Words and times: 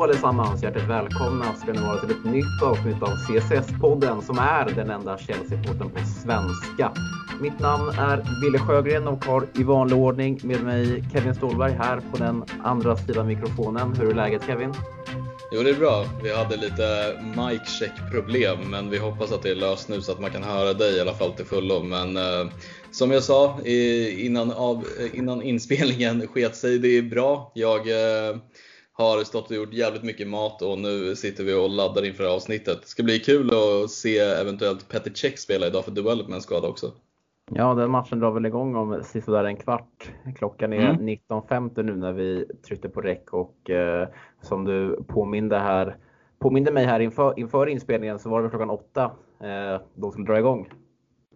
Hallå 0.00 0.12
allesammans! 0.12 0.62
Hjärtligt 0.62 0.88
välkomna 0.88 1.54
ska 1.54 1.72
ni 1.72 1.80
vara 1.80 2.00
till 2.00 2.10
ett 2.10 2.24
nytt 2.24 2.62
avsnitt 2.62 3.02
av 3.02 3.08
CSS-podden 3.08 4.20
som 4.20 4.38
är 4.38 4.64
den 4.74 4.90
enda 4.90 5.16
Chelsea-podden 5.16 5.90
på 5.90 5.98
svenska. 6.22 6.92
Mitt 7.40 7.58
namn 7.58 7.88
är 7.88 8.42
Wille 8.42 8.58
Sjögren 8.58 9.08
och 9.08 9.24
har 9.24 9.46
i 9.54 9.62
vanlig 9.62 9.98
ordning 9.98 10.40
med 10.42 10.62
mig 10.62 11.04
Kevin 11.12 11.34
Ståhlberg 11.34 11.72
här 11.72 12.00
på 12.12 12.16
den 12.16 12.44
andra 12.64 12.96
sidan 12.96 13.26
mikrofonen. 13.26 13.92
Hur 13.96 14.10
är 14.10 14.14
läget 14.14 14.42
Kevin? 14.46 14.74
Jo, 15.52 15.62
det 15.62 15.70
är 15.70 15.74
bra. 15.74 16.04
Vi 16.22 16.34
hade 16.34 16.56
lite 16.56 17.18
mic 17.36 17.78
check 17.78 18.12
problem, 18.12 18.58
men 18.70 18.90
vi 18.90 18.98
hoppas 18.98 19.32
att 19.32 19.42
det 19.42 19.50
är 19.50 19.54
löst 19.54 19.88
nu 19.88 20.00
så 20.00 20.12
att 20.12 20.20
man 20.20 20.30
kan 20.30 20.42
höra 20.42 20.72
dig 20.72 20.96
i 20.96 21.00
alla 21.00 21.14
fall 21.14 21.32
till 21.32 21.46
fullo. 21.46 21.82
Men 21.82 22.16
eh, 22.16 22.52
som 22.90 23.10
jag 23.10 23.22
sa 23.22 23.58
innan, 24.16 24.52
av, 24.52 24.84
eh, 25.00 25.18
innan 25.18 25.42
inspelningen 25.42 26.26
sket 26.26 26.56
sig, 26.56 26.78
det 26.78 26.98
är 26.98 27.02
bra. 27.02 27.52
Jag 27.54 27.78
eh, 27.78 28.36
har 29.00 29.24
stått 29.24 29.50
och 29.50 29.56
gjort 29.56 29.72
jävligt 29.72 30.02
mycket 30.02 30.28
mat 30.28 30.62
och 30.62 30.78
nu 30.78 31.16
sitter 31.16 31.44
vi 31.44 31.54
och 31.54 31.70
laddar 31.70 32.06
inför 32.06 32.34
avsnittet. 32.34 32.78
Det 32.82 32.88
ska 32.88 33.02
bli 33.02 33.18
kul 33.18 33.50
att 33.50 33.90
se 33.90 34.18
eventuellt 34.18 34.88
Petr 34.88 35.10
Cech 35.14 35.38
spela 35.38 35.66
idag 35.66 35.84
för 35.84 35.90
Development 35.90 36.46
Squad 36.46 36.64
också. 36.64 36.92
Ja, 37.54 37.74
den 37.74 37.90
matchen 37.90 38.20
drar 38.20 38.30
väl 38.30 38.46
igång 38.46 38.76
om 38.76 39.02
sisådär 39.04 39.44
en 39.44 39.56
kvart. 39.56 40.10
Klockan 40.36 40.72
är 40.72 40.90
mm. 40.90 41.08
19.50 41.08 41.82
nu 41.82 41.96
när 41.96 42.12
vi 42.12 42.46
tryckte 42.68 42.88
på 42.88 43.00
räck 43.00 43.32
och 43.32 43.70
eh, 43.70 44.08
som 44.42 44.64
du 44.64 45.04
påminde, 45.08 45.58
här, 45.58 45.96
påminde 46.38 46.72
mig 46.72 46.84
här 46.84 47.00
inför, 47.00 47.38
inför 47.38 47.66
inspelningen 47.66 48.18
så 48.18 48.28
var 48.28 48.42
det 48.42 48.48
klockan 48.48 48.70
8 48.70 49.04
eh, 49.40 49.80
de 49.94 50.12
skulle 50.12 50.26
dra 50.26 50.38
igång. 50.38 50.68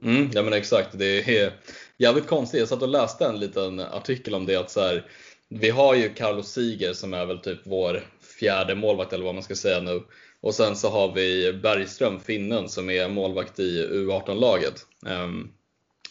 Mm, 0.03 0.29
ja 0.33 0.43
men 0.43 0.53
exakt, 0.53 0.99
det 0.99 1.19
är 1.19 1.53
jävligt 1.99 2.27
konstigt. 2.27 2.61
Jag 2.61 2.69
satt 2.69 2.83
och 2.83 2.89
läste 2.89 3.27
en 3.27 3.41
liten 3.41 3.81
artikel 3.81 4.35
om 4.35 4.47
det 4.47 4.57
att 4.57 4.71
så 4.71 4.81
här, 4.81 5.05
vi 5.49 5.71
har 5.71 5.95
ju 5.95 6.15
Carlos 6.15 6.53
Siger 6.53 6.93
som 6.93 7.15
är 7.15 7.27
väl 7.27 7.39
typ 7.39 7.59
vår 7.65 8.03
fjärde 8.39 8.75
målvakt 8.75 9.13
eller 9.13 9.25
vad 9.25 9.35
man 9.35 9.43
ska 9.43 9.55
säga 9.55 9.81
nu. 9.81 10.03
Och 10.41 10.55
sen 10.55 10.77
så 10.77 10.89
har 10.89 11.13
vi 11.13 11.53
Bergström, 11.53 12.21
finnen, 12.21 12.69
som 12.69 12.91
är 12.91 13.09
målvakt 13.09 13.59
i 13.59 13.87
U18-laget. 13.87 14.87
Um, 15.07 15.13
ehm, 15.13 15.51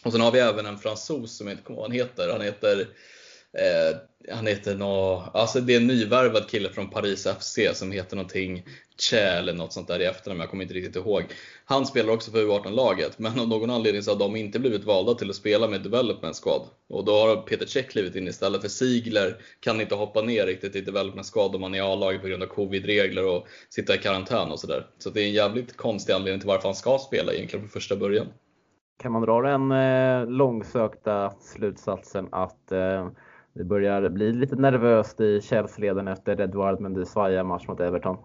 och 0.04 0.12
sen 0.12 0.20
har 0.20 0.32
vi 0.32 0.38
även 0.38 0.66
en 0.66 0.78
fransos 0.78 1.36
som 1.36 1.46
jag 1.46 1.54
inte 1.54 1.64
kommer 1.64 1.80
ihåg 1.80 1.82
vad 1.82 1.90
han 1.90 2.00
heter. 2.00 2.32
Han 2.32 2.40
heter 2.40 2.88
Eh, 3.58 3.96
han 4.34 4.46
heter 4.46 4.74
nå, 4.74 5.24
alltså 5.34 5.60
det 5.60 5.74
är 5.74 5.80
en 5.80 5.86
nyvärvad 5.86 6.48
kille 6.48 6.68
från 6.68 6.90
Paris 6.90 7.26
FC 7.40 7.58
som 7.72 7.92
heter 7.92 8.16
någonting 8.16 8.66
Che 8.98 9.18
eller 9.18 9.52
något 9.52 9.72
sånt 9.72 9.88
där 9.88 10.00
i 10.00 10.04
efternamn, 10.04 10.40
jag 10.40 10.50
kommer 10.50 10.62
inte 10.62 10.74
riktigt 10.74 10.96
ihåg. 10.96 11.24
Han 11.64 11.86
spelar 11.86 12.12
också 12.12 12.30
för 12.30 12.38
U18-laget, 12.38 13.18
men 13.18 13.40
av 13.40 13.48
någon 13.48 13.70
anledning 13.70 14.02
så 14.02 14.10
har 14.10 14.18
de 14.18 14.36
inte 14.36 14.58
blivit 14.58 14.84
valda 14.84 15.14
till 15.14 15.30
att 15.30 15.36
spela 15.36 15.68
med 15.68 15.82
Development 15.82 16.36
Squad. 16.36 16.62
Och 16.88 17.04
då 17.04 17.12
har 17.12 17.36
Peter 17.36 17.66
Cech 17.66 17.88
klivit 17.88 18.16
in 18.16 18.28
istället, 18.28 18.60
för 18.60 18.68
Sigler 18.68 19.36
kan 19.60 19.80
inte 19.80 19.94
hoppa 19.94 20.22
ner 20.22 20.46
riktigt 20.46 20.76
i 20.76 20.80
Development 20.80 21.26
Squad 21.32 21.54
om 21.54 21.60
man 21.60 21.74
är 21.74 21.78
i 21.78 21.80
A-laget 21.80 22.22
på 22.22 22.28
grund 22.28 22.42
av 22.42 22.46
Covid-regler 22.46 23.26
och 23.26 23.46
sitta 23.68 23.94
i 23.94 23.98
karantän 23.98 24.50
och 24.50 24.60
sådär. 24.60 24.86
Så 24.98 25.10
det 25.10 25.22
är 25.22 25.26
en 25.26 25.32
jävligt 25.32 25.76
konstig 25.76 26.12
anledning 26.12 26.40
till 26.40 26.48
varför 26.48 26.68
han 26.68 26.74
ska 26.74 26.98
spela 26.98 27.32
egentligen 27.32 27.62
från 27.62 27.70
första 27.70 27.96
början. 27.96 28.26
Kan 29.02 29.12
man 29.12 29.22
dra 29.22 29.42
den 29.42 29.72
eh, 29.72 30.26
långsökta 30.26 31.32
slutsatsen 31.40 32.28
att 32.32 32.72
eh, 32.72 33.08
det 33.54 33.64
börjar 33.64 34.08
bli 34.08 34.32
lite 34.32 34.56
nervöst 34.56 35.20
i 35.20 35.40
Chelsea-leden 35.40 36.08
efter 36.08 36.40
Edouard 36.40 36.80
Mendy 36.80 37.04
svaja 37.04 37.44
match 37.44 37.68
mot 37.68 37.80
Everton. 37.80 38.16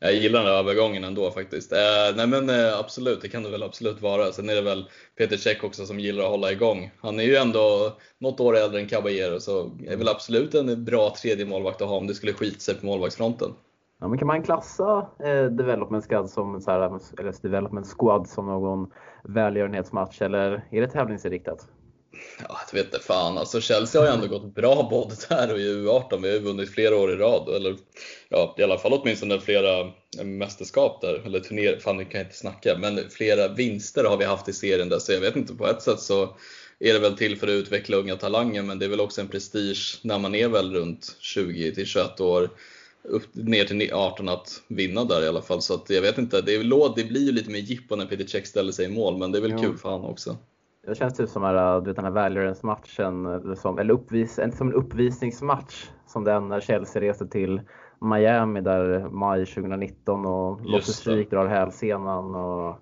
Jag 0.00 0.14
gillar 0.14 0.44
den 0.44 0.54
övergången 0.54 1.04
ändå 1.04 1.30
faktiskt. 1.30 1.72
Eh, 1.72 2.16
nej 2.16 2.26
men 2.26 2.48
eh, 2.50 2.78
absolut, 2.78 3.20
det 3.20 3.28
kan 3.28 3.42
det 3.42 3.50
väl 3.50 3.62
absolut 3.62 4.02
vara. 4.02 4.32
Sen 4.32 4.48
är 4.48 4.54
det 4.54 4.62
väl 4.62 4.84
Peter 5.18 5.36
Cech 5.36 5.64
också 5.64 5.86
som 5.86 6.00
gillar 6.00 6.24
att 6.24 6.30
hålla 6.30 6.52
igång. 6.52 6.90
Han 7.00 7.20
är 7.20 7.24
ju 7.24 7.36
ändå 7.36 7.92
något 8.18 8.40
år 8.40 8.56
äldre 8.56 8.80
än 8.80 8.88
Caballero 8.88 9.40
så 9.40 9.70
är 9.86 9.96
väl 9.96 10.08
absolut 10.08 10.54
en 10.54 10.84
bra 10.84 11.14
tredje 11.22 11.46
målvakt 11.46 11.82
att 11.82 11.88
ha 11.88 11.96
om 11.96 12.06
det 12.06 12.14
skulle 12.14 12.32
skita 12.32 12.58
sig 12.58 12.74
på 12.74 12.86
målvaktsfronten. 12.86 13.54
Ja, 14.00 14.08
men 14.08 14.18
kan 14.18 14.26
man 14.26 14.42
klassa 14.42 15.06
eh, 15.24 15.44
Development 15.44 16.04
Squad 16.04 16.30
som, 16.30 16.60
så 16.60 16.70
här, 16.70 16.80
eller 17.18 17.42
Development 17.42 17.86
Squad 17.98 18.28
som 18.28 18.46
någon 18.46 18.90
välgörenhetsmatch 19.24 20.22
eller 20.22 20.64
är 20.70 20.80
det 20.80 20.88
tävlingsinriktat? 20.88 21.68
Ja, 22.48 22.60
jag 22.72 22.78
vet 22.78 22.94
inte 22.94 23.06
fan. 23.06 23.38
Alltså 23.38 23.60
Chelsea 23.60 24.00
har 24.00 24.08
ju 24.08 24.14
ändå 24.14 24.26
gått 24.26 24.54
bra 24.54 24.88
både 24.90 25.14
där 25.28 25.52
och 25.52 25.60
i 25.60 25.74
U18. 25.74 26.22
Vi 26.22 26.28
har 26.28 26.34
ju 26.34 26.40
vunnit 26.40 26.70
flera 26.70 26.96
år 26.96 27.12
i 27.12 27.16
rad. 27.16 27.48
Eller 27.56 27.76
ja, 28.28 28.54
i 28.58 28.62
alla 28.62 28.78
fall 28.78 28.92
åtminstone 28.92 29.40
flera 29.40 29.92
mästerskap 30.24 31.00
där. 31.00 31.22
Eller 31.26 31.40
turnéer, 31.40 31.78
fan 31.80 31.96
nu 31.96 32.04
kan 32.04 32.18
jag 32.20 32.26
inte 32.26 32.36
snacka. 32.36 32.78
Men 32.78 33.10
flera 33.10 33.48
vinster 33.48 34.04
har 34.04 34.16
vi 34.16 34.24
haft 34.24 34.48
i 34.48 34.52
serien 34.52 34.88
där. 34.88 34.98
Så 34.98 35.12
jag 35.12 35.20
vet 35.20 35.36
inte, 35.36 35.54
på 35.54 35.66
ett 35.66 35.82
sätt 35.82 36.00
så 36.00 36.36
är 36.78 36.92
det 36.92 36.98
väl 36.98 37.16
till 37.16 37.38
för 37.38 37.46
att 37.46 37.52
utveckla 37.52 37.96
unga 37.96 38.16
talanger. 38.16 38.62
Men 38.62 38.78
det 38.78 38.84
är 38.84 38.90
väl 38.90 39.00
också 39.00 39.20
en 39.20 39.28
prestige 39.28 40.00
när 40.02 40.18
man 40.18 40.34
är 40.34 40.48
väl 40.48 40.74
runt 40.74 41.16
20 41.20 41.74
till 41.74 41.86
21 41.86 42.20
år. 42.20 42.50
Upp, 43.02 43.24
ner 43.32 43.64
till 43.64 43.92
18 43.92 44.28
att 44.28 44.62
vinna 44.68 45.04
där 45.04 45.24
i 45.24 45.28
alla 45.28 45.42
fall. 45.42 45.62
Så 45.62 45.84
jag 45.88 46.02
vet 46.02 46.18
inte, 46.18 46.40
det, 46.40 46.54
är, 46.54 46.96
det 46.96 47.04
blir 47.04 47.26
ju 47.26 47.32
lite 47.32 47.50
mer 47.50 47.58
jippo 47.58 47.96
när 47.96 48.06
Peter 48.06 48.26
Cech 48.26 48.46
ställer 48.46 48.72
sig 48.72 48.84
i 48.84 48.88
mål. 48.88 49.18
Men 49.18 49.32
det 49.32 49.38
är 49.38 49.42
väl 49.42 49.50
ja. 49.50 49.58
kul 49.58 49.78
för 49.78 49.90
han 49.90 50.04
också. 50.04 50.36
Det 50.88 50.94
känns 50.94 51.16
typ 51.16 51.28
som 51.28 51.42
här, 51.42 51.80
du 51.80 51.86
vet, 51.86 51.96
den 51.96 52.04
här 52.04 52.12
Valorance-matchen, 52.12 53.26
eller 53.78 53.90
uppvis, 53.90 54.40
som 54.56 54.68
en 54.68 54.74
uppvisningsmatch 54.74 55.90
som 56.06 56.24
den 56.24 56.48
när 56.48 56.60
Chelsea 56.60 57.02
reste 57.02 57.26
till 57.26 57.60
Miami 58.00 58.60
där 58.60 59.08
maj 59.10 59.46
2019 59.46 60.26
och 60.26 60.60
Loftus-Cheek 60.60 61.30
drar 61.30 61.46
hälsenan 61.46 62.34
och 62.34 62.76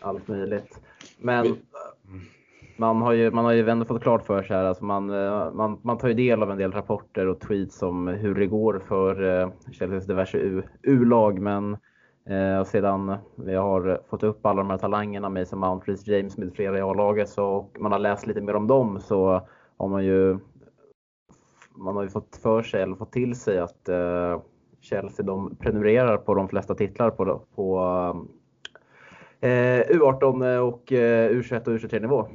allt 0.00 0.28
möjligt. 0.28 0.80
Men 1.18 1.56
man 2.76 3.02
har 3.02 3.12
ju, 3.12 3.30
man 3.30 3.44
har 3.44 3.52
ju 3.52 3.68
ändå 3.68 3.84
fått 3.84 4.02
klart 4.02 4.26
för 4.26 4.42
sig 4.42 4.56
här, 4.56 4.64
alltså 4.64 4.84
man, 4.84 5.06
man, 5.56 5.80
man 5.82 5.98
tar 5.98 6.08
ju 6.08 6.14
del 6.14 6.42
av 6.42 6.50
en 6.50 6.58
del 6.58 6.72
rapporter 6.72 7.26
och 7.26 7.40
tweets 7.40 7.82
om 7.82 8.06
hur 8.06 8.34
det 8.34 8.46
går 8.46 8.82
för 8.88 9.50
Chelseas 9.72 10.06
diverse 10.06 10.62
U-lag, 10.82 11.40
men 11.40 11.76
Eh, 12.24 12.58
och 12.58 12.66
sedan 12.66 13.16
vi 13.34 13.54
har 13.54 14.00
fått 14.08 14.22
upp 14.22 14.46
alla 14.46 14.62
de 14.62 14.70
här 14.70 14.78
talangerna, 14.78 15.28
Mason 15.28 15.58
Mount, 15.58 15.90
Reece 15.90 16.06
James 16.06 16.38
med 16.38 16.52
flera 16.54 16.78
i 16.78 16.80
A-laget, 16.80 17.38
och 17.38 17.76
man 17.78 17.92
har 17.92 17.98
läst 17.98 18.26
lite 18.26 18.40
mer 18.40 18.56
om 18.56 18.66
dem 18.66 19.00
så 19.00 19.42
har 19.76 19.88
man 19.88 20.04
ju 20.04 20.38
man 21.80 21.96
har 21.96 22.02
ju 22.02 22.08
fått 22.08 22.36
för 22.42 22.62
sig, 22.62 22.82
eller 22.82 22.96
fått 22.96 23.12
till 23.12 23.34
sig 23.34 23.58
att 23.58 23.88
eh, 23.88 24.40
Chelsea 24.80 25.26
de 25.26 25.56
prenumererar 25.56 26.16
på 26.16 26.34
de 26.34 26.48
flesta 26.48 26.74
titlar 26.74 27.10
på, 27.10 27.42
på 27.54 27.80
eh, 29.40 29.80
U18 29.80 30.58
och 30.58 30.92
eh, 30.92 31.30
U21 31.30 31.60
och 31.60 31.74
U23 31.74 32.00
nivå. 32.00 32.28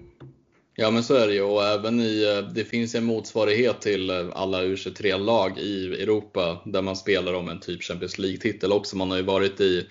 Ja 0.78 0.92
men 0.92 1.04
så 1.04 1.14
är 1.14 1.28
det 1.28 1.34
ju 1.34 1.42
och 1.42 1.64
även 1.64 2.00
i, 2.00 2.24
eh, 2.24 2.54
det 2.54 2.66
finns 2.66 2.96
en 2.96 3.06
motsvarighet 3.06 3.82
till 3.82 4.10
eh, 4.10 4.28
alla 4.34 4.64
U23-lag 4.64 5.60
i 5.60 5.86
Europa 5.86 6.62
där 6.66 6.82
man 6.82 6.96
spelar 6.96 7.34
om 7.34 7.50
en 7.50 7.60
typ 7.60 7.84
Champions 7.84 8.18
League-titel 8.18 8.72
också. 8.72 8.98
Man 8.98 9.12
har 9.12 9.18
ju 9.18 9.24
varit 9.24 9.62
i 9.62 9.88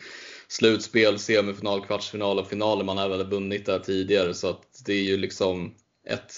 slutspel, 0.49 1.19
semifinal, 1.19 1.87
kvartsfinal 1.87 2.39
och 2.39 2.49
finaler. 2.49 2.85
Man 2.85 2.99
har 2.99 3.09
väl 3.09 3.27
vunnit 3.27 3.67
där 3.67 3.79
tidigare 3.79 4.35
så 4.35 4.49
att 4.49 4.63
det 4.87 4.93
är 4.93 5.03
ju 5.03 5.17
liksom 5.17 5.75
ett, 6.09 6.33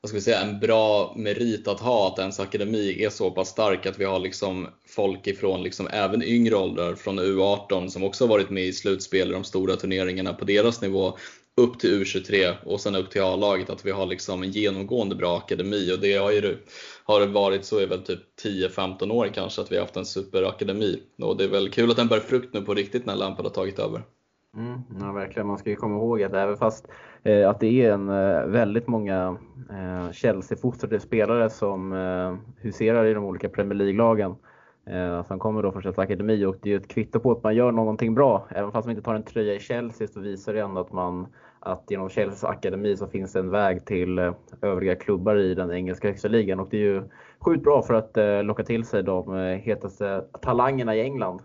vad 0.00 0.08
ska 0.08 0.16
vi 0.16 0.22
säga, 0.22 0.40
en 0.40 0.60
bra 0.60 1.14
merit 1.16 1.68
att 1.68 1.80
ha 1.80 2.08
att 2.08 2.18
ens 2.18 2.40
akademi 2.40 3.04
är 3.04 3.10
så 3.10 3.30
pass 3.30 3.48
stark 3.48 3.86
att 3.86 3.98
vi 3.98 4.04
har 4.04 4.18
liksom 4.18 4.68
folk 4.88 5.26
ifrån 5.26 5.62
liksom 5.62 5.88
även 5.92 6.22
yngre 6.22 6.56
åldrar, 6.56 6.94
från 6.94 7.20
U18 7.20 7.88
som 7.88 8.04
också 8.04 8.26
varit 8.26 8.50
med 8.50 8.64
i 8.64 8.72
slutspel 8.72 9.28
i 9.28 9.32
de 9.32 9.44
stora 9.44 9.76
turneringarna 9.76 10.32
på 10.32 10.44
deras 10.44 10.80
nivå 10.80 11.18
upp 11.56 11.78
till 11.78 12.02
U23 12.02 12.54
och 12.64 12.80
sen 12.80 12.94
upp 12.94 13.10
till 13.10 13.22
A-laget 13.22 13.70
att 13.70 13.86
vi 13.86 13.90
har 13.90 14.06
liksom 14.06 14.42
en 14.42 14.50
genomgående 14.50 15.14
bra 15.14 15.36
akademi 15.36 15.94
och 15.94 16.00
det 16.00 16.16
har 16.16 16.32
ju 16.32 16.56
har 17.04 17.20
det 17.20 17.26
varit 17.26 17.64
så 17.64 17.80
i 17.80 17.86
väl 17.86 18.02
typ 18.02 18.20
10-15 18.44 19.12
år 19.12 19.28
kanske 19.34 19.62
att 19.62 19.72
vi 19.72 19.76
har 19.76 19.82
haft 19.82 19.96
en 19.96 20.06
superakademi 20.06 21.02
och 21.22 21.36
det 21.36 21.44
är 21.44 21.48
väl 21.48 21.70
kul 21.70 21.90
att 21.90 21.96
den 21.96 22.08
bär 22.08 22.20
frukt 22.20 22.54
nu 22.54 22.62
på 22.62 22.74
riktigt 22.74 23.06
när 23.06 23.16
Lampard 23.16 23.44
har 23.44 23.52
tagit 23.52 23.78
över. 23.78 24.02
Mm, 24.56 24.80
ja, 25.00 25.12
verkligen. 25.12 25.46
Man 25.46 25.58
ska 25.58 25.70
ju 25.70 25.76
komma 25.76 25.96
ihåg 25.96 26.22
att 26.22 26.32
även 26.32 26.56
fast 26.56 26.88
eh, 27.22 27.50
att 27.50 27.60
det 27.60 27.84
är 27.84 27.92
en, 27.92 28.08
eh, 28.08 28.46
väldigt 28.46 28.86
många 28.86 29.38
eh, 29.70 30.12
Chelsea-fostrade 30.12 31.00
spelare 31.00 31.50
som 31.50 31.92
eh, 31.92 32.36
huserar 32.62 33.04
i 33.04 33.14
de 33.14 33.24
olika 33.24 33.48
Premier 33.48 33.74
League-lagen 33.74 34.34
eh, 34.86 35.26
som 35.26 35.38
kommer 35.38 35.62
då 35.62 35.72
från 35.72 35.82
Chelsea 35.82 36.04
Akademi 36.04 36.44
och 36.44 36.56
det 36.62 36.68
är 36.68 36.70
ju 36.70 36.76
ett 36.76 36.88
kvitto 36.88 37.20
på 37.20 37.32
att 37.32 37.42
man 37.42 37.54
gör 37.54 37.72
någonting 37.72 38.14
bra. 38.14 38.48
Även 38.50 38.72
fast 38.72 38.86
man 38.86 38.96
inte 38.96 39.04
tar 39.04 39.14
en 39.14 39.22
tröja 39.22 39.54
i 39.54 39.60
Chelsea 39.60 40.08
så 40.08 40.20
visar 40.20 40.54
det 40.54 40.60
ändå 40.60 40.80
att 40.80 40.92
man 40.92 41.26
att 41.66 41.84
genom 41.88 42.08
Chelseas 42.08 42.44
akademi 42.44 42.96
så 42.96 43.06
finns 43.06 43.32
det 43.32 43.38
en 43.38 43.50
väg 43.50 43.84
till 43.84 44.18
eh, 44.18 44.34
övriga 44.62 44.94
klubbar 44.94 45.36
i 45.36 45.54
den 45.54 45.72
engelska 45.72 46.08
högsta 46.08 46.28
ligan 46.28 46.60
och 46.60 46.68
det 46.70 46.76
är 46.76 46.80
ju 46.80 47.02
sjukt 47.40 47.64
bra 47.64 47.82
för 47.82 47.94
att 47.94 48.16
eh, 48.16 48.42
locka 48.42 48.64
till 48.64 48.84
sig 48.84 49.02
de 49.02 49.36
eh, 49.36 49.56
hetaste 49.56 50.24
talangerna 50.42 50.96
i 50.96 51.00
England. 51.00 51.40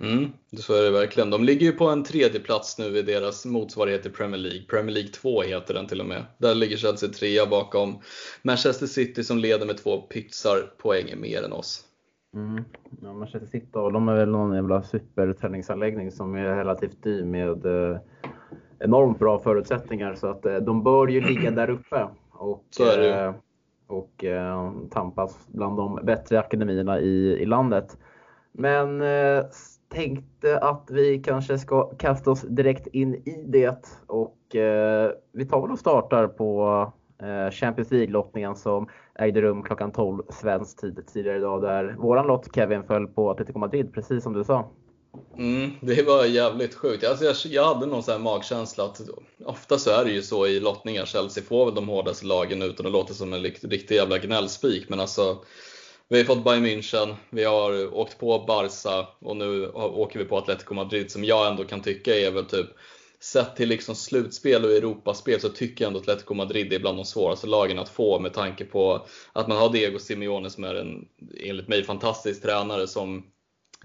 Mm, 0.00 0.32
så 0.58 0.74
är 0.74 0.82
det 0.82 0.90
verkligen. 0.90 1.30
De 1.30 1.44
ligger 1.44 1.66
ju 1.66 1.72
på 1.72 1.88
en 1.88 2.04
tredje 2.04 2.40
plats 2.40 2.78
nu 2.78 2.98
i 2.98 3.02
deras 3.02 3.46
motsvarighet 3.46 4.06
i 4.06 4.10
Premier 4.10 4.38
League. 4.38 4.62
Premier 4.62 4.94
League 4.94 5.10
2 5.10 5.42
heter 5.42 5.74
den 5.74 5.86
till 5.86 6.00
och 6.00 6.06
med. 6.06 6.24
Där 6.38 6.54
ligger 6.54 6.76
Chelsea 6.76 7.08
trea 7.08 7.46
bakom 7.46 7.98
Manchester 8.42 8.86
City 8.86 9.24
som 9.24 9.38
leder 9.38 9.66
med 9.66 9.76
två 9.76 10.00
pytsar 10.00 10.58
poäng 10.78 11.20
mer 11.20 11.42
än 11.42 11.52
oss. 11.52 11.84
Mm. 12.34 12.64
Ja, 13.02 13.12
Manchester 13.12 13.46
City 13.46 13.66
de 13.72 14.08
är 14.08 14.14
väl 14.14 14.28
någon 14.28 14.54
jävla 14.54 14.82
superträningsanläggning 14.82 16.12
som 16.12 16.34
är 16.34 16.56
relativt 16.56 17.02
dyr 17.02 17.24
med 17.24 17.66
enormt 18.84 19.18
bra 19.18 19.38
förutsättningar. 19.38 20.14
Så 20.14 20.26
att 20.26 20.46
eh, 20.46 20.56
de 20.56 20.82
bör 20.82 21.08
ju 21.08 21.20
ligga 21.20 21.50
där 21.50 21.70
uppe. 21.70 22.06
Och, 22.30 22.80
eh, 22.80 23.34
och 23.86 24.24
eh, 24.24 24.72
tampas 24.90 25.48
bland 25.48 25.76
de 25.76 26.00
bättre 26.02 26.40
akademierna 26.40 27.00
i, 27.00 27.42
i 27.42 27.46
landet. 27.46 27.98
Men 28.52 29.02
tänkte 29.92 30.58
att 30.58 30.90
vi 30.90 31.18
kanske 31.18 31.58
ska 31.58 31.84
kasta 31.84 32.30
oss 32.30 32.42
direkt 32.42 32.86
in 32.86 33.14
i 33.14 33.44
det. 33.46 34.00
Och 34.06 34.56
eh, 34.56 35.10
vi 35.32 35.46
tar 35.46 35.62
väl 35.62 35.70
och 35.70 35.78
startar 35.78 36.26
på 36.26 36.92
eh, 37.22 37.50
Champions 37.50 37.90
League-lottningen 37.90 38.54
som 38.54 38.88
ägde 39.14 39.40
rum 39.40 39.62
klockan 39.62 39.92
12 39.92 40.22
svensk 40.28 40.80
tid 40.80 41.06
tidigare 41.12 41.38
idag. 41.38 41.62
Där 41.62 41.96
våran 41.98 42.26
lott 42.26 42.54
Kevin 42.54 42.82
föll 42.82 43.06
på 43.06 43.30
Atletico 43.30 43.58
Madrid, 43.58 43.94
precis 43.94 44.22
som 44.22 44.32
du 44.32 44.44
sa. 44.44 44.70
Mm, 45.38 45.70
det 45.80 46.02
var 46.02 46.24
jävligt 46.24 46.74
sjukt. 46.74 47.04
Alltså 47.04 47.24
jag, 47.24 47.36
jag 47.44 47.74
hade 47.74 47.86
någon 47.86 48.02
sån 48.02 48.12
här 48.12 48.18
magkänsla 48.18 48.84
att 48.84 49.00
ofta 49.44 49.78
så 49.78 49.90
är 49.90 50.04
det 50.04 50.10
ju 50.10 50.22
så 50.22 50.46
i 50.46 50.60
lottningar. 50.60 51.06
Chelsea 51.06 51.44
får 51.44 51.66
väl 51.66 51.74
de 51.74 51.88
hårdaste 51.88 52.26
lagen 52.26 52.62
utan 52.62 52.86
att 52.86 52.92
låta 52.92 53.14
som 53.14 53.32
en 53.32 53.42
riktig 53.42 53.94
jävla 53.94 54.18
gnällspik. 54.18 54.88
Men 54.88 55.00
alltså, 55.00 55.38
vi 56.08 56.18
har 56.18 56.24
fått 56.24 56.44
Bayern 56.44 56.66
München, 56.66 57.14
vi 57.30 57.44
har 57.44 57.94
åkt 57.94 58.18
på 58.18 58.38
Barca 58.38 59.08
och 59.20 59.36
nu 59.36 59.68
åker 59.72 60.18
vi 60.18 60.24
på 60.24 60.38
Atletico 60.38 60.74
Madrid 60.74 61.10
som 61.10 61.24
jag 61.24 61.48
ändå 61.50 61.64
kan 61.64 61.82
tycka 61.82 62.16
är 62.16 62.30
väl 62.30 62.44
typ 62.44 62.66
Sett 63.22 63.56
till 63.56 63.68
liksom 63.68 63.94
slutspel 63.94 64.64
och 64.64 64.70
Europaspel 64.70 65.40
så 65.40 65.48
tycker 65.48 65.84
jag 65.84 65.88
ändå 65.88 66.00
att 66.00 66.08
Atletico 66.08 66.34
Madrid 66.34 66.72
är 66.72 66.78
bland 66.78 66.98
de 66.98 67.04
svåraste 67.04 67.46
lagen 67.46 67.78
att 67.78 67.88
få 67.88 68.18
med 68.18 68.32
tanke 68.32 68.64
på 68.64 69.06
att 69.32 69.48
man 69.48 69.58
har 69.58 69.72
Diego 69.72 69.98
Simeone 69.98 70.50
som 70.50 70.64
är 70.64 70.74
en, 70.74 71.08
enligt 71.40 71.68
mig, 71.68 71.84
fantastisk 71.84 72.42
tränare 72.42 72.88
som 72.88 73.24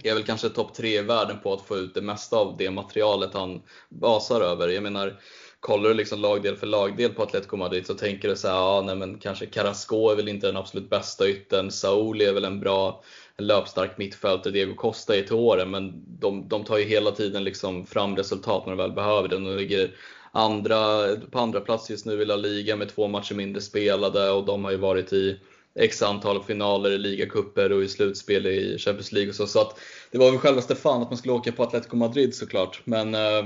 är 0.04 0.14
väl 0.14 0.24
kanske 0.24 0.50
topp 0.50 0.74
tre 0.74 0.98
i 0.98 1.02
världen 1.02 1.38
på 1.44 1.54
att 1.54 1.62
få 1.62 1.78
ut 1.78 1.94
det 1.94 2.02
mesta 2.02 2.38
av 2.38 2.58
det 2.58 2.72
materialet 2.72 3.34
han 3.34 3.62
basar 3.90 4.42
över. 4.42 4.68
Jag 4.68 4.84
menar, 4.84 5.20
kollar 5.60 5.90
du 5.90 5.96
liksom 5.96 6.20
lagdel 6.20 6.56
för 6.56 6.68
lagdel 6.68 7.14
på 7.14 7.24
Atletico 7.24 7.58
Madrid 7.58 7.88
så 7.88 7.94
tänker 7.94 8.30
du 8.30 8.36
så 8.36 8.48
här, 8.48 8.56
ja, 8.56 8.84
nej, 8.86 8.96
men 8.96 9.20
kanske 9.20 9.46
Carrasco 9.46 10.10
är 10.10 10.16
väl 10.16 10.28
inte 10.28 10.48
den 10.48 10.58
absolut 10.58 10.90
bästa 10.90 11.30
yttern, 11.30 11.72
Saul 11.72 12.22
är 12.22 12.34
väl 12.34 12.46
en 12.46 12.60
bra 12.60 13.04
en 13.38 13.48
löpstark 13.48 13.98
mittfältare, 13.98 14.54
Diego 14.54 14.76
Costa 14.76 15.16
är 15.16 15.22
till 15.22 15.36
åren, 15.36 15.72
men 15.72 16.04
de, 16.20 16.48
de 16.48 16.64
tar 16.64 16.78
ju 16.78 16.84
hela 16.84 17.12
tiden 17.12 17.44
liksom 17.44 17.86
fram 17.86 18.16
resultat 18.16 18.66
när 18.66 18.76
de 18.76 18.78
väl 18.78 18.92
behöver 18.92 19.28
det. 19.30 19.36
De 19.36 19.58
ligger 19.58 19.92
andra, 20.32 21.16
på 21.32 21.40
andra 21.40 21.62
plats 21.62 21.90
just 21.90 22.06
nu 22.06 22.22
i 22.22 22.26
La 22.26 22.36
Liga 22.36 22.76
med 22.76 22.90
två 22.90 23.08
matcher 23.08 23.36
mindre 23.36 23.62
spelade 23.62 24.32
och 24.32 24.46
de 24.46 24.64
har 24.64 24.72
ju 24.72 24.78
varit 24.78 25.14
i 25.14 25.40
x 25.78 26.02
antal 26.02 26.44
finaler 26.44 26.92
i 26.92 26.98
ligacuper 26.98 27.72
och 27.72 27.84
i 27.84 27.88
slutspel 27.88 28.48
i 28.48 28.78
Champions 28.78 29.12
League 29.12 29.30
och 29.30 29.36
så. 29.36 29.48
Så 29.48 29.62
att 29.62 29.80
det 30.12 30.18
var 30.18 30.32
väl 30.32 30.40
självaste 30.40 30.76
fan 30.76 31.02
att 31.02 31.10
man 31.10 31.18
skulle 31.18 31.34
åka 31.34 31.52
på 31.52 31.64
Atletico 31.64 31.96
Madrid 31.96 32.36
såklart. 32.36 32.82
Men 32.84 33.16
eh, 33.16 33.44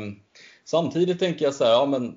samtidigt 0.65 1.19
tänker 1.19 1.45
jag 1.45 1.53
så 1.53 1.63
här, 1.63 1.71
ja 1.71 1.85
men 1.85 2.15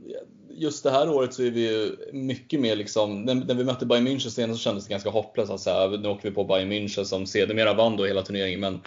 just 0.57 0.85
det 0.85 0.91
här 0.91 1.11
året 1.11 1.35
så 1.35 1.43
är 1.43 1.51
vi 1.51 1.61
ju 1.61 1.97
mycket 2.13 2.61
mer 2.61 2.77
liksom, 2.77 3.23
när, 3.23 3.35
när 3.35 3.55
vi 3.55 3.65
mötte 3.65 3.87
Bayern 3.87 4.09
München 4.09 4.29
senast 4.29 4.61
så 4.61 4.65
kändes 4.65 4.85
det 4.85 4.91
ganska 4.91 5.11
hopplöst 5.11 5.51
att 5.51 5.61
säga, 5.61 5.87
nu 5.87 6.09
åker 6.09 6.29
vi 6.29 6.35
på 6.35 6.45
Bayern 6.45 6.73
München 6.73 7.05
som 7.05 7.27
sedermera 7.27 7.75
vann 7.75 7.97
då 7.97 8.05
hela 8.05 8.23
turneringen. 8.23 8.61
Men 8.61 8.81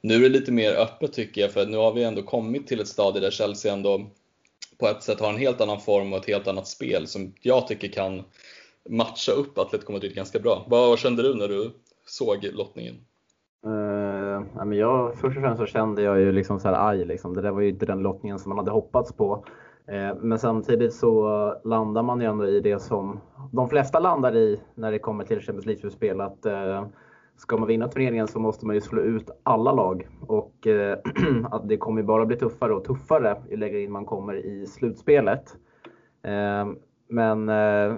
nu 0.00 0.14
är 0.14 0.20
det 0.20 0.28
lite 0.28 0.52
mer 0.52 0.72
öppet 0.72 1.12
tycker 1.12 1.40
jag, 1.40 1.52
för 1.52 1.66
nu 1.66 1.76
har 1.76 1.92
vi 1.92 2.02
ändå 2.02 2.22
kommit 2.22 2.66
till 2.66 2.80
ett 2.80 2.88
stadie 2.88 3.20
där 3.20 3.30
Chelsea 3.30 3.72
ändå 3.72 4.10
på 4.78 4.88
ett 4.88 5.02
sätt 5.02 5.20
har 5.20 5.32
en 5.32 5.38
helt 5.38 5.60
annan 5.60 5.80
form 5.80 6.12
och 6.12 6.18
ett 6.18 6.26
helt 6.26 6.46
annat 6.46 6.68
spel 6.68 7.06
som 7.06 7.34
jag 7.40 7.68
tycker 7.68 7.88
kan 7.88 8.24
matcha 8.90 9.32
upp 9.32 9.58
Atletico 9.58 9.92
Madrid 9.92 10.14
ganska 10.14 10.38
bra. 10.38 10.64
Vad 10.68 10.98
kände 10.98 11.22
du 11.22 11.34
när 11.34 11.48
du 11.48 11.70
såg 12.06 12.50
lottningen? 12.52 12.94
Uh, 13.66 14.74
jag, 14.74 15.14
först 15.14 15.36
och 15.36 15.42
främst 15.42 15.60
så 15.60 15.66
kände 15.66 16.02
jag 16.02 16.20
ju 16.20 16.32
liksom 16.32 16.60
så 16.60 16.68
här 16.68 16.88
aj, 16.88 17.04
liksom. 17.04 17.34
det 17.34 17.42
där 17.42 17.50
var 17.50 17.60
ju 17.60 17.68
inte 17.68 17.86
den 17.86 17.98
lottningen 17.98 18.38
som 18.38 18.48
man 18.48 18.58
hade 18.58 18.70
hoppats 18.70 19.12
på. 19.12 19.44
Uh, 19.92 20.14
men 20.20 20.38
samtidigt 20.38 20.94
så 20.94 21.54
landar 21.64 22.02
man 22.02 22.20
ju 22.20 22.26
ändå 22.26 22.46
i 22.46 22.60
det 22.60 22.78
som 22.78 23.20
de 23.52 23.68
flesta 23.68 23.98
landar 23.98 24.36
i 24.36 24.60
när 24.74 24.92
det 24.92 24.98
kommer 24.98 25.24
till 25.24 25.40
Champions 25.40 25.66
League-spel. 25.66 26.20
Att 26.20 26.46
uh, 26.46 26.86
ska 27.36 27.56
man 27.56 27.68
vinna 27.68 27.88
turneringen 27.88 28.28
så 28.28 28.38
måste 28.38 28.66
man 28.66 28.74
ju 28.74 28.80
slå 28.80 29.02
ut 29.02 29.30
alla 29.42 29.72
lag. 29.72 30.08
Och 30.20 30.66
att 31.50 31.68
det 31.68 31.76
kommer 31.76 32.02
bara 32.02 32.26
bli 32.26 32.36
tuffare 32.36 32.74
och 32.74 32.84
tuffare 32.84 33.42
ju 33.50 33.56
längre 33.56 33.80
in 33.80 33.92
man 33.92 34.04
kommer 34.04 34.34
i 34.34 34.66
slutspelet. 34.66 35.56
Men 37.08 37.48
eh, 37.48 37.94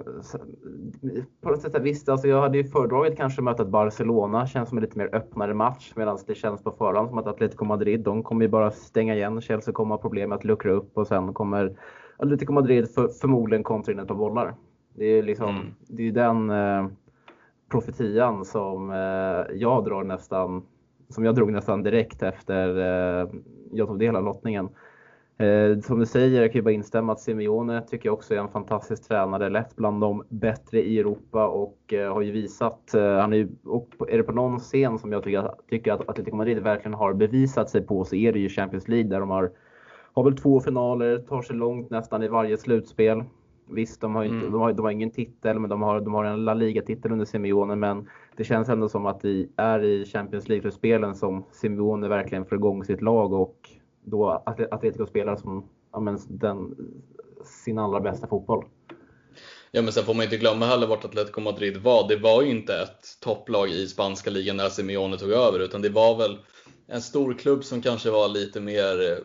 på 1.41 1.49
något 1.49 1.61
sätt, 1.61 1.81
visst, 1.81 2.09
alltså 2.09 2.27
jag 2.27 2.41
hade 2.41 2.57
ju 2.57 2.63
föredragit 2.63 3.17
kanske 3.17 3.41
möta 3.41 3.63
ett 3.63 3.69
Barcelona, 3.69 4.47
känns 4.47 4.69
som 4.69 4.77
en 4.77 4.81
lite 4.83 4.97
mer 4.97 5.15
öppnare 5.15 5.53
match. 5.53 5.93
Medan 5.95 6.17
det 6.27 6.35
känns 6.35 6.63
på 6.63 6.71
förhand 6.71 7.09
som 7.09 7.17
att 7.17 7.27
Atletico 7.27 7.65
Madrid, 7.65 7.99
de 7.99 8.23
kommer 8.23 8.45
ju 8.45 8.49
bara 8.49 8.71
stänga 8.71 9.15
igen. 9.15 9.41
Chelsea 9.41 9.73
kommer 9.73 9.95
ha 9.95 10.01
problem 10.01 10.29
med 10.29 10.35
att 10.35 10.43
luckra 10.43 10.71
upp 10.71 10.97
och 10.97 11.07
sen 11.07 11.33
kommer 11.33 11.77
Atletico 12.17 12.53
Madrid 12.53 12.89
för, 12.89 13.07
förmodligen 13.07 13.63
kontra 13.63 13.93
in 13.93 13.99
ett 13.99 14.07
par 14.07 14.15
bollar. 14.15 14.55
Det 14.95 15.05
är 15.05 15.23
liksom, 15.23 15.49
mm. 15.49 15.67
det 15.87 16.07
är 16.07 16.11
den 16.11 16.49
eh, 16.49 16.87
profetian 17.71 18.45
som 18.45 18.91
eh, 18.91 19.55
jag 19.57 19.85
drar 19.85 20.03
nästan, 20.03 20.63
som 21.09 21.25
jag 21.25 21.35
drog 21.35 21.51
nästan 21.51 21.83
direkt 21.83 22.23
efter 22.23 22.77
eh, 22.77 23.29
jag 23.71 23.87
tog 23.87 23.99
del 23.99 24.15
av 24.15 24.23
lottningen. 24.23 24.69
Eh, 25.39 25.79
som 25.79 25.99
du 25.99 26.05
säger, 26.05 26.41
jag 26.41 26.51
kan 26.51 26.59
ju 26.59 26.63
bara 26.63 26.71
instämma 26.71 27.13
att 27.13 27.19
Simeone 27.19 27.81
tycker 27.81 28.09
jag 28.09 28.13
också 28.13 28.35
är 28.35 28.39
en 28.39 28.47
fantastisk 28.47 29.07
tränare. 29.07 29.49
Lätt 29.49 29.75
bland 29.75 30.01
de 30.01 30.23
bättre 30.29 30.81
i 30.81 30.99
Europa 30.99 31.47
och 31.47 31.93
eh, 31.93 32.13
har 32.13 32.21
ju 32.21 32.31
visat, 32.31 32.93
eh, 32.93 33.17
han 33.17 33.33
är, 33.33 33.37
ju, 33.37 33.49
och 33.65 33.89
är 34.09 34.17
det 34.17 34.23
på 34.23 34.31
någon 34.31 34.59
scen 34.59 34.99
som 34.99 35.11
jag 35.11 35.23
tycker, 35.23 35.51
tycker 35.69 35.93
att 35.93 36.09
Atletico 36.09 36.35
Madrid 36.35 36.59
verkligen 36.59 36.93
har 36.93 37.13
bevisat 37.13 37.69
sig 37.69 37.81
på 37.81 38.05
så 38.05 38.15
är 38.15 38.33
det 38.33 38.39
ju 38.39 38.49
Champions 38.49 38.87
League 38.87 39.09
där 39.09 39.19
de 39.19 39.29
har, 39.29 39.51
har 40.13 40.23
väl 40.23 40.37
två 40.37 40.59
finaler, 40.59 41.17
tar 41.17 41.41
sig 41.41 41.55
långt 41.55 41.89
nästan 41.89 42.23
i 42.23 42.27
varje 42.27 42.57
slutspel. 42.57 43.23
Visst, 43.69 44.01
de 44.01 44.15
har, 44.15 44.23
inte, 44.23 44.37
mm. 44.37 44.51
de 44.51 44.61
har, 44.61 44.73
de 44.73 44.81
har 44.81 44.91
ingen 44.91 45.11
titel, 45.11 45.59
men 45.59 45.69
de 45.69 45.81
har, 45.81 46.01
de 46.01 46.13
har 46.13 46.25
en 46.25 46.45
La 46.45 46.53
Liga-titel 46.53 47.11
under 47.11 47.25
Simeone. 47.25 47.75
Men 47.75 48.09
det 48.35 48.43
känns 48.43 48.69
ändå 48.69 48.89
som 48.89 49.05
att 49.05 49.21
det 49.21 49.47
är 49.55 49.83
i 49.83 50.05
Champions 50.05 50.49
League-spelen 50.49 51.15
som 51.15 51.43
Simeone 51.51 52.07
verkligen 52.07 52.45
får 52.45 52.57
igång 52.57 52.83
sitt 52.83 53.01
lag 53.01 53.33
och 53.33 53.76
då 54.09 54.43
Atletico 54.71 55.05
spelar 55.05 55.35
som 55.35 55.69
ja, 55.91 55.99
men, 55.99 56.19
den, 56.27 56.75
sin 57.65 57.79
allra 57.79 57.99
bästa 57.99 58.27
fotboll. 58.27 58.65
Ja, 59.71 59.81
men 59.81 59.93
sen 59.93 60.03
får 60.03 60.13
man 60.13 60.23
inte 60.23 60.37
glömma 60.37 60.65
heller 60.65 60.87
vart 60.87 61.05
Atletico 61.05 61.41
Madrid 61.41 61.77
var. 61.77 62.07
Det 62.07 62.15
var 62.15 62.41
ju 62.41 62.49
inte 62.49 62.75
ett 62.75 63.19
topplag 63.19 63.69
i 63.69 63.87
spanska 63.87 64.29
ligan 64.29 64.57
när 64.57 64.69
Simeone 64.69 65.17
tog 65.17 65.31
över, 65.31 65.59
utan 65.59 65.81
det 65.81 65.89
var 65.89 66.17
väl 66.17 66.37
en 66.87 67.01
stor 67.01 67.33
klubb 67.33 67.63
som 67.63 67.81
kanske 67.81 68.09
var 68.09 68.27
lite 68.27 68.59
mer 68.59 69.11
eh, 69.11 69.17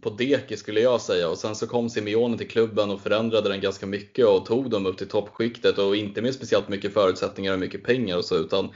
på 0.00 0.10
dekis 0.10 0.60
skulle 0.60 0.80
jag 0.80 1.00
säga. 1.00 1.28
Och 1.28 1.38
sen 1.38 1.54
så 1.54 1.66
kom 1.66 1.90
Simeone 1.90 2.38
till 2.38 2.48
klubben 2.48 2.90
och 2.90 3.00
förändrade 3.00 3.48
den 3.48 3.60
ganska 3.60 3.86
mycket 3.86 4.26
och 4.26 4.46
tog 4.46 4.70
dem 4.70 4.86
upp 4.86 4.98
till 4.98 5.08
toppskiktet 5.08 5.78
och 5.78 5.96
inte 5.96 6.22
med 6.22 6.34
speciellt 6.34 6.68
mycket 6.68 6.94
förutsättningar 6.94 7.52
och 7.52 7.58
mycket 7.58 7.84
pengar 7.84 8.16
och 8.16 8.24
så, 8.24 8.36
utan 8.36 8.70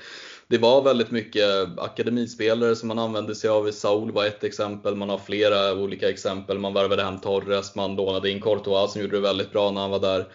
det 0.51 0.59
var 0.59 0.83
väldigt 0.83 1.11
mycket 1.11 1.45
akademispelare 1.79 2.77
som 2.77 2.89
man 2.89 2.99
använde 2.99 3.35
sig 3.35 3.51
av. 3.51 3.71
Saul 3.71 4.13
var 4.13 4.27
ett 4.27 4.45
exempel, 4.45 4.95
man 4.95 5.09
har 5.09 5.19
flera 5.19 5.75
olika 5.75 6.09
exempel. 6.11 6.59
Man 6.59 6.75
värvade 6.75 7.03
hem 7.03 7.21
Torres, 7.21 7.75
man 7.75 7.97
lånade 7.97 8.31
in 8.31 8.41
Courtois 8.41 8.93
som 8.93 9.03
gjorde 9.03 9.17
det 9.17 9.21
väldigt 9.21 9.53
bra 9.53 9.71
när 9.71 9.81
han 9.81 9.91
var 9.91 10.01
där. 10.01 10.29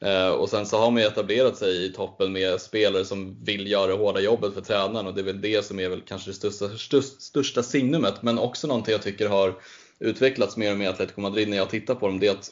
Eh, 0.00 0.28
och 0.28 0.48
sen 0.48 0.66
så 0.66 0.78
har 0.78 0.90
man 0.90 1.02
ju 1.02 1.08
etablerat 1.08 1.56
sig 1.56 1.86
i 1.86 1.92
toppen 1.92 2.32
med 2.32 2.60
spelare 2.60 3.04
som 3.04 3.44
vill 3.44 3.70
göra 3.70 3.86
det 3.86 3.92
hårda 3.92 4.20
jobbet 4.20 4.54
för 4.54 4.60
tränaren 4.60 5.06
och 5.06 5.14
det 5.14 5.20
är 5.20 5.24
väl 5.24 5.40
det 5.40 5.66
som 5.66 5.80
är 5.80 5.88
väl 5.88 6.02
kanske 6.06 6.30
det 6.30 6.34
största, 6.34 6.68
största, 6.68 7.20
största 7.20 7.62
signumet. 7.62 8.22
Men 8.22 8.38
också 8.38 8.66
någonting 8.66 8.92
jag 8.92 9.02
tycker 9.02 9.28
har 9.28 9.54
utvecklats 9.98 10.56
mer 10.56 10.72
och 10.72 10.78
mer 10.78 10.86
i 10.86 10.88
Atletico 10.88 11.20
Madrid 11.20 11.48
när 11.48 11.56
jag 11.56 11.70
tittar 11.70 11.94
på 11.94 12.06
dem, 12.06 12.18
det 12.18 12.26
är 12.26 12.32
att 12.32 12.50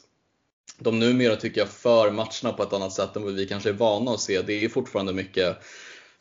de 0.78 0.98
numera 0.98 1.36
tycker 1.36 1.60
jag 1.60 1.68
för 1.68 2.10
matcherna 2.10 2.56
på 2.56 2.62
ett 2.62 2.72
annat 2.72 2.92
sätt 2.92 3.16
än 3.16 3.22
vad 3.22 3.34
vi 3.34 3.46
kanske 3.46 3.68
är 3.68 3.72
vana 3.72 4.10
att 4.10 4.20
se. 4.20 4.42
Det 4.42 4.64
är 4.64 4.68
fortfarande 4.68 5.12
mycket 5.12 5.58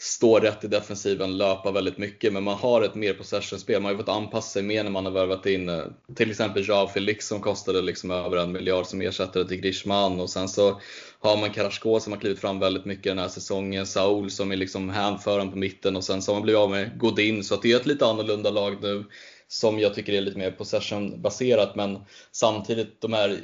stå 0.01 0.39
rätt 0.39 0.63
i 0.63 0.67
defensiven, 0.67 1.37
löpa 1.37 1.71
väldigt 1.71 1.97
mycket, 1.97 2.33
men 2.33 2.43
man 2.43 2.57
har 2.57 2.81
ett 2.81 2.95
mer 2.95 3.13
possession-spel. 3.13 3.81
Man 3.81 3.91
har 3.91 3.97
fått 3.97 4.09
anpassa 4.09 4.49
sig 4.49 4.63
mer 4.63 4.83
när 4.83 4.91
man 4.91 5.05
har 5.05 5.11
värvat 5.11 5.45
in 5.45 5.69
eh, 5.69 5.83
till 6.15 6.31
exempel 6.31 6.67
Joao 6.67 6.87
Felix 6.87 7.27
som 7.27 7.41
kostade 7.41 7.81
liksom 7.81 8.11
över 8.11 8.37
en 8.37 8.51
miljard 8.51 8.85
som 8.85 9.01
ersättare 9.01 9.47
till 9.47 9.61
Grishman 9.61 10.19
och 10.19 10.29
sen 10.29 10.47
så 10.47 10.81
har 11.19 11.37
man 11.37 11.51
Carrasco 11.51 11.99
som 11.99 12.13
har 12.13 12.19
klivit 12.19 12.39
fram 12.39 12.59
väldigt 12.59 12.85
mycket 12.85 13.03
den 13.03 13.19
här 13.19 13.27
säsongen, 13.27 13.85
Saul 13.85 14.31
som 14.31 14.51
är 14.51 14.55
liksom 14.55 14.89
hänföraren 14.89 15.51
på 15.51 15.57
mitten 15.57 15.95
och 15.95 16.03
sen 16.03 16.21
så 16.21 16.31
har 16.31 16.35
man 16.35 16.43
blivit 16.43 16.59
av 16.59 16.69
med 16.69 16.99
Godin 16.99 17.43
så 17.43 17.55
att 17.55 17.61
det 17.61 17.71
är 17.71 17.75
ett 17.75 17.85
lite 17.85 18.05
annorlunda 18.05 18.49
lag 18.49 18.77
nu 18.81 19.05
som 19.47 19.79
jag 19.79 19.93
tycker 19.93 20.13
är 20.13 20.21
lite 20.21 20.37
mer 20.37 20.51
possession-baserat 20.51 21.75
men 21.75 21.99
samtidigt 22.31 23.01
de 23.01 23.13
här 23.13 23.39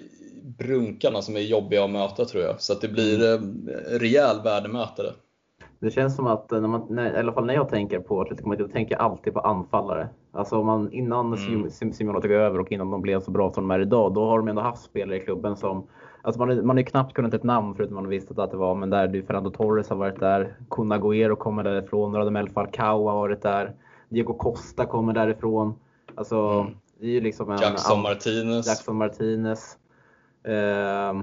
brunkarna 0.58 1.22
som 1.22 1.36
är 1.36 1.40
jobbiga 1.40 1.84
att 1.84 1.92
möta 1.92 2.26
tror 2.26 2.44
jag. 2.44 2.62
Så 2.62 2.74
att 2.74 2.82
det 2.82 2.88
blir 2.88 3.24
mm. 3.24 3.70
eh, 3.70 4.00
rejäl 4.00 4.42
värdemötare. 4.44 5.14
Det 5.80 5.92
känns 5.92 6.16
som 6.16 6.28
att, 6.28 6.52
när 6.52 6.68
man, 6.68 6.86
när, 6.90 7.16
i 7.16 7.20
alla 7.20 7.34
fall 7.34 7.46
när 7.46 7.54
jag 7.54 7.70
tänker 7.70 8.00
på 8.00 8.22
Atletico 8.22 8.50
Madrid, 8.50 8.74
tänker 8.74 8.96
jag 8.96 9.02
alltid 9.02 9.34
på 9.34 9.40
anfallare. 9.40 10.10
Alltså 10.32 10.64
man, 10.64 10.92
innan 10.92 11.34
mm. 11.34 11.70
Simeone 11.70 12.22
tog 12.22 12.32
över 12.32 12.60
och 12.60 12.72
innan 12.72 12.92
de 12.92 13.02
blev 13.02 13.20
så 13.20 13.32
bra 13.32 13.52
som 13.52 13.68
de 13.68 13.76
är 13.76 13.80
idag, 13.80 14.14
då 14.14 14.26
har 14.26 14.38
de 14.38 14.48
ändå 14.48 14.62
haft 14.62 14.84
spelare 14.84 15.18
i 15.18 15.20
klubben 15.20 15.56
som 15.56 15.88
Alltså 16.26 16.46
man, 16.46 16.66
man 16.66 16.78
har 16.78 16.84
knappt 16.84 17.14
kunnat 17.14 17.34
ett 17.34 17.44
namn 17.44 17.76
förutom 17.76 17.96
man 17.96 18.08
visste 18.08 18.44
att 18.44 18.52
det 18.52 18.58
var, 18.58 18.76
men 18.76 18.90
där 18.90 19.24
Fernando 19.28 19.50
Torres 19.50 19.90
har 19.90 19.96
varit 19.96 20.20
där, 20.20 20.56
Kun 20.70 20.94
Agüero 20.94 21.36
kommer 21.36 21.64
därifrån, 21.64 22.16
Radamel 22.16 22.50
Falcao 22.50 23.08
har 23.08 23.16
varit 23.16 23.42
där, 23.42 23.74
Diego 24.10 24.34
Costa 24.34 24.86
kommer 24.86 25.14
därifrån. 25.14 25.74
Alltså, 26.16 26.38
mm. 26.38 26.74
det 27.00 27.06
är 27.06 27.12
ju 27.12 27.22
liksom 27.22 27.52
en... 27.52 27.58
Jackson 27.58 28.02
Martinez. 28.02 28.68
Jackson 28.68 28.96
Martinez. 28.96 29.78
Eh, 30.44 31.14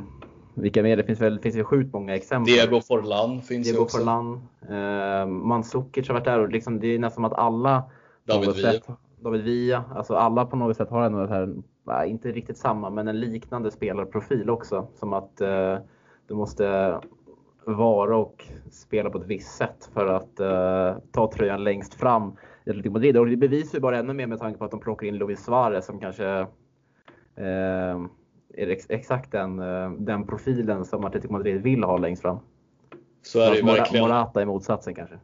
vilka 0.54 0.82
mer? 0.82 0.96
Det 0.96 1.04
finns 1.04 1.20
väl, 1.20 1.38
finns 1.38 1.56
väl 1.56 1.64
sjukt 1.64 1.92
många 1.92 2.16
exempel. 2.16 2.54
Diego 2.54 2.80
Forlan 2.80 3.42
finns 3.42 3.66
Diego 3.66 3.78
ju 3.78 3.82
också. 3.82 3.98
Forlan. 3.98 4.48
Eh, 4.68 5.26
Mandzukic 5.26 6.08
har 6.08 6.14
varit 6.14 6.24
där 6.24 6.38
och 6.38 6.48
liksom, 6.48 6.80
det 6.80 6.86
är 6.86 6.98
nästan 6.98 7.24
att 7.24 7.32
alla 7.32 7.82
David 8.24 8.56
Villa. 8.56 8.72
David 9.20 9.42
Villa. 9.42 9.84
Alltså 9.94 10.14
alla 10.14 10.46
på 10.46 10.56
något 10.56 10.76
sätt 10.76 10.90
har 10.90 11.02
ändå 11.02 11.26
här, 11.26 12.04
inte 12.04 12.32
riktigt 12.32 12.58
samma, 12.58 12.90
men 12.90 13.08
en 13.08 13.20
liknande 13.20 13.70
spelarprofil 13.70 14.50
också. 14.50 14.88
Som 14.94 15.12
att 15.12 15.40
eh, 15.40 15.78
du 16.28 16.34
måste 16.34 16.94
vara 17.64 18.16
och 18.16 18.46
spela 18.70 19.10
på 19.10 19.18
ett 19.18 19.26
visst 19.26 19.56
sätt 19.56 19.90
för 19.92 20.06
att 20.06 20.40
eh, 20.40 21.02
ta 21.12 21.32
tröjan 21.32 21.64
längst 21.64 21.94
fram 21.94 22.36
i 22.64 22.70
Atletico 22.70 22.92
Madrid. 22.92 23.16
Och 23.16 23.26
det 23.26 23.36
bevisar 23.36 23.78
ju 23.78 23.82
bara 23.82 23.98
ännu 23.98 24.12
mer 24.12 24.26
med 24.26 24.38
tanke 24.38 24.58
på 24.58 24.64
att 24.64 24.70
de 24.70 24.80
plockar 24.80 25.06
in 25.06 25.16
Luis 25.16 25.44
Suarez 25.44 25.86
som 25.86 26.00
kanske 26.00 26.26
eh, 27.36 28.00
är 28.54 28.66
ex 28.66 28.86
exakt 28.88 29.32
den, 29.32 29.58
eh, 29.58 29.90
den 29.90 30.26
profilen 30.26 30.84
som 30.84 31.04
Atletico 31.04 31.32
Madrid 31.32 31.62
vill 31.62 31.84
ha 31.84 31.98
längst 31.98 32.22
fram. 32.22 32.38
Så 33.22 33.40
är 33.40 33.50
det 33.50 33.56
ju 33.56 33.64
verkligen. 33.64 34.08
Morata 34.08 34.42
i 34.42 34.46
motsatsen 34.46 34.94
kanske. 34.94 35.18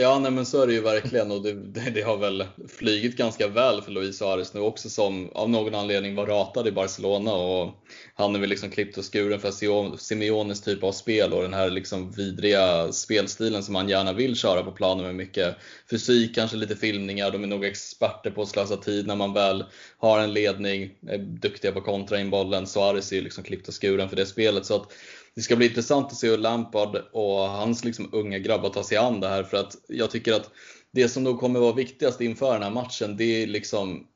Ja, 0.00 0.18
nej, 0.18 0.30
men 0.30 0.46
så 0.46 0.62
är 0.62 0.66
det 0.66 0.72
ju 0.72 0.80
verkligen 0.80 1.30
och 1.30 1.42
det, 1.42 1.52
det, 1.52 1.90
det 1.90 2.02
har 2.02 2.16
väl 2.16 2.44
flygit 2.68 3.16
ganska 3.16 3.48
väl 3.48 3.82
för 3.82 3.92
Luis 3.92 4.18
Suarez 4.18 4.54
nu 4.54 4.60
också 4.60 4.90
som 4.90 5.30
av 5.34 5.50
någon 5.50 5.74
anledning 5.74 6.14
var 6.14 6.26
ratad 6.26 6.66
i 6.66 6.72
Barcelona 6.72 7.32
och 7.32 7.74
han 8.14 8.34
är 8.34 8.38
väl 8.38 8.48
liksom 8.48 8.70
klippt 8.70 8.98
och 8.98 9.12
skuren 9.12 9.40
för 9.40 9.96
Simeones 9.96 10.60
typ 10.60 10.82
av 10.82 10.92
spel 10.92 11.32
och 11.32 11.42
den 11.42 11.54
här 11.54 11.70
liksom 11.70 12.10
vidriga 12.10 12.92
spelstilen 12.92 13.62
som 13.62 13.74
han 13.74 13.88
gärna 13.88 14.12
vill 14.12 14.36
köra 14.36 14.62
på 14.62 14.72
planen 14.72 15.04
med 15.04 15.14
mycket 15.14 15.56
fysik, 15.90 16.34
kanske 16.34 16.56
lite 16.56 16.76
filmningar. 16.76 17.30
De 17.30 17.42
är 17.42 17.48
nog 17.48 17.64
experter 17.64 18.30
på 18.30 18.42
att 18.42 18.48
slösa 18.48 18.76
tid 18.76 19.06
när 19.06 19.16
man 19.16 19.32
väl 19.32 19.64
har 19.98 20.20
en 20.20 20.32
ledning, 20.32 20.90
är 21.08 21.18
duktiga 21.18 21.72
på 21.72 21.78
att 21.78 21.84
kontra 21.84 22.20
in 22.20 22.30
bollen. 22.30 22.66
Suarez 22.66 23.12
är 23.12 23.16
ju 23.16 23.22
liksom 23.22 23.44
klippt 23.44 23.68
och 23.68 23.82
skuren 23.82 24.08
för 24.08 24.16
det 24.16 24.26
spelet. 24.26 24.66
Så 24.66 24.76
att 24.76 24.92
det 25.34 25.42
ska 25.42 25.56
bli 25.56 25.66
intressant 25.66 26.06
att 26.06 26.16
se 26.16 26.28
hur 26.28 26.38
Lampard 26.38 26.96
och 27.12 27.38
hans 27.38 27.84
liksom 27.84 28.08
unga 28.12 28.38
grabbar 28.38 28.68
tar 28.68 28.82
sig 28.82 28.96
an 28.96 29.20
det 29.20 29.28
här 29.28 29.42
för 29.42 29.56
att 29.56 29.76
jag 29.88 30.10
tycker 30.10 30.32
att 30.32 30.50
det 30.92 31.08
som 31.08 31.24
då 31.24 31.36
kommer 31.36 31.60
vara 31.60 31.72
viktigast 31.72 32.20
inför 32.20 32.52
den 32.52 32.62
här 32.62 32.70
matchen 32.70 33.16
det 33.16 33.42
är 33.42 33.46
liksom 33.46 34.06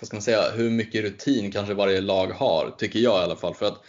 vad 0.00 0.06
ska 0.06 0.16
man 0.16 0.22
säga, 0.22 0.50
hur 0.50 0.70
mycket 0.70 1.02
rutin 1.02 1.52
kanske 1.52 1.74
varje 1.74 2.00
lag 2.00 2.26
har, 2.26 2.74
tycker 2.78 2.98
jag 2.98 3.20
i 3.20 3.24
alla 3.24 3.36
fall. 3.36 3.54
För 3.54 3.66
att 3.66 3.82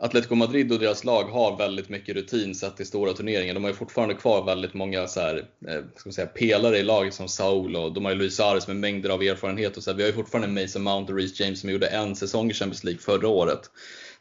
Atletico 0.00 0.34
Madrid 0.34 0.72
och 0.72 0.78
deras 0.78 1.04
lag 1.04 1.24
har 1.24 1.56
väldigt 1.56 1.88
mycket 1.88 2.16
rutin 2.16 2.54
sett 2.54 2.76
till 2.76 2.86
stora 2.86 3.12
turneringar. 3.12 3.54
De 3.54 3.64
har 3.64 3.70
ju 3.70 3.76
fortfarande 3.76 4.14
kvar 4.14 4.44
väldigt 4.44 4.74
många 4.74 5.06
så 5.06 5.20
här, 5.20 5.36
eh, 5.68 5.80
ska 5.96 6.08
man 6.08 6.12
säga, 6.12 6.26
pelare 6.26 6.78
i 6.78 6.82
laget 6.82 7.14
som 7.14 7.28
Saul 7.28 7.76
och 7.76 7.92
de 7.92 8.04
har 8.04 8.12
ju 8.12 8.18
Luis 8.18 8.36
Suarez 8.36 8.68
med 8.68 8.76
mängder 8.76 9.10
av 9.10 9.22
erfarenhet. 9.22 9.76
Och 9.76 9.82
så 9.82 9.90
här. 9.90 9.96
Vi 9.96 10.02
har 10.02 10.08
ju 10.08 10.14
fortfarande 10.14 10.62
Mason 10.62 10.82
Mount 10.82 11.12
och 11.12 11.18
Reece 11.18 11.40
James 11.40 11.60
som 11.60 11.70
gjorde 11.70 11.86
en 11.86 12.16
säsong 12.16 12.50
i 12.50 12.54
Champions 12.54 12.84
League 12.84 13.00
förra 13.00 13.28
året. 13.28 13.70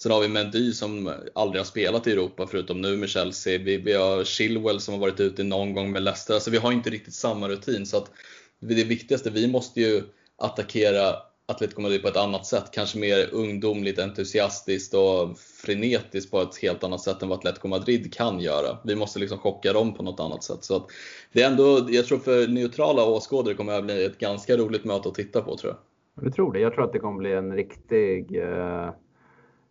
Sen 0.04 0.12
har 0.12 0.22
vi 0.22 0.28
Mendy 0.28 0.74
som 0.74 1.12
aldrig 1.36 1.60
har 1.60 1.66
spelat 1.66 2.08
i 2.08 2.12
Europa 2.12 2.48
förutom 2.48 2.82
nu 2.82 2.98
med 2.98 3.10
Chelsea. 3.10 3.58
Vi, 3.58 3.78
vi 3.78 3.94
har 3.94 4.24
Chilwell 4.24 4.80
som 4.80 4.94
har 4.94 5.02
varit 5.02 5.20
ute 5.20 5.44
någon 5.44 5.74
gång 5.74 5.92
med 5.92 6.04
Leicester. 6.04 6.34
Alltså 6.34 6.52
vi 6.52 6.58
har 6.58 6.72
inte 6.72 6.90
riktigt 6.90 7.14
samma 7.14 7.50
rutin. 7.50 7.86
Så 7.86 7.98
att 7.98 8.12
det 8.60 8.84
viktigaste, 8.84 9.30
vi 9.30 9.48
måste 9.48 9.82
ju 9.82 10.04
attackera 10.38 11.16
Atletico 11.46 11.82
Madrid 11.82 12.02
på 12.02 12.08
ett 12.08 12.18
annat 12.18 12.46
sätt. 12.46 12.72
Kanske 12.72 13.00
mer 13.00 13.30
ungdomligt, 13.32 14.00
entusiastiskt 14.00 14.94
och 14.94 15.38
frenetiskt 15.40 16.32
på 16.32 16.42
ett 16.42 16.58
helt 16.62 16.84
annat 16.84 17.02
sätt 17.02 17.22
än 17.22 17.30
vad 17.30 17.38
Atletico 17.38 17.68
Madrid 17.68 18.14
kan 18.14 18.40
göra. 18.40 18.78
Vi 18.84 18.96
måste 18.96 19.20
liksom 19.20 19.38
chocka 19.38 19.74
dem 19.74 19.94
på 19.94 20.04
något 20.04 20.20
annat 20.20 20.44
sätt. 20.44 20.64
Så 20.64 20.76
att 20.76 20.86
det 21.34 21.42
är 21.42 21.48
ändå, 21.52 21.88
jag 21.90 22.06
tror 22.06 22.20
för 22.20 22.48
neutrala 22.48 23.06
åskådare 23.06 23.54
kommer 23.54 23.72
det 23.72 23.78
att 23.78 23.86
bli 23.86 24.06
ett 24.06 24.18
ganska 24.18 24.58
roligt 24.58 24.86
möte 24.86 25.10
att 25.10 25.16
titta 25.16 25.42
på 25.42 25.58
tror 25.58 25.74
jag. 25.74 26.26
Du 26.26 26.32
tror 26.32 26.54
det? 26.54 26.60
Jag 26.60 26.74
tror 26.74 26.84
att 26.84 26.94
det 26.94 27.00
kommer 27.00 27.18
bli 27.18 27.34
en 27.34 27.56
riktig 27.56 28.36
eh 28.36 28.92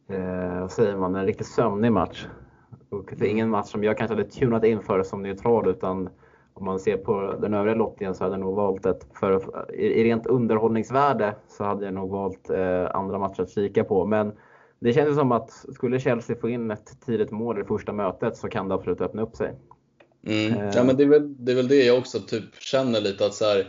eh, 0.08 0.60
vad 0.60 0.72
säger 0.72 0.96
man, 0.96 1.14
en 1.14 1.26
riktigt 1.26 1.46
sömnig 1.46 1.92
match. 1.92 2.26
Och 2.90 3.14
det 3.16 3.26
är 3.26 3.30
ingen 3.30 3.50
match 3.50 3.66
som 3.66 3.84
jag 3.84 3.98
kanske 3.98 4.16
hade 4.16 4.30
tunat 4.30 4.64
in 4.64 4.82
för 4.82 5.02
som 5.02 5.22
neutral 5.22 5.68
utan 5.68 6.08
om 6.54 6.64
man 6.64 6.78
ser 6.78 6.96
på 6.96 7.36
den 7.40 7.54
övriga 7.54 7.76
lottningen 7.76 8.14
så 8.14 8.24
hade 8.24 8.34
jag 8.34 8.40
nog 8.40 8.56
valt 8.56 8.86
ett, 8.86 9.06
för, 9.20 9.42
i, 9.74 10.04
rent 10.04 10.26
underhållningsvärde 10.26 11.34
så 11.48 11.64
hade 11.64 11.84
jag 11.84 11.94
nog 11.94 12.10
valt 12.10 12.50
eh, 12.50 12.96
andra 12.96 13.18
matcher 13.18 13.42
att 13.42 13.50
kika 13.50 13.84
på. 13.84 14.06
Men 14.06 14.32
det 14.78 14.92
känns 14.92 15.16
som 15.16 15.32
att 15.32 15.50
skulle 15.50 16.00
Chelsea 16.00 16.36
få 16.36 16.48
in 16.48 16.70
ett 16.70 17.06
tidigt 17.06 17.30
mål 17.30 17.58
i 17.58 17.60
det 17.60 17.66
första 17.66 17.92
mötet 17.92 18.36
så 18.36 18.48
kan 18.48 18.68
det 18.68 18.74
absolut 18.74 19.00
öppna 19.00 19.22
upp 19.22 19.36
sig. 19.36 19.54
Mm. 20.26 20.60
Eh. 20.60 20.70
Ja, 20.74 20.84
men 20.84 20.96
det 20.96 21.02
är, 21.02 21.08
väl, 21.08 21.44
det 21.44 21.52
är 21.52 21.56
väl 21.56 21.68
det 21.68 21.84
jag 21.84 21.98
också 21.98 22.20
typ 22.20 22.54
känner 22.54 23.00
lite 23.00 23.26
att 23.26 23.34
så 23.34 23.44
här, 23.44 23.66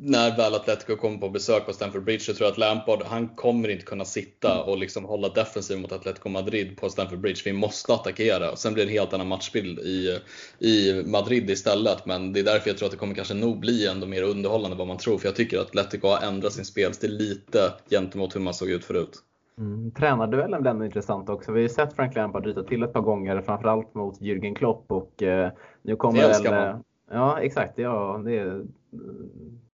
när 0.00 0.36
väl 0.36 0.54
Atletico 0.54 0.96
kommer 0.96 1.18
på 1.18 1.28
besök 1.28 1.66
på 1.66 1.72
Stamford 1.72 2.04
Bridge 2.04 2.20
så 2.20 2.34
tror 2.34 2.46
jag 2.46 2.52
att 2.52 2.58
Lampard, 2.58 3.02
han 3.06 3.28
kommer 3.28 3.68
inte 3.68 3.84
kunna 3.84 4.04
sitta 4.04 4.62
och 4.62 4.78
liksom 4.78 5.04
hålla 5.04 5.28
defensiv 5.28 5.80
mot 5.80 5.92
Atletico 5.92 6.28
Madrid 6.28 6.76
på 6.80 6.88
Stamford 6.88 7.20
Bridge. 7.20 7.42
Vi 7.44 7.52
måste 7.52 7.94
attackera. 7.94 8.56
Sen 8.56 8.74
blir 8.74 8.84
det 8.84 8.90
en 8.90 8.98
helt 8.98 9.12
annan 9.12 9.28
matchbild 9.28 9.78
i, 9.78 10.18
i 10.58 11.02
Madrid 11.06 11.50
istället. 11.50 12.06
Men 12.06 12.32
det 12.32 12.40
är 12.40 12.44
därför 12.44 12.70
jag 12.70 12.78
tror 12.78 12.86
att 12.86 12.92
det 12.92 12.98
kommer 12.98 13.14
kanske 13.14 13.34
nog 13.34 13.60
bli 13.60 13.86
ändå 13.86 14.06
mer 14.06 14.22
underhållande 14.22 14.74
än 14.74 14.78
vad 14.78 14.86
man 14.86 14.98
tror. 14.98 15.18
För 15.18 15.28
jag 15.28 15.36
tycker 15.36 15.58
att 15.58 15.66
Atletico 15.66 16.08
har 16.08 16.28
ändrat 16.28 16.52
sin 16.52 16.64
spelstil 16.64 17.16
lite 17.16 17.72
gentemot 17.90 18.36
hur 18.36 18.40
man 18.40 18.54
såg 18.54 18.70
ut 18.70 18.84
förut. 18.84 19.22
Mm, 19.58 19.90
tränarduellen 19.90 20.66
ändå 20.66 20.84
intressant 20.84 21.28
också. 21.28 21.52
Vi 21.52 21.58
har 21.58 21.62
ju 21.62 21.68
sett 21.68 21.92
Frank 21.92 22.14
Lampard 22.14 22.46
ryta 22.46 22.62
till 22.62 22.82
ett 22.82 22.92
par 22.92 23.00
gånger, 23.00 23.40
framförallt 23.40 23.94
mot 23.94 24.20
Jürgen 24.20 24.54
Klopp. 24.54 24.84
Och, 24.88 25.22
eh, 25.22 25.52
nu 25.82 25.96
kommer 25.96 26.18
det 26.18 26.28
älskar 26.28 26.50
väl, 26.50 26.72
man. 26.72 26.84
Ja, 27.10 27.40
exakt. 27.40 27.78
Ja, 27.78 28.22
det 28.24 28.62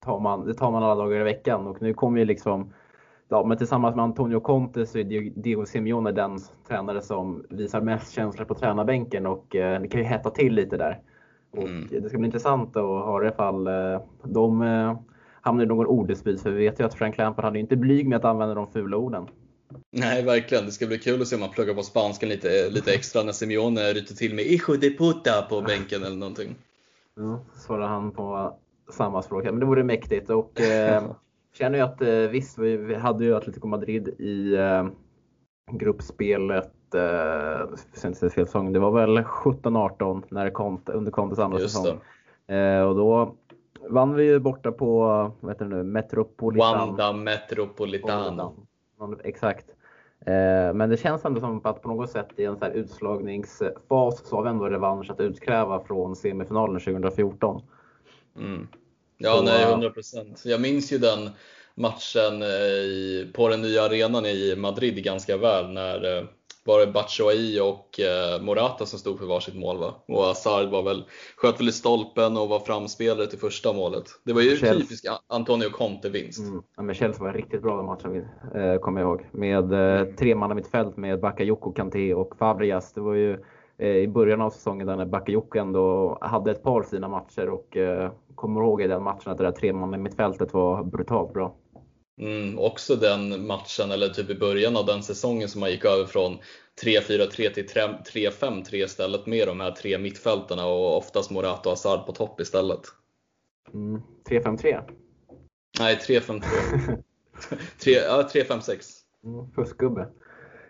tar 0.05 0.21
man, 0.21 0.47
det 0.47 0.55
tar 0.55 0.71
man 0.71 0.83
alla 0.83 0.95
dagar 0.95 1.21
i 1.21 1.25
veckan 1.25 1.67
och 1.67 1.83
nu 1.83 1.95
kommer 1.95 2.19
ju 2.19 2.25
liksom 2.25 2.73
Ja, 3.33 3.45
men 3.45 3.59
tillsammans 3.59 3.97
med 3.97 4.03
Antonio 4.03 4.41
Conte 4.41 4.87
så 4.87 4.99
är 4.99 5.05
Diego 5.43 5.67
Simeone 5.67 6.13
den 6.13 6.39
tränare 6.69 7.03
som 7.03 7.45
visar 7.49 7.81
mest 7.81 8.13
känslor 8.13 8.45
på 8.45 8.55
tränarbänken 8.55 9.27
och 9.27 9.57
eh, 9.57 9.81
det 9.81 9.89
kan 9.89 10.01
ju 10.01 10.07
hetta 10.07 10.31
till 10.31 10.55
lite 10.55 10.77
där. 10.77 11.01
Och 11.51 11.63
mm. 11.63 11.89
Det 11.91 12.09
ska 12.09 12.19
bli 12.19 12.27
intressant 12.27 12.77
att 12.77 13.07
höra 13.07 13.29
ifall 13.29 13.67
eh, 13.67 14.01
de 14.25 14.63
eh, 14.63 14.99
hamnar 15.41 15.65
i 15.65 15.67
någon 15.67 15.87
orddispyt 15.87 16.43
för 16.43 16.51
vi 16.51 16.65
vet 16.65 16.81
ju 16.81 16.85
att 16.85 16.95
Frank 16.95 17.19
Lampard 17.19 17.45
hade 17.45 17.59
inte 17.59 17.77
blyg 17.77 18.09
med 18.09 18.17
att 18.17 18.25
använda 18.25 18.55
de 18.55 18.67
fula 18.73 18.97
orden. 18.97 19.27
Nej, 19.91 20.23
verkligen. 20.23 20.65
Det 20.65 20.73
ska 20.73 20.87
bli 20.87 20.99
kul 20.99 21.23
att 21.23 21.29
se 21.29 21.37
om 21.37 21.41
man 21.41 21.51
pluggar 21.51 21.75
på 21.75 21.83
spanskan 21.83 22.29
lite, 22.29 22.71
lite 22.71 22.95
extra 22.95 23.23
när 23.23 23.33
Simeone 23.33 23.81
ryter 23.81 24.15
till 24.15 24.35
med 24.35 24.45
“Hijo 24.45 24.77
de 24.81 24.97
puta” 24.97 25.43
på 25.49 25.61
bänken 25.61 26.03
eller 26.03 26.17
någonting. 26.17 26.55
Ja, 27.17 27.41
svarar 27.55 27.89
han 27.89 28.11
på 28.11 28.57
samma 28.91 29.23
språk. 29.23 29.45
Men 29.45 29.61
det 29.61 29.67
vore 29.67 29.85
mäktigt 29.85 30.31
och 30.31 30.61
eh, 30.61 31.03
känner 31.59 31.79
ju 31.79 31.85
att 31.85 32.03
eh, 32.03 32.09
visst, 32.09 32.59
vi, 32.59 32.77
vi, 32.77 32.95
hade 32.95 33.25
ju 33.25 33.37
Atletico 33.37 33.67
Madrid 33.67 34.09
i 34.09 34.55
eh, 34.55 34.87
gruppspelet 35.71 36.95
eh. 36.95 38.73
Det 38.73 38.79
var 38.79 38.91
väl 38.91 39.19
17-18 39.19 40.23
när 40.29 40.51
Conte, 40.51 40.93
under 40.93 41.11
Contes 41.11 41.39
andra 41.39 41.61
Just 41.61 41.77
säsong. 41.77 42.01
Eh, 42.57 42.83
och 42.83 42.97
då 42.97 43.35
vann 43.89 44.15
vi 44.15 44.25
ju 44.25 44.39
borta 44.39 44.73
på 44.73 44.99
vad 45.41 45.53
heter 45.53 45.65
det 45.65 45.77
nu, 45.77 45.83
Metropolitan. 45.83 46.79
Wanda 46.79 47.13
Metropolitano. 47.13 48.55
Exakt. 49.25 49.67
Eh, 50.27 50.75
men 50.75 50.91
det 50.91 50.97
känns 50.97 51.25
ändå 51.25 51.41
som 51.41 51.61
att 51.65 51.83
på 51.83 51.89
något 51.89 52.11
sätt 52.11 52.29
i 52.37 52.45
en 52.45 52.59
så 52.59 52.67
utslagningsfas 52.67 54.27
så 54.27 54.37
har 54.37 54.43
vi 54.43 54.51
ändå 54.51 54.69
revansch 54.69 55.11
att 55.11 55.21
utkräva 55.21 55.81
från 55.81 56.17
semifinalen 56.17 56.81
2014. 56.81 57.63
Mm. 58.37 58.69
Ja, 59.19 59.37
så, 59.37 59.43
nej, 59.43 59.63
100 59.63 59.91
procent. 59.91 60.43
Jag 60.45 60.61
minns 60.61 60.93
ju 60.93 60.99
den 60.99 61.31
matchen 61.75 62.43
i, 62.43 63.31
på 63.35 63.49
den 63.49 63.63
nya 63.63 63.83
arenan 63.83 64.27
i 64.27 64.57
Madrid 64.57 65.05
ganska 65.05 65.37
väl 65.37 65.73
när 65.73 66.19
eh, 66.19 66.25
var 66.65 66.81
det 66.81 66.93
Batshuayi 66.93 67.61
och 67.61 68.01
eh, 68.01 68.43
Morata 68.43 68.87
som 68.87 68.99
stod 68.99 69.19
för 69.19 69.27
varsitt 69.27 69.55
mål 69.55 69.79
va? 69.79 69.95
Och 70.09 70.23
Hazard 70.23 70.69
var 70.69 70.83
väl, 70.83 71.05
sköt 71.37 71.61
väl 71.61 71.69
i 71.69 71.73
stolpen 71.73 72.37
och 72.37 72.49
var 72.49 72.61
framspelare 72.61 73.27
till 73.27 73.39
första 73.39 73.73
målet. 73.73 74.05
Det 74.25 74.33
var 74.33 74.41
ju 74.41 74.49
Chelsea. 74.49 74.75
typisk 74.75 75.05
Antonio 75.27 75.71
Conte-vinst. 75.71 76.39
Mm. 76.39 76.63
Ja, 76.77 76.83
men 76.83 76.95
Chelsea 76.95 77.23
var 77.25 77.33
riktigt 77.33 77.63
bra 77.63 77.77
den 77.77 77.87
matchen, 77.87 78.17
eh, 78.55 78.81
kommer 78.81 79.01
jag 79.01 79.09
ihåg. 79.09 79.27
Med 79.33 79.73
eh, 79.73 80.15
tre 80.15 80.35
man 80.35 80.53
i 80.53 80.55
mitt 80.55 80.71
fält 80.71 80.97
med 80.97 81.21
Bakayoko, 81.21 81.73
Kanté 81.73 82.15
och 82.15 82.37
Fabregas. 82.39 82.93
Det 82.93 83.01
var 83.01 83.15
ju 83.15 83.39
eh, 83.79 83.97
i 83.97 84.09
början 84.09 84.41
av 84.41 84.51
säsongen 84.51 84.87
där 84.87 84.97
när 84.97 85.07
Bakayoko 85.07 85.59
ändå 85.59 86.19
hade 86.21 86.51
ett 86.51 86.63
par 86.63 86.83
fina 86.83 87.09
matcher 87.09 87.49
och 87.49 87.77
eh, 87.77 88.11
kommer 88.43 88.61
ihåg 88.61 88.83
i 88.83 88.87
den 88.87 89.03
matchen 89.03 89.33
att 89.33 89.39
det 89.39 89.45
där 89.45 89.53
tre 89.53 89.73
man 89.73 89.95
i 89.95 89.99
mittfältet 89.99 90.53
var 90.53 90.85
brutalt 90.85 91.33
bra. 91.33 91.57
Mm, 92.21 92.59
också 92.59 92.97
den 92.97 93.47
matchen, 93.47 93.91
eller 93.91 94.09
typ 94.09 94.31
i 94.31 94.39
början 94.39 94.77
av 94.77 94.87
den 94.87 95.03
säsongen 95.03 95.49
som 95.49 95.61
man 95.61 95.71
gick 95.71 95.85
över 95.85 96.05
från 96.05 96.39
3-4-3 96.85 97.55
till 97.55 97.67
3-5-3 97.67 98.75
istället 98.75 99.27
med 99.27 99.49
de 99.49 99.61
här 99.61 99.71
tre 99.71 99.99
mittfältarna 99.99 100.67
och 100.67 100.97
oftast 100.97 101.31
Morata 101.31 101.69
och 101.69 101.71
Hazard 101.71 102.07
på 102.07 102.13
topp 102.13 102.41
istället. 102.41 102.81
Mm, 103.75 104.03
3-5-3? 104.29 104.83
Nej, 105.79 105.97
3-5-2. 105.97 106.43
3, 107.83 107.93
ja, 108.09 108.29
3-5-6. 108.35 108.81
Mm, 109.25 109.51
fuskgubbe. 109.51 110.09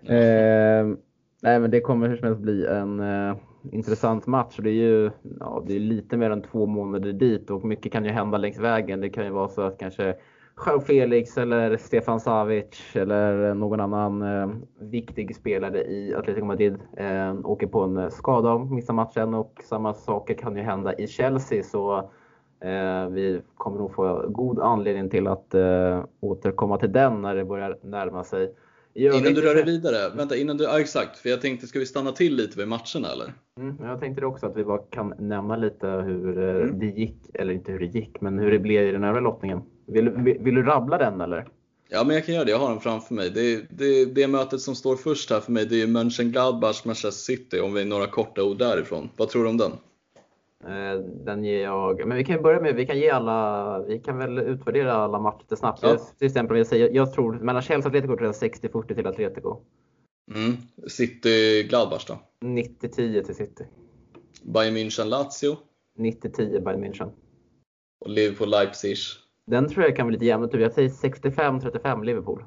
Mm. 0.03 0.17
Eh, 0.17 0.97
nej, 1.43 1.61
men 1.61 1.71
det 1.71 1.81
kommer 1.81 2.09
hur 2.09 2.17
som 2.17 2.27
helst 2.27 2.43
bli 2.43 2.67
en 2.67 3.01
eh, 3.01 3.37
intressant 3.71 4.27
match. 4.27 4.57
Det 4.59 4.71
är 4.71 4.75
ju 4.75 5.11
ja, 5.41 5.63
det 5.67 5.77
är 5.77 5.81
lite 5.81 6.17
mer 6.17 6.31
än 6.31 6.43
två 6.43 6.67
månader 6.67 7.13
dit 7.13 7.51
och 7.51 7.65
mycket 7.65 7.93
kan 7.93 8.05
ju 8.05 8.11
hända 8.11 8.39
längs 8.39 8.59
vägen. 8.59 9.01
Det 9.01 9.11
kan 9.11 9.25
ju 9.25 9.31
vara 9.31 9.49
så 9.49 9.63
att 9.63 9.79
kanske 9.79 10.15
Jean 10.67 10.81
Felix 10.81 11.39
eller 11.39 11.77
Stefan 11.77 12.21
Savic 12.21 12.97
eller 12.97 13.55
någon 13.55 13.81
annan 13.81 14.23
eh, 14.23 14.51
viktig 14.81 15.37
spelare 15.37 15.85
i 15.85 16.15
Atletico 16.15 16.47
Madrid 16.47 16.77
eh, 16.97 17.35
åker 17.45 17.67
på 17.67 17.83
en 17.83 17.97
eh, 17.97 18.09
skada 18.09 18.53
och 18.53 18.67
missar 18.67 18.95
matchen 18.95 19.35
och 19.35 19.61
samma 19.65 19.95
saker 19.95 20.35
kan 20.35 20.57
ju 20.57 20.63
hända 20.63 20.95
i 20.95 21.07
Chelsea. 21.07 21.63
Så 21.63 22.11
Eh, 22.63 23.09
vi 23.09 23.43
kommer 23.55 23.79
nog 23.79 23.95
få 23.95 24.25
god 24.29 24.61
anledning 24.61 25.11
till 25.11 25.27
att 25.27 25.55
eh, 25.55 26.05
återkomma 26.21 26.79
till 26.79 26.93
den 26.93 27.23
när 27.23 27.35
det 27.35 27.45
börjar 27.45 27.79
närma 27.83 28.25
sig. 28.25 28.55
Innan 28.95 29.35
du 29.35 29.41
rör 29.41 29.55
dig 29.55 29.65
vidare, 29.65 30.17
vänta 30.17 30.37
innan 30.37 30.57
du, 30.57 30.65
ja 30.65 30.81
exakt, 30.81 31.19
för 31.19 31.29
jag 31.29 31.41
tänkte 31.41 31.67
ska 31.67 31.79
vi 31.79 31.87
stanna 31.87 32.13
till 32.13 32.37
lite 32.37 32.59
vid 32.59 32.69
matcherna 32.69 33.13
eller? 33.13 33.33
Mm, 33.61 33.77
jag 33.81 34.01
tänkte 34.01 34.27
också 34.27 34.47
att 34.47 34.57
vi 34.57 34.65
bara 34.65 34.79
kan 34.79 35.15
nämna 35.19 35.57
lite 35.57 35.87
hur 35.87 36.39
eh, 36.39 36.63
mm. 36.63 36.79
det 36.79 36.87
gick, 36.87 37.17
eller 37.35 37.53
inte 37.53 37.73
hur 37.73 37.79
det 37.79 37.87
gick, 37.87 38.21
men 38.21 38.39
hur 38.39 38.51
det 38.51 38.59
blev 38.59 38.89
i 38.89 38.93
den 38.93 39.05
övriga 39.05 39.21
lottningen. 39.25 39.63
Vill, 39.87 40.11
vill, 40.11 40.39
vill, 40.41 40.55
du 40.55 40.63
rabbla 40.63 40.99
den 40.99 41.21
eller? 41.21 41.49
Ja 41.89 42.05
men 42.05 42.17
jag 42.17 42.27
kan 42.27 42.35
göra 42.35 42.45
det, 42.45 42.51
jag 42.51 42.59
har 42.59 42.71
den 42.71 42.81
framför 42.81 43.15
mig. 43.15 43.31
Det, 43.31 43.65
det, 43.71 44.05
det 44.05 44.27
mötet 44.27 44.61
som 44.61 44.75
står 44.75 44.97
först 44.97 45.31
här 45.31 45.41
för 45.41 45.53
mig 45.53 45.67
det 45.67 45.83
är 45.83 45.87
Mönchengladbach, 45.87 46.85
Manchester 46.85 47.35
City, 47.35 47.61
om 47.61 47.75
vi 47.75 47.81
är 47.81 47.87
några 47.87 48.07
korta 48.07 48.45
ord 48.45 48.59
därifrån. 48.59 49.09
Vad 49.17 49.29
tror 49.29 49.43
du 49.43 49.51
om 49.51 49.57
den? 49.57 49.73
Eh, 50.67 50.99
den 51.25 51.45
ger 51.45 51.63
jag, 51.63 52.07
men 52.07 52.17
vi 52.17 52.25
kan 52.25 52.43
börja 52.43 52.61
med, 52.61 52.75
vi 52.75 52.87
kan 52.87 52.99
ge 52.99 53.11
alla, 53.11 53.79
vi 53.89 53.99
kan 53.99 54.19
väl 54.19 54.39
utvärdera 54.39 54.93
alla 54.93 55.19
matcher 55.19 55.57
snabbt. 55.57 55.83
Ja. 55.83 55.99
Till 56.19 56.27
exempel, 56.27 56.57
jag, 56.57 56.67
säger, 56.67 56.91
jag 56.91 57.13
tror 57.13 57.33
mellan 57.33 57.63
Chelsea 57.63 57.91
och 57.91 57.97
Atletico 57.97 58.17
tror 58.17 58.27
jag 58.27 58.51
60-40 58.53 58.95
till 58.95 59.07
Atletico. 59.07 59.57
Mm. 60.35 60.57
City 60.87 61.63
Gladbach 61.63 62.07
då? 62.07 62.19
90-10 62.45 63.23
till 63.23 63.35
City. 63.35 63.65
Bayern 64.43 64.77
München 64.77 65.05
Lazio? 65.05 65.57
90-10 65.99 66.65
Bayern 66.65 66.85
München. 66.85 67.11
Och 68.05 68.11
Liverpool 68.11 68.51
Leipzig? 68.51 68.97
Den 69.47 69.69
tror 69.69 69.85
jag 69.85 69.97
kan 69.97 70.07
bli 70.07 70.15
lite 70.15 70.27
jämn. 70.27 70.49
Jag 70.53 70.73
säger 70.73 70.89
65-35 70.89 72.05
Liverpool. 72.05 72.45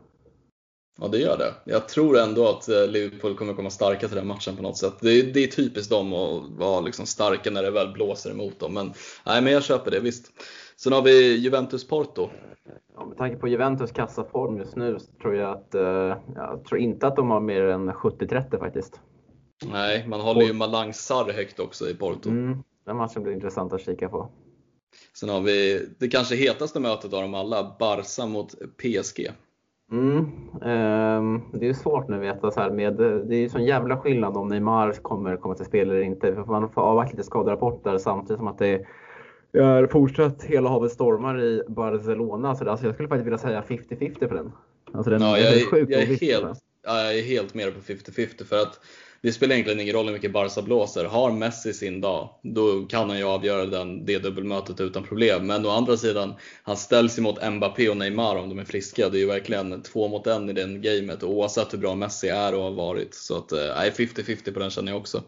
Ja, 1.01 1.07
det 1.07 1.17
gör 1.17 1.37
det. 1.37 1.53
Jag 1.65 1.87
tror 1.87 2.17
ändå 2.17 2.47
att 2.47 2.69
eh, 2.69 2.87
Liverpool 2.87 3.35
kommer 3.35 3.53
komma 3.53 3.69
starka 3.69 4.07
till 4.07 4.17
den 4.17 4.27
matchen 4.27 4.55
på 4.55 4.61
något 4.61 4.77
sätt. 4.77 4.93
Det 5.01 5.11
är, 5.11 5.33
det 5.33 5.43
är 5.43 5.47
typiskt 5.47 5.91
dem 5.91 6.13
att 6.13 6.43
vara 6.49 6.81
liksom 6.81 7.05
starka 7.05 7.51
när 7.51 7.63
det 7.63 7.71
väl 7.71 7.91
blåser 7.91 8.31
emot 8.31 8.59
dem. 8.59 8.73
Men, 8.73 8.93
nej, 9.25 9.41
men 9.41 9.53
jag 9.53 9.63
köper 9.63 9.91
det, 9.91 9.99
visst. 9.99 10.31
Sen 10.77 10.93
har 10.93 11.01
vi 11.01 11.37
Juventus-Porto. 11.37 12.29
Ja, 12.95 13.05
med 13.05 13.17
tanke 13.17 13.37
på 13.37 13.47
Juventus 13.47 13.91
kassaform 13.91 14.57
just 14.57 14.75
nu 14.75 14.99
så 14.99 15.05
tror 15.21 15.35
jag 15.35 15.51
att, 15.51 15.75
uh, 15.75 16.17
jag 16.35 16.65
tror 16.69 16.79
inte 16.79 17.07
att 17.07 17.15
de 17.15 17.29
har 17.29 17.39
mer 17.39 17.61
än 17.61 17.91
70-30 17.91 18.59
faktiskt. 18.59 18.99
Nej, 19.71 20.07
man 20.07 20.21
håller 20.21 20.41
ju 20.41 20.53
Malang 20.53 20.93
Sarr 20.93 21.33
högt 21.33 21.59
också 21.59 21.89
i 21.89 21.95
Porto. 21.95 22.29
Mm, 22.29 22.63
den 22.85 22.97
matchen 22.97 23.23
blir 23.23 23.33
intressant 23.33 23.73
att 23.73 23.81
kika 23.81 24.09
på. 24.09 24.29
Sen 25.13 25.29
har 25.29 25.41
vi 25.41 25.87
det 25.99 26.07
kanske 26.07 26.35
hetaste 26.35 26.79
mötet 26.79 27.13
av 27.13 27.21
dem 27.21 27.33
alla, 27.33 27.75
Barca 27.79 28.25
mot 28.25 28.55
PSG. 28.77 29.31
Mm, 29.91 30.17
um, 30.61 31.41
det 31.53 31.67
är 31.67 31.73
svårt 31.73 32.07
nu 32.07 32.15
att 32.15 32.21
veta 32.21 32.51
så 32.51 32.59
här 32.59 32.69
med, 32.71 32.93
det 33.27 33.35
är 33.35 33.49
sån 33.49 33.65
jävla 33.65 33.97
skillnad 33.97 34.37
om 34.37 34.47
Neymar 34.47 34.91
kommer 34.91 35.37
komma 35.37 35.55
till 35.55 35.65
spel 35.65 35.89
eller 35.89 36.01
inte. 36.01 36.35
För 36.35 36.45
man 36.45 36.69
får 36.69 36.81
avvakta 36.81 37.11
lite 37.11 37.23
skaderapporter 37.23 37.97
samtidigt 37.97 38.37
som 38.37 38.47
att 38.47 38.57
det 38.57 38.85
är 39.53 39.87
fortsatt 39.87 40.43
hela 40.43 40.69
havet 40.69 40.91
stormar 40.91 41.41
i 41.41 41.63
Barcelona. 41.67 42.55
Så 42.55 42.69
alltså 42.69 42.85
jag 42.85 42.95
skulle 42.95 43.09
faktiskt 43.09 43.25
vilja 43.25 43.37
säga 43.37 43.63
50-50 43.67 44.27
på 44.27 44.33
den. 44.33 44.51
Alltså 44.93 45.11
den 45.11 45.21
ja, 45.21 45.37
jag, 45.37 45.53
är, 45.53 45.77
jag, 45.77 45.91
är 45.91 46.05
helt, 46.05 46.63
ja, 46.83 47.01
jag 47.01 47.19
är 47.19 47.23
helt 47.23 47.53
med 47.53 47.73
på 47.73 47.79
50-50 47.79 48.43
för 48.43 48.55
att 48.55 48.79
det 49.25 49.31
spelar 49.31 49.53
egentligen 49.53 49.79
ingen 49.79 49.95
roll 49.95 50.05
hur 50.05 50.13
mycket 50.13 50.33
Barca 50.33 50.61
blåser. 50.61 51.05
Har 51.05 51.31
Messi 51.31 51.73
sin 51.73 52.01
dag, 52.01 52.29
då 52.41 52.85
kan 52.89 53.09
han 53.09 53.17
ju 53.17 53.23
avgöra 53.23 53.65
den, 53.65 54.05
det 54.05 54.19
dubbelmötet 54.19 54.81
utan 54.81 55.03
problem. 55.03 55.47
Men 55.47 55.65
å 55.65 55.69
andra 55.69 55.97
sidan, 55.97 56.33
han 56.63 56.77
ställs 56.77 57.17
ju 57.17 57.21
mot 57.21 57.51
Mbappé 57.51 57.89
och 57.89 57.97
Neymar 57.97 58.35
om 58.35 58.49
de 58.49 58.59
är 58.59 58.63
friska. 58.63 59.09
Det 59.09 59.17
är 59.17 59.19
ju 59.19 59.27
verkligen 59.27 59.81
två 59.81 60.07
mot 60.07 60.27
en 60.27 60.49
i 60.49 60.53
den 60.53 60.81
gamet 60.81 61.23
oavsett 61.23 61.73
hur 61.73 61.77
bra 61.77 61.95
Messi 61.95 62.27
är 62.27 62.55
och 62.55 62.61
har 62.61 62.71
varit. 62.71 63.13
Så 63.13 63.37
att, 63.37 63.51
eh, 63.51 63.59
nej, 63.75 63.91
50-50 63.91 64.53
på 64.53 64.59
den 64.59 64.69
känner 64.69 64.91
jag 64.91 65.01
också. 65.01 65.21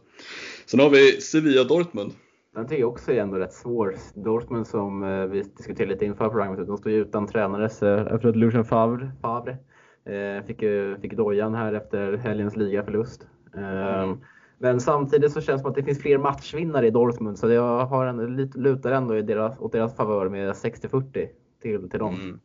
Sen 0.65 0.79
har 0.79 0.89
vi 0.89 1.21
Sevilla-Dortmund. 1.21 2.11
Den 2.55 2.67
tycker 2.67 2.81
jag 2.81 2.89
också 2.89 3.11
är 3.11 3.21
ändå 3.21 3.37
rätt 3.37 3.53
svår. 3.53 3.95
Dortmund 4.15 4.67
som 4.67 5.03
eh, 5.03 5.25
vi 5.25 5.43
diskuterade 5.57 5.93
lite 5.93 6.05
inför 6.05 6.29
programmet, 6.29 6.67
de 6.67 6.77
står 6.77 6.91
ju 6.91 6.97
utan 6.97 7.27
tränare 7.27 7.65
efter 7.65 8.27
att 8.27 8.35
Lucien 8.35 8.65
Favre, 8.65 9.11
Favre 9.21 9.57
eh, 10.05 10.45
fick, 10.45 10.59
fick 11.01 11.13
dojan 11.13 11.55
här 11.55 11.73
efter 11.73 12.17
helgens 12.17 12.55
ligaförlust. 12.55 13.27
Mm. 13.57 14.17
Men 14.57 14.79
samtidigt 14.79 15.31
så 15.31 15.41
känns 15.41 15.59
det 15.59 15.61
som 15.61 15.69
att 15.69 15.75
det 15.75 15.83
finns 15.83 16.01
fler 16.01 16.17
matchvinnare 16.17 16.87
i 16.87 16.91
Dortmund 16.91 17.39
så 17.39 17.51
jag 17.51 17.85
har 17.85 18.05
en, 18.05 18.35
lite, 18.35 18.59
lutar 18.59 18.91
ändå 18.91 19.17
i 19.17 19.21
deras, 19.21 19.59
åt 19.59 19.71
deras 19.71 19.95
favör 19.95 20.29
med 20.29 20.51
60-40 20.51 21.27
till, 21.61 21.89
till 21.89 21.99
dem. 21.99 22.15
Mm. 22.15 22.39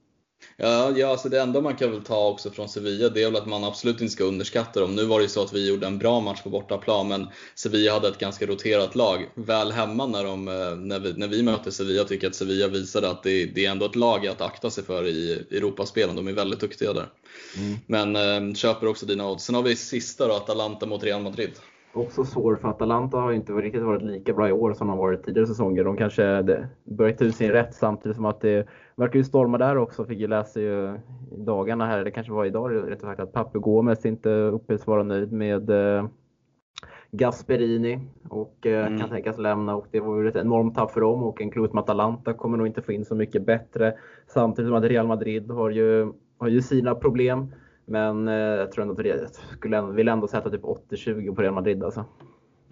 Ja, 0.57 0.93
ja 0.97 1.09
alltså 1.09 1.29
det 1.29 1.41
enda 1.41 1.61
man 1.61 1.77
kan 1.77 1.91
väl 1.91 2.03
ta 2.03 2.29
också 2.29 2.51
från 2.51 2.69
Sevilla 2.69 3.09
det 3.09 3.23
är 3.23 3.31
väl 3.31 3.41
att 3.41 3.47
man 3.47 3.65
absolut 3.65 4.01
inte 4.01 4.13
ska 4.13 4.25
underskatta 4.25 4.81
dem. 4.81 4.95
Nu 4.95 5.05
var 5.05 5.19
det 5.19 5.23
ju 5.23 5.29
så 5.29 5.43
att 5.43 5.53
vi 5.53 5.69
gjorde 5.69 5.87
en 5.87 5.99
bra 5.99 6.21
match 6.21 6.43
på 6.43 6.51
bortaplan 6.51 7.09
men 7.09 7.27
Sevilla 7.55 7.93
hade 7.93 8.09
ett 8.09 8.19
ganska 8.19 8.47
roterat 8.47 8.95
lag. 8.95 9.31
Väl 9.35 9.73
hemma 9.73 10.07
när, 10.07 10.25
de, 10.25 10.49
eh, 10.49 10.77
när, 10.77 10.99
vi, 10.99 11.13
när 11.13 11.29
vi 11.29 11.43
möter 11.43 11.71
Sevilla 11.71 12.05
tycker 12.05 12.25
jag 12.25 12.31
att 12.31 12.37
Sevilla 12.37 12.69
visade 12.69 13.11
att 13.11 13.23
det, 13.23 13.47
det 13.47 13.67
är 13.67 13.71
ändå 13.71 13.87
ett 13.87 13.97
lag 13.97 14.27
att 14.27 14.41
akta 14.41 14.71
sig 14.71 14.85
för 14.85 15.07
i 15.07 15.45
Europaspelen. 15.51 16.17
De 16.17 16.29
är 16.29 16.33
väldigt 16.33 16.61
duktiga 16.61 16.93
där. 16.93 17.09
Mm. 17.57 17.79
Men 17.87 18.17
äh, 18.51 18.55
köper 18.55 18.87
också 18.87 19.07
dina 19.07 19.31
odds. 19.31 19.45
Sen 19.45 19.55
har 19.55 19.63
vi 19.63 19.77
sista 19.77 20.29
då, 20.29 20.35
Atalanta 20.35 20.87
mot 20.87 21.05
Real 21.05 21.23
Madrid. 21.23 21.51
Också 21.95 22.25
svår 22.25 22.57
för 22.57 22.69
Atalanta 22.69 23.17
har 23.17 23.33
inte 23.33 23.53
riktigt 23.53 23.83
varit 23.83 24.03
lika 24.03 24.33
bra 24.33 24.49
i 24.49 24.53
år 24.53 24.73
som 24.73 24.89
de 24.89 24.99
varit 24.99 25.25
tidigare 25.25 25.47
säsonger. 25.47 25.85
De 25.85 25.97
kanske 25.97 26.43
börjar 26.85 27.13
ta 27.13 27.25
ut 27.25 27.37
sin 27.37 27.51
rätt 27.51 27.75
samtidigt 27.75 28.17
som 28.17 28.25
att 28.25 28.41
det 28.41 28.67
verkar 28.97 29.19
ju 29.19 29.25
storma 29.25 29.59
där 29.59 29.77
också. 29.79 30.05
Fick 30.05 30.19
ju 30.19 30.27
läsa 30.27 30.61
ju 30.61 30.99
i 31.31 31.37
dagarna 31.37 31.87
här, 31.87 32.05
det 32.05 32.11
kanske 32.11 32.33
var 32.33 32.45
idag 32.45 32.75
rättare 32.75 32.97
sagt, 32.97 33.21
att 33.21 33.33
Papu 33.33 33.59
Gomes 33.59 34.07
inte 34.07 34.31
uppges 34.31 34.87
vara 34.87 35.03
nöjd 35.03 35.33
med 35.33 35.71
eh, 35.71 36.07
Gasperini 37.11 38.01
och 38.29 38.67
eh, 38.67 38.87
mm. 38.87 38.99
kan 38.99 39.09
tänkas 39.11 39.39
lämna 39.39 39.77
och 39.77 39.87
det 39.91 40.01
var 40.01 40.23
ju 40.23 40.29
ett 40.29 40.37
enormt 40.37 40.75
tapp 40.75 40.91
för 40.91 41.01
dem 41.01 41.23
och 41.23 41.41
en 41.41 41.51
klot 41.51 41.73
med 41.73 41.83
Atalanta 41.83 42.33
kommer 42.33 42.59
nog 42.59 42.67
inte 42.67 42.83
få 42.83 42.93
in 42.93 43.05
så 43.05 43.15
mycket 43.15 43.47
bättre. 43.47 43.95
Samtidigt 44.27 44.69
som 44.69 44.77
att 44.77 44.85
Real 44.85 45.07
Madrid 45.07 45.51
har 45.51 45.71
ju, 45.71 46.13
har 46.39 46.49
ju 46.49 46.63
sina 46.63 46.95
problem. 46.95 47.53
Men 47.87 48.29
eh, 48.29 48.35
jag 48.35 48.73
tror 48.73 48.83
ändå 48.83 49.01
att 49.01 49.07
jag 49.07 49.31
skulle 49.57 49.83
vill 49.83 50.09
ändå 50.09 50.29
sätta 50.29 50.51
typ 50.51 50.63
80-20 50.63 51.35
på 51.35 51.43
Real 51.43 51.55
Madrid 51.55 51.85
alltså. 51.85 52.05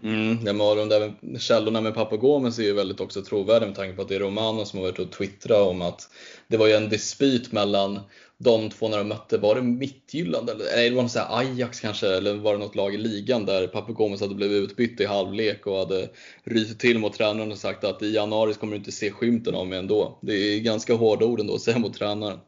Mm, 0.03 0.39
ja, 0.47 0.53
men 0.53 0.77
de 0.77 0.89
där 0.89 1.39
källorna 1.39 1.81
med 1.81 1.95
Papagomes 1.95 2.59
är 2.59 2.63
ju 2.63 2.73
väldigt 2.73 3.01
också 3.01 3.23
trovärdiga 3.23 3.67
med 3.67 3.77
tanke 3.77 3.97
på 3.97 4.03
att 4.03 4.09
det 4.09 4.15
är 4.15 4.21
Romano 4.21 4.65
som 4.65 4.79
har 4.79 4.87
varit 4.87 4.99
och 4.99 5.13
twittrat 5.13 5.69
om 5.69 5.83
att 5.83 6.09
det 6.49 6.57
var 6.57 6.67
ju 6.67 6.73
en 6.73 6.89
dispyt 6.89 7.53
mellan 7.53 8.01
de 8.39 8.71
två 8.71 8.89
när 8.89 8.99
de 8.99 9.09
mötte, 9.09 9.39
var 9.39 9.55
det 9.55 9.63
Mittjylland 9.63 10.51
eller 10.51 10.65
nej, 10.77 10.91
det 10.91 10.97
var 10.97 11.03
något 11.03 11.13
så 11.13 11.21
Ajax 11.21 11.81
kanske, 11.81 12.17
eller 12.17 12.35
var 12.35 12.53
det 12.53 12.59
något 12.59 12.75
lag 12.75 12.95
i 12.95 12.99
ligan 12.99 13.47
där 13.47 13.67
Papagomes 13.67 14.21
hade 14.21 14.35
blivit 14.35 14.71
utbytt 14.71 15.01
i 15.01 15.05
halvlek 15.05 15.67
och 15.67 15.79
hade 15.79 16.09
rytit 16.45 16.79
till 16.79 16.99
mot 16.99 17.15
tränaren 17.15 17.53
och 17.53 17.59
sagt 17.59 17.85
att 17.85 18.03
i 18.03 18.15
januari 18.15 18.55
kommer 18.55 18.73
du 18.73 18.79
inte 18.79 18.93
se 18.93 19.11
skymten 19.11 19.55
av 19.55 19.67
mig 19.67 19.79
ändå. 19.79 20.19
Det 20.23 20.33
är 20.33 20.61
ganska 20.61 20.95
hårda 20.95 21.27
ord 21.27 21.41
ändå 21.41 21.55
att 21.55 21.61
säga 21.61 21.79
mot 21.79 21.95
tränaren. 21.95 22.39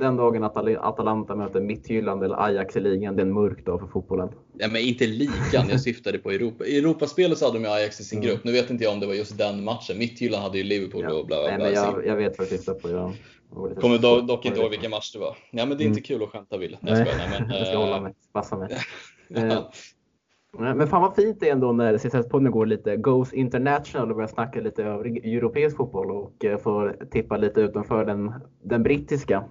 Den 0.00 0.16
dagen 0.16 0.44
att 0.44 0.56
Atalanta 0.56 1.36
möter 1.36 1.60
Midtjylland 1.60 2.24
eller 2.24 2.44
Ajax 2.44 2.76
i 2.76 2.80
ligan, 2.80 3.16
det 3.16 3.22
är 3.22 3.26
en 3.26 3.32
mörk 3.32 3.66
dag 3.66 3.80
för 3.80 3.86
fotbollen. 3.86 4.28
Ja, 4.58 4.68
men 4.68 4.82
inte 4.82 5.06
ligan, 5.06 5.68
jag 5.70 5.80
syftade 5.80 6.18
på 6.18 6.30
Europa. 6.30 6.64
I 6.64 6.78
Europaspelet 6.78 7.38
så 7.38 7.44
hade 7.44 7.58
de 7.58 7.64
ju 7.64 7.70
Ajax 7.70 8.00
i 8.00 8.04
sin 8.04 8.18
mm. 8.18 8.30
grupp. 8.30 8.44
Nu 8.44 8.52
vet 8.52 8.70
inte 8.70 8.84
jag 8.84 8.92
om 8.92 9.00
det 9.00 9.06
var 9.06 9.14
just 9.14 9.38
den 9.38 9.64
matchen. 9.64 9.98
Midtjylland 9.98 10.42
hade 10.42 10.58
ju 10.58 10.64
Liverpool 10.64 11.02
ja. 11.02 11.14
och 11.14 11.26
bla 11.26 11.36
bla 11.36 11.56
bla. 11.56 11.64
Nej, 11.64 11.74
men 11.74 11.84
jag, 11.84 12.06
jag 12.06 12.16
vet 12.16 12.38
vad 12.38 12.46
du 12.46 12.56
syftar 12.56 12.74
på. 12.74 12.90
Jag 12.90 13.14
kommer 13.80 13.98
dock, 13.98 14.28
dock 14.28 14.46
inte 14.46 14.60
ihåg 14.60 14.70
vilken 14.70 14.90
match 14.90 15.12
det 15.12 15.18
var. 15.18 15.36
Nej, 15.50 15.66
men 15.66 15.78
det 15.78 15.84
är 15.84 15.86
inte 15.86 15.98
mm. 15.98 16.02
kul 16.02 16.22
att 16.22 16.28
skämta 16.28 16.56
Wille. 16.56 16.78
Nej, 16.80 16.98
jag 16.98 17.06
nej, 17.18 17.40
men, 17.40 17.56
jag 17.58 17.66
ska 17.66 17.76
hålla 17.76 18.00
mig, 18.00 18.14
passa 18.32 18.56
mig. 18.56 18.68
Eh, 19.34 20.74
men 20.74 20.88
fan 20.88 21.02
vad 21.02 21.14
fint 21.14 21.40
det 21.40 21.48
är 21.48 21.52
ändå 21.52 21.72
när 21.72 21.98
CSS-podden 21.98 22.50
går 22.50 22.66
lite 22.66 22.96
Goes 22.96 23.32
International 23.32 24.10
och 24.10 24.16
börjar 24.16 24.28
snacka 24.28 24.60
lite 24.60 24.84
övrig 24.84 25.34
europeisk 25.34 25.76
fotboll 25.76 26.10
och 26.10 26.44
eh, 26.44 26.58
får 26.58 26.96
tippa 27.10 27.36
lite 27.36 27.60
utanför 27.60 28.04
den, 28.04 28.32
den 28.62 28.82
brittiska. 28.82 29.44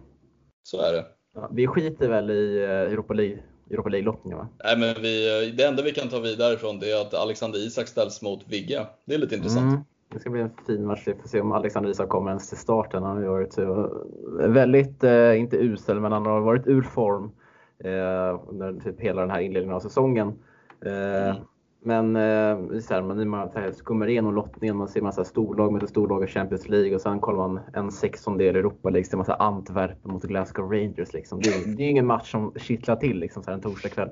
Så 0.68 0.82
är 0.82 0.94
det. 0.94 1.06
Ja, 1.36 1.50
vi 1.52 1.68
skiter 1.68 2.10
väl 2.10 2.32
i 2.32 2.64
eh, 2.64 2.70
Europa 2.70 3.14
League 3.14 3.38
Europa 3.70 3.90
League-lottningen 3.90 4.38
va? 4.38 4.48
Nej, 4.64 4.78
men 4.78 5.02
vi, 5.02 5.52
det 5.58 5.64
enda 5.64 5.84
vi 5.84 5.92
kan 5.92 6.10
ta 6.10 6.20
vidare 6.20 6.54
ifrån 6.54 6.80
det 6.80 6.92
är 6.92 7.02
att 7.02 7.14
Alexander 7.14 7.60
Isak 7.60 7.88
ställs 7.88 8.22
mot 8.22 8.48
Vigge. 8.48 8.88
Det 9.06 9.16
är 9.16 9.20
lite 9.20 9.36
intressant. 9.36 9.74
Mm. 9.74 9.84
Det 10.14 10.20
ska 10.20 10.30
bli 10.30 10.42
en 10.42 10.52
fin 10.68 10.86
match. 10.86 11.04
Vi 11.06 11.14
får 11.14 11.28
se 11.28 11.42
om 11.42 11.52
Alexander 11.52 11.90
Isak 11.90 12.10
kommer 12.10 12.30
ens 12.30 12.50
till 12.50 12.58
starten. 12.58 13.04
Han 13.04 13.16
har 13.16 13.24
ju 13.24 13.30
varit 13.30 13.58
väldigt, 14.54 15.04
eh, 15.04 15.40
inte 15.40 15.58
usel, 15.58 16.00
men 16.00 16.12
han 16.12 16.26
har 16.26 16.42
varit 16.42 16.68
ur 16.68 16.82
form 16.82 17.32
eh, 17.84 18.42
under 18.48 18.82
typ 18.84 19.00
hela 19.00 19.22
den 19.22 19.32
här 19.32 19.40
inledningen 19.40 19.76
av 19.76 19.80
säsongen. 19.80 20.28
Eh, 20.86 21.28
mm. 21.28 21.36
Men 21.80 22.16
eh, 22.16 22.80
så 22.80 22.94
här, 22.94 23.02
man, 23.02 23.30
man 23.30 23.50
skummar 23.74 24.08
igenom 24.10 24.36
lottningen, 24.36 24.78
man 24.78 24.88
ser 24.88 25.02
massa 25.02 25.24
storlag 25.24 25.74
mot 25.74 25.90
storlag 25.90 26.24
i 26.24 26.28
Champions 26.28 26.70
League 26.70 26.96
och 26.96 27.02
sen 27.02 27.20
kollar 27.20 27.48
man 27.48 27.60
en 27.74 27.92
sextondel 27.92 28.56
Europa 28.56 28.90
League, 28.90 29.10
så 29.10 29.18
massa 29.18 29.36
Antwerpen 29.36 30.12
mot 30.12 30.24
Glasgow 30.24 30.72
Rangers. 30.72 31.14
Liksom. 31.14 31.42
Det, 31.42 31.50
är, 31.50 31.76
det 31.78 31.84
är 31.84 31.90
ingen 31.90 32.06
match 32.06 32.32
som 32.32 32.54
kittlar 32.56 32.96
till 32.96 33.20
liksom, 33.20 33.44
så 33.44 33.50
här, 33.50 33.56
en 33.56 33.62
torsdagkväll. 33.62 34.10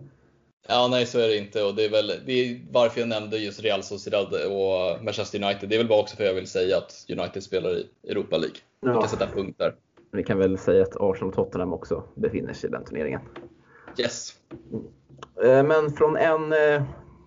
Ja, 0.68 0.88
nej 0.92 1.06
så 1.06 1.20
är 1.20 1.28
det 1.28 1.38
inte 1.38 1.64
och 1.64 1.76
det 1.76 1.86
är 1.86 1.90
väl 1.90 2.12
det 2.26 2.32
är 2.32 2.62
varför 2.72 3.00
jag 3.00 3.10
nämnde 3.10 3.38
just 3.38 3.64
Real 3.64 3.84
Sociedad 3.84 4.28
och 4.28 5.04
Manchester 5.04 5.44
United. 5.44 5.70
Det 5.70 5.76
är 5.76 5.78
väl 5.78 5.88
bara 5.88 6.02
också 6.02 6.16
för 6.16 6.24
att 6.24 6.28
jag 6.28 6.36
vill 6.36 6.48
säga 6.48 6.78
att 6.78 7.06
United 7.10 7.44
spelar 7.44 7.70
i 7.70 7.88
Europa 8.10 8.38
League. 8.38 8.58
Vi 8.82 8.88
kan 8.88 9.10
sätta 9.10 9.28
punkt 9.28 9.56
där. 9.58 9.76
Vi 10.12 10.24
kan 10.24 10.38
väl 10.38 10.58
säga 10.58 10.84
att 10.84 10.96
Arsenal 11.00 11.30
och 11.30 11.36
Tottenham 11.36 11.74
också 11.74 12.04
befinner 12.16 12.54
sig 12.54 12.70
i 12.70 12.72
den 12.72 12.86
turneringen. 12.86 13.22
Yes. 13.98 14.34
Eh, 15.44 15.64
men 15.64 15.92
från 15.92 16.18
en 16.18 16.54
eh, 16.54 16.84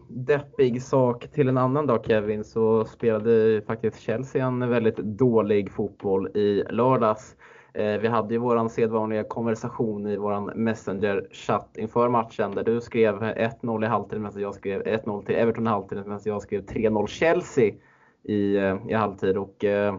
deppig 0.09 0.83
sak 0.83 1.29
till 1.29 1.49
en 1.49 1.59
annan 1.59 1.87
dag 1.87 2.05
Kevin 2.05 2.44
så 2.44 2.85
spelade 2.85 3.62
faktiskt 3.66 4.01
Chelsea 4.01 4.47
en 4.47 4.68
väldigt 4.68 4.97
dålig 4.97 5.71
fotboll 5.71 6.29
i 6.29 6.64
lördags. 6.71 7.37
Eh, 7.75 7.99
vi 8.01 8.09
hade 8.09 8.35
ju 8.35 8.40
våran 8.40 8.71
sedvanliga 8.71 9.25
konversation 9.25 10.07
i 10.07 10.16
våran 10.16 10.44
Messenger-chatt 10.55 11.77
inför 11.77 12.09
matchen 12.09 12.55
där 12.55 12.64
du 12.64 12.81
skrev 12.81 13.23
1-0 13.23 13.85
i 13.85 13.87
halvtid 13.87 14.21
medan 14.21 14.40
jag 14.40 14.55
skrev 14.55 14.83
1-0 14.83 15.25
till 15.25 15.35
Everton 15.35 15.66
i 15.66 15.71
halvtid 15.71 15.99
medan 15.99 16.21
jag 16.25 16.42
skrev 16.42 16.64
3-0 16.64 17.07
Chelsea 17.07 17.75
i, 18.23 18.57
eh, 18.57 18.77
i 18.88 18.94
halvtid. 18.94 19.37
Och, 19.37 19.64
eh, 19.64 19.99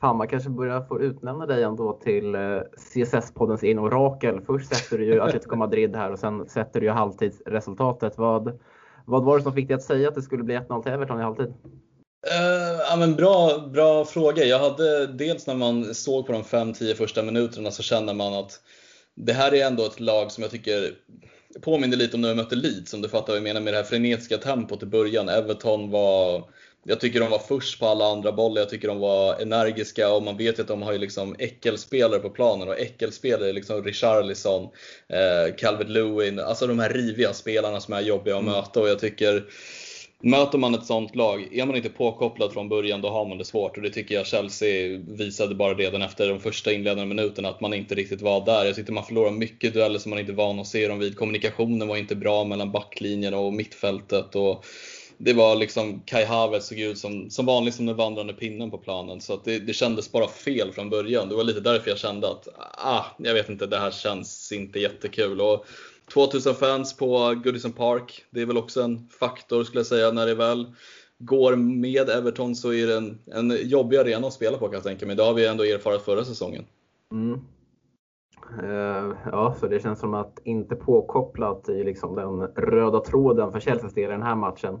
fan, 0.00 0.16
man 0.16 0.28
kanske 0.28 0.50
börjar 0.50 0.80
få 0.80 1.00
utnämna 1.00 1.46
dig 1.46 1.62
ändå 1.62 1.92
till 1.92 2.36
CSS-poddens 2.76 3.64
in 3.64 3.78
orakel. 3.78 4.40
Först 4.40 4.74
sätter 4.74 4.98
du 4.98 5.04
ju 5.04 5.20
Atletico 5.20 5.56
Madrid 5.56 5.96
här 5.96 6.12
och 6.12 6.18
sen 6.18 6.46
sätter 6.46 6.80
du 6.80 6.86
ju 6.86 6.92
halvtidsresultatet. 6.92 8.18
Vad, 8.18 8.58
vad 9.04 9.24
var 9.24 9.36
det 9.36 9.42
som 9.42 9.52
fick 9.52 9.68
dig 9.68 9.74
att 9.74 9.82
säga 9.82 10.08
att 10.08 10.14
det 10.14 10.22
skulle 10.22 10.42
bli 10.42 10.56
1-0 10.56 10.82
till 10.82 10.92
Everton 10.92 11.20
i 11.20 11.22
halvtid? 11.22 11.46
Uh, 11.46 12.80
ja, 12.90 12.96
men 12.98 13.14
bra, 13.14 13.58
bra 13.72 14.04
fråga. 14.04 14.44
Jag 14.44 14.58
hade 14.58 15.06
dels 15.06 15.46
när 15.46 15.54
man 15.54 15.94
såg 15.94 16.26
på 16.26 16.32
de 16.32 16.42
5-10 16.42 16.94
första 16.94 17.22
minuterna 17.22 17.70
så 17.70 17.82
kände 17.82 18.14
man 18.14 18.34
att 18.34 18.60
det 19.16 19.32
här 19.32 19.54
är 19.54 19.66
ändå 19.66 19.86
ett 19.86 20.00
lag 20.00 20.32
som 20.32 20.42
jag 20.42 20.50
tycker 20.50 20.94
påminner 21.62 21.96
lite 21.96 22.16
om 22.16 22.20
när 22.20 22.28
vi 22.28 22.34
mötte 22.34 22.56
Leeds, 22.56 22.94
om 22.94 23.02
du 23.02 23.08
fattar 23.08 23.26
vad 23.26 23.36
jag 23.36 23.42
menar 23.42 23.60
med 23.60 23.72
det 23.72 23.76
här 23.76 23.84
frenetiska 23.84 24.38
tempot 24.38 24.82
i 24.82 24.86
början. 24.86 25.28
Everton 25.28 25.90
var, 25.90 26.44
jag 26.84 27.00
tycker 27.00 27.20
de 27.20 27.30
var 27.30 27.38
först 27.38 27.80
på 27.80 27.86
alla 27.86 28.04
andra 28.04 28.32
bollar, 28.32 28.62
jag 28.62 28.70
tycker 28.70 28.88
de 28.88 28.98
var 28.98 29.40
energiska 29.40 30.12
och 30.12 30.22
man 30.22 30.36
vet 30.36 30.58
ju 30.58 30.62
att 30.62 30.68
de 30.68 30.82
har 30.82 30.92
ju 30.92 30.98
liksom 30.98 31.36
äckelspelare 31.38 32.20
på 32.20 32.30
planen 32.30 32.68
och 32.68 32.78
äckelspelare 32.78 33.48
är 33.48 33.52
liksom 33.52 33.84
Richarlison, 33.84 34.62
eh, 35.08 35.54
Calvert 35.56 35.88
Lewin, 35.88 36.38
alltså 36.38 36.66
de 36.66 36.78
här 36.78 36.90
riviga 36.90 37.32
spelarna 37.32 37.80
som 37.80 37.94
är 37.94 38.00
jobbiga 38.00 38.36
att 38.36 38.42
mm. 38.42 38.54
möta 38.54 38.80
och 38.80 38.88
jag 38.88 38.98
tycker 38.98 39.44
Möter 40.26 40.58
man 40.58 40.74
ett 40.74 40.86
sånt 40.86 41.16
lag, 41.16 41.48
är 41.52 41.66
man 41.66 41.76
inte 41.76 41.88
påkopplad 41.88 42.52
från 42.52 42.68
början 42.68 43.00
då 43.00 43.08
har 43.08 43.24
man 43.28 43.38
det 43.38 43.44
svårt 43.44 43.76
och 43.76 43.82
det 43.82 43.90
tycker 43.90 44.14
jag 44.14 44.26
Chelsea 44.26 44.98
visade 45.08 45.54
bara 45.54 45.74
redan 45.74 46.02
efter 46.02 46.28
de 46.28 46.40
första 46.40 46.72
inledande 46.72 47.14
minuterna 47.14 47.48
att 47.48 47.60
man 47.60 47.74
inte 47.74 47.94
riktigt 47.94 48.22
var 48.22 48.44
där. 48.44 48.64
Jag 48.64 48.74
tyckte 48.74 48.92
man 48.92 49.04
förlorade 49.04 49.36
mycket 49.36 49.74
dueller 49.74 49.98
som 49.98 50.10
man 50.10 50.18
inte 50.18 50.32
var 50.32 50.46
van 50.46 50.60
att 50.60 50.66
se 50.66 50.88
dem 50.88 50.98
vid. 50.98 51.16
Kommunikationen 51.16 51.88
var 51.88 51.96
inte 51.96 52.16
bra 52.16 52.44
mellan 52.44 52.72
backlinjen 52.72 53.34
och 53.34 53.52
mittfältet. 53.52 54.36
Och 54.36 54.64
det 55.18 55.32
var 55.32 55.56
liksom 55.56 56.00
Kai 56.04 56.24
Havertz 56.24 56.66
såg 56.66 56.78
ut 56.78 56.98
som, 56.98 57.30
som 57.30 57.46
vanligt 57.46 57.74
som 57.74 57.86
den 57.86 57.96
vandrande 57.96 58.32
pinnen 58.32 58.70
på 58.70 58.78
planen. 58.78 59.20
Så 59.20 59.34
att 59.34 59.44
det, 59.44 59.58
det 59.58 59.72
kändes 59.72 60.12
bara 60.12 60.28
fel 60.28 60.72
från 60.72 60.90
början. 60.90 61.28
Det 61.28 61.34
var 61.34 61.44
lite 61.44 61.60
därför 61.60 61.90
jag 61.90 61.98
kände 61.98 62.30
att, 62.30 62.48
ah, 62.72 63.04
jag 63.18 63.34
vet 63.34 63.48
inte, 63.48 63.66
det 63.66 63.78
här 63.78 63.90
känns 63.90 64.52
inte 64.52 64.78
jättekul. 64.78 65.40
Och 65.40 65.66
2000 66.12 66.54
fans 66.54 66.96
på 66.96 67.34
Goodison 67.44 67.72
Park. 67.72 68.24
Det 68.30 68.40
är 68.40 68.46
väl 68.46 68.58
också 68.58 68.82
en 68.82 69.08
faktor 69.08 69.64
skulle 69.64 69.80
jag 69.80 69.86
säga 69.86 70.10
när 70.10 70.26
det 70.26 70.34
väl 70.34 70.66
går 71.18 71.56
med 71.56 72.08
Everton 72.08 72.56
så 72.56 72.72
är 72.72 72.86
det 72.86 72.96
en, 72.96 73.18
en 73.26 73.68
jobbig 73.68 73.96
arena 73.96 74.26
att 74.26 74.32
spela 74.32 74.58
på 74.58 74.66
kan 74.66 74.74
jag 74.74 74.82
tänka 74.82 75.06
mig. 75.06 75.16
Det 75.16 75.22
har 75.22 75.34
vi 75.34 75.46
ändå 75.46 75.64
erfarit 75.64 76.02
förra 76.02 76.24
säsongen. 76.24 76.64
Mm. 77.12 77.40
Uh, 78.62 79.16
ja, 79.32 79.54
så 79.60 79.66
det 79.66 79.82
känns 79.82 80.00
som 80.00 80.14
att 80.14 80.38
inte 80.44 80.76
påkopplat 80.76 81.68
i 81.68 81.84
liksom 81.84 82.14
den 82.14 82.40
röda 82.40 83.00
tråden 83.00 83.52
för 83.52 83.60
Chelseas 83.60 83.94
del 83.94 84.04
i 84.04 84.12
den 84.12 84.22
här 84.22 84.34
matchen. 84.34 84.80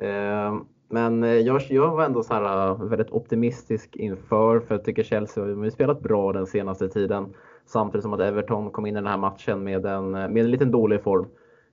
Ehm, 0.00 0.64
men 0.88 1.24
eh, 1.24 1.30
jag, 1.30 1.62
jag 1.68 1.96
var 1.96 2.04
ändå 2.04 2.22
så 2.22 2.34
här, 2.34 2.68
eh, 2.68 2.84
väldigt 2.84 3.10
optimistisk 3.10 3.96
inför, 3.96 4.60
för 4.60 4.74
jag 4.74 4.84
tycker 4.84 5.02
Chelsea 5.02 5.44
har 5.44 5.70
spelat 5.70 6.00
bra 6.02 6.32
den 6.32 6.46
senaste 6.46 6.88
tiden. 6.88 7.34
Samtidigt 7.66 8.02
som 8.02 8.12
att 8.12 8.20
Everton 8.20 8.70
kom 8.70 8.86
in 8.86 8.94
i 8.94 8.98
den 8.98 9.06
här 9.06 9.18
matchen 9.18 9.64
med 9.64 9.86
en, 9.86 10.14
eh, 10.14 10.28
med 10.28 10.38
en 10.44 10.50
liten 10.50 10.70
dålig 10.70 11.02
form. 11.02 11.26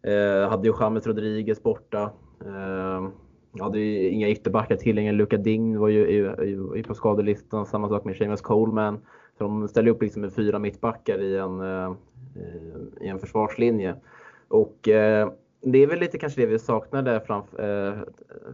Eh, 0.04 0.50
hade 0.50 0.68
ju 0.68 0.74
James 0.80 1.08
Rodriguez 1.08 1.64
borta. 1.64 2.12
Eh, 2.46 3.08
hade 3.62 3.80
ju 3.80 4.10
inga 4.10 4.30
ytterbackar 4.30 4.76
tillgängliga. 4.76 5.12
Luka 5.12 5.38
Ding 5.38 5.80
var 5.80 5.88
ju, 5.88 6.12
ju, 6.12 6.36
ju 6.76 6.84
på 6.84 6.94
skadelistan. 6.94 7.66
Samma 7.66 7.90
sak 7.90 8.06
med 8.06 8.16
Seamus 8.16 8.42
Coleman. 8.42 9.00
Så 9.38 9.44
de 9.44 9.68
ställde 9.68 9.92
upp 9.92 10.02
liksom 10.02 10.22
med 10.22 10.34
fyra 10.34 10.60
mittbackar 10.60 11.22
i 11.22 11.38
en, 11.38 11.62
eh, 11.62 11.94
i 13.02 13.08
en 13.08 13.20
försvarslinje. 13.20 13.96
Och 14.48 14.90
eh, 14.90 15.30
det 15.62 15.78
är 15.78 15.88
väl 15.88 16.00
lite 16.00 16.18
kanske 16.18 16.42
det 16.42 16.48
vi 16.48 16.60
saknade 16.60 17.22
framf 17.28 17.54
eh, 17.54 17.94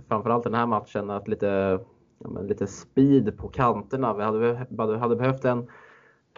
framförallt 0.08 0.44
den 0.44 0.54
här 0.54 0.66
matchen. 0.66 1.10
Att 1.10 1.28
lite, 1.28 1.80
ja, 2.20 2.42
lite 2.42 2.68
speed 2.68 3.38
på 3.38 3.48
kanterna. 3.48 4.14
Vi 4.14 4.24
hade, 4.24 4.98
hade 4.98 5.16
behövt 5.16 5.46
en 5.46 5.68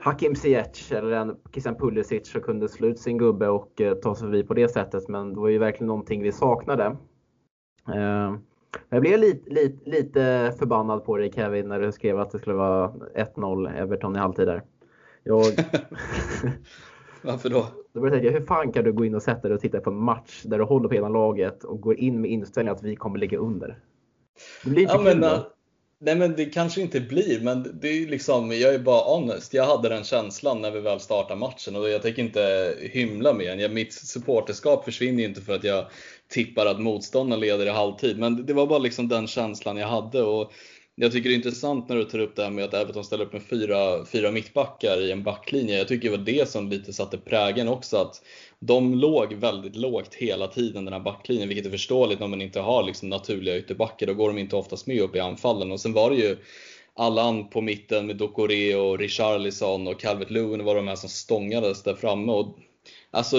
Hakim 0.02 0.36
Ziyech 0.36 0.92
eller 0.92 1.12
en 1.12 1.38
Christian 1.52 1.76
Pulisic 1.76 2.32
som 2.32 2.42
kunde 2.42 2.70
slå 2.70 2.88
ut 2.88 3.00
sin 3.00 3.18
gubbe 3.18 3.48
och 3.48 3.82
eh, 3.82 3.94
ta 3.94 4.16
sig 4.16 4.26
förbi 4.26 4.44
på 4.44 4.54
det 4.54 4.68
sättet. 4.68 5.08
Men 5.08 5.34
det 5.34 5.40
var 5.40 5.50
ju 5.50 5.58
verkligen 5.58 5.88
någonting 5.88 6.24
vi 6.24 6.32
saknade. 6.32 6.98
Eh, 7.94 8.36
jag 8.90 9.02
blev 9.02 9.20
lite, 9.20 9.50
lite, 9.50 9.90
lite 9.90 10.54
förbannad 10.60 11.06
på 11.06 11.18
dig 11.18 11.32
Kevin 11.32 11.68
när 11.68 11.80
du 11.80 11.92
skrev 11.92 12.20
att 12.20 12.32
det 12.32 12.40
skulle 12.40 12.56
vara 12.56 12.88
1-0 13.16 13.78
Everton 13.78 14.16
i 14.16 14.20
halvtid 14.20 14.48
där. 14.48 14.64
Jag... 15.24 15.44
Varför 17.26 17.50
då? 17.50 17.68
Då 17.94 18.00
började 18.00 18.18
jag 18.18 18.24
tänka, 18.24 18.40
hur 18.40 18.46
fan 18.46 18.72
kan 18.72 18.84
du 18.84 18.94
gå 18.94 19.06
in 19.06 19.16
och 19.16 19.24
sätta 19.24 19.48
dig 19.48 19.56
och 19.56 19.62
titta 19.62 19.80
på 19.80 19.90
en 19.90 19.98
match 19.98 20.42
där 20.44 20.58
du 20.58 20.64
håller 20.64 20.90
på 20.90 20.96
ena 20.96 21.10
laget 21.10 21.64
och 21.64 21.82
går 21.82 22.00
in 22.00 22.22
med 22.22 22.32
inställningen 22.32 22.76
att 22.76 22.84
vi 22.84 22.96
kommer 22.96 23.20
ligga 23.20 23.38
under? 23.38 23.80
Det 24.64 24.70
blir 24.70 24.82
inte 24.82 24.94
ja, 24.94 25.02
men, 25.02 25.42
Nej 26.00 26.16
men 26.16 26.36
det 26.36 26.46
kanske 26.46 26.82
inte 26.82 27.00
blir, 27.00 27.40
men 27.42 27.80
det 27.82 27.88
är 27.88 28.08
liksom, 28.08 28.52
jag 28.52 28.74
är 28.74 28.80
bara 28.80 29.04
honest. 29.04 29.54
Jag 29.54 29.66
hade 29.66 29.90
den 29.90 30.04
känslan 30.04 30.62
när 30.62 30.72
vi 30.72 30.80
väl 30.80 31.00
startade 31.00 31.40
matchen 31.40 31.76
och 31.76 31.90
jag 31.90 32.02
tänker 32.02 32.22
inte 32.22 32.76
hymla 32.80 33.34
med 33.34 33.60
den. 33.60 33.74
Mitt 33.74 33.94
supporterskap 33.94 34.86
försvinner 34.86 35.20
ju 35.20 35.28
inte 35.28 35.42
för 35.42 35.56
att 35.56 35.64
jag 35.64 35.86
tippar 36.28 36.66
att 36.66 36.82
motståndaren 36.82 37.40
leder 37.40 37.66
i 37.66 37.70
halvtid. 37.70 38.20
Men 38.20 38.46
det 38.46 38.54
var 38.54 38.68
bara 38.68 38.80
liksom 38.80 39.08
den 39.08 39.28
känslan 39.28 39.78
jag 39.78 39.88
hade. 39.88 40.24
Och 40.24 40.52
jag 40.96 41.12
tycker 41.12 41.30
det 41.30 41.34
är 41.34 41.38
intressant 41.38 41.90
när 41.90 41.96
du 41.96 42.04
tar 42.04 42.20
upp 42.20 42.36
det 42.36 42.44
här 42.44 42.50
med 42.50 42.66
att 42.66 42.74
Everton 42.74 43.04
ställer 43.04 43.26
upp 43.26 43.34
med 43.34 43.44
fyra, 43.44 44.06
fyra 44.06 44.32
mittbackar 44.32 45.02
i 45.02 45.12
en 45.12 45.24
backlinje. 45.24 45.78
Jag 45.78 45.88
tycker 45.88 46.12
det 46.12 46.18
var 46.18 46.26
det 46.26 46.50
som 46.50 46.70
lite 46.70 46.94
satte 46.94 47.18
prägen 47.18 47.68
också. 47.68 47.98
att 47.98 48.22
de 48.60 48.94
låg 48.94 49.34
väldigt 49.34 49.76
lågt 49.76 50.16
hela 50.16 50.48
tiden 50.48 50.86
den 50.86 50.94
här 50.94 51.00
backlinjen, 51.00 51.48
vilket 51.48 51.66
är 51.66 51.72
förståeligt 51.72 52.20
när 52.20 52.28
man 52.28 52.42
inte 52.42 52.60
har 52.60 52.84
liksom 52.84 53.10
naturliga 53.10 53.58
ytterbackar. 53.58 54.08
Då 54.08 54.14
går 54.14 54.28
de 54.28 54.38
inte 54.38 54.56
oftast 54.56 54.88
med 54.88 55.02
upp 55.02 55.16
i 55.16 55.20
anfallen. 55.20 55.72
Och 55.72 55.80
sen 55.80 55.94
var 55.94 56.10
det 56.10 56.16
ju 56.16 56.38
Allan 56.94 57.50
på 57.50 57.62
mitten 57.62 58.08
med 58.08 58.18
Dokore 58.18 58.76
och 58.76 59.00
Richarlison 59.00 59.88
och 59.88 60.00
Calvert 60.00 60.30
Lewin 60.30 60.64
var 60.64 60.76
de 60.76 60.88
här 60.88 60.96
som 60.96 61.10
stångades 61.10 61.84
där 61.84 61.96
framme. 61.96 62.32
Och 62.32 62.58
Alltså, 63.12 63.38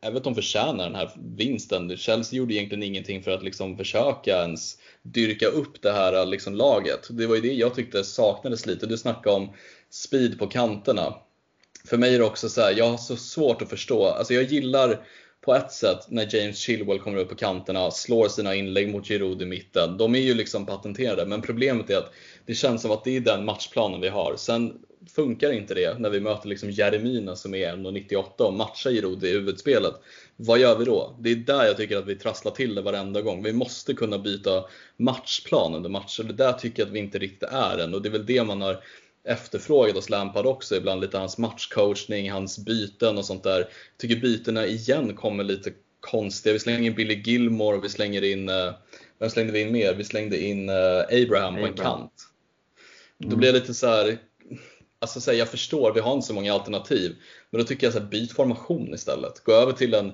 Everton 0.00 0.34
förtjänar 0.34 0.84
den 0.84 0.94
här 0.94 1.10
vinsten. 1.36 1.96
Chelsea 1.96 2.38
gjorde 2.38 2.54
egentligen 2.54 2.82
ingenting 2.82 3.22
för 3.22 3.30
att 3.30 3.42
liksom 3.42 3.76
försöka 3.76 4.42
ens 4.42 4.78
dyrka 5.02 5.46
upp 5.46 5.82
det 5.82 5.92
här 5.92 6.26
liksom 6.26 6.54
laget. 6.54 7.08
Det 7.10 7.26
var 7.26 7.34
ju 7.34 7.40
det 7.40 7.54
jag 7.54 7.74
tyckte 7.74 8.04
saknades 8.04 8.66
lite. 8.66 8.86
Du 8.86 8.98
snackade 8.98 9.36
om 9.36 9.48
speed 9.90 10.38
på 10.38 10.46
kanterna 10.46 11.14
för 11.84 11.96
mig 11.96 12.14
är 12.14 12.18
det 12.18 12.24
också 12.24 12.48
så 12.48 12.60
här, 12.60 12.74
jag 12.78 12.90
har 12.90 12.96
så 12.96 13.16
svårt 13.16 13.62
att 13.62 13.70
förstå. 13.70 14.06
Alltså 14.06 14.34
jag 14.34 14.44
gillar 14.44 15.06
på 15.40 15.54
ett 15.54 15.72
sätt 15.72 15.98
när 16.08 16.36
James 16.36 16.58
Chilwell 16.58 16.98
kommer 16.98 17.18
upp 17.18 17.28
på 17.28 17.34
kanterna, 17.34 17.90
slår 17.90 18.28
sina 18.28 18.54
inlägg 18.54 18.92
mot 18.92 19.08
Giroud 19.08 19.42
i 19.42 19.46
mitten. 19.46 19.96
De 19.96 20.14
är 20.14 20.20
ju 20.20 20.34
liksom 20.34 20.66
patenterade, 20.66 21.26
men 21.26 21.42
problemet 21.42 21.90
är 21.90 21.96
att 21.96 22.12
det 22.46 22.54
känns 22.54 22.82
som 22.82 22.90
att 22.90 23.04
det 23.04 23.16
är 23.16 23.20
den 23.20 23.44
matchplanen 23.44 24.00
vi 24.00 24.08
har. 24.08 24.34
Sen 24.36 24.78
funkar 25.08 25.52
inte 25.52 25.74
det 25.74 25.98
när 25.98 26.10
vi 26.10 26.20
möter 26.20 26.48
liksom 26.48 26.70
Jeremina 26.70 27.36
som 27.36 27.54
är 27.54 27.72
1,98 27.72 28.42
och 28.42 28.52
matchar 28.52 28.90
Giroud 28.90 29.24
i 29.24 29.30
huvudspelet. 29.30 29.94
Vad 30.36 30.58
gör 30.58 30.78
vi 30.78 30.84
då? 30.84 31.16
Det 31.20 31.30
är 31.30 31.36
där 31.36 31.64
jag 31.64 31.76
tycker 31.76 31.96
att 31.96 32.06
vi 32.06 32.16
trasslar 32.16 32.52
till 32.52 32.74
det 32.74 32.82
varenda 32.82 33.22
gång. 33.22 33.42
Vi 33.42 33.52
måste 33.52 33.94
kunna 33.94 34.18
byta 34.18 34.64
matchplan 34.96 35.74
under 35.74 35.90
matcher. 35.90 36.22
Det 36.22 36.32
där 36.32 36.52
tycker 36.52 36.82
jag 36.82 36.86
att 36.86 36.94
vi 36.94 36.98
inte 36.98 37.18
riktigt 37.18 37.48
är 37.48 37.78
än 37.78 37.94
och 37.94 38.02
det 38.02 38.08
är 38.08 38.10
väl 38.10 38.26
det 38.26 38.44
man 38.44 38.60
har 38.60 38.82
efterfrågad 39.24 39.94
hos 39.94 40.10
Lampard 40.10 40.46
också. 40.46 40.76
Ibland 40.76 41.00
lite 41.00 41.18
hans 41.18 41.38
matchcoachning, 41.38 42.30
hans 42.30 42.64
byten 42.64 43.18
och 43.18 43.24
sånt 43.24 43.42
där. 43.42 43.58
Jag 43.58 43.68
tycker 43.98 44.16
bytena 44.16 44.66
igen 44.66 45.16
kommer 45.16 45.44
lite 45.44 45.72
konstiga. 46.00 46.52
Vi 46.52 46.58
slänger 46.58 46.80
in 46.80 46.94
Billy 46.94 47.22
Gilmore, 47.22 47.80
vi 47.80 47.88
slänger 47.88 48.24
in, 48.24 48.48
uh, 48.48 48.72
vem 49.18 49.30
slängde 49.30 49.52
vi 49.52 49.60
in 49.60 49.72
mer? 49.72 49.94
Vi 49.94 50.04
slängde 50.04 50.42
in 50.42 50.68
uh, 50.68 51.00
Abraham, 51.22 51.56
på 51.56 51.66
en 51.66 51.72
kant. 51.72 52.12
Då 53.18 53.36
blir 53.36 53.48
jag 53.48 53.54
lite 53.54 53.74
så 53.74 53.86
här, 53.86 54.18
alltså 55.00 55.20
så 55.20 55.30
här, 55.30 55.38
jag 55.38 55.48
förstår, 55.48 55.92
vi 55.92 56.00
har 56.00 56.12
inte 56.12 56.26
så 56.26 56.34
många 56.34 56.52
alternativ. 56.52 57.16
Men 57.50 57.60
då 57.60 57.66
tycker 57.66 57.86
jag 57.86 57.94
så 57.94 58.00
här, 58.00 58.06
byt 58.06 58.32
formation 58.32 58.94
istället. 58.94 59.44
Gå 59.44 59.52
över 59.52 59.72
till 59.72 59.94
en 59.94 60.12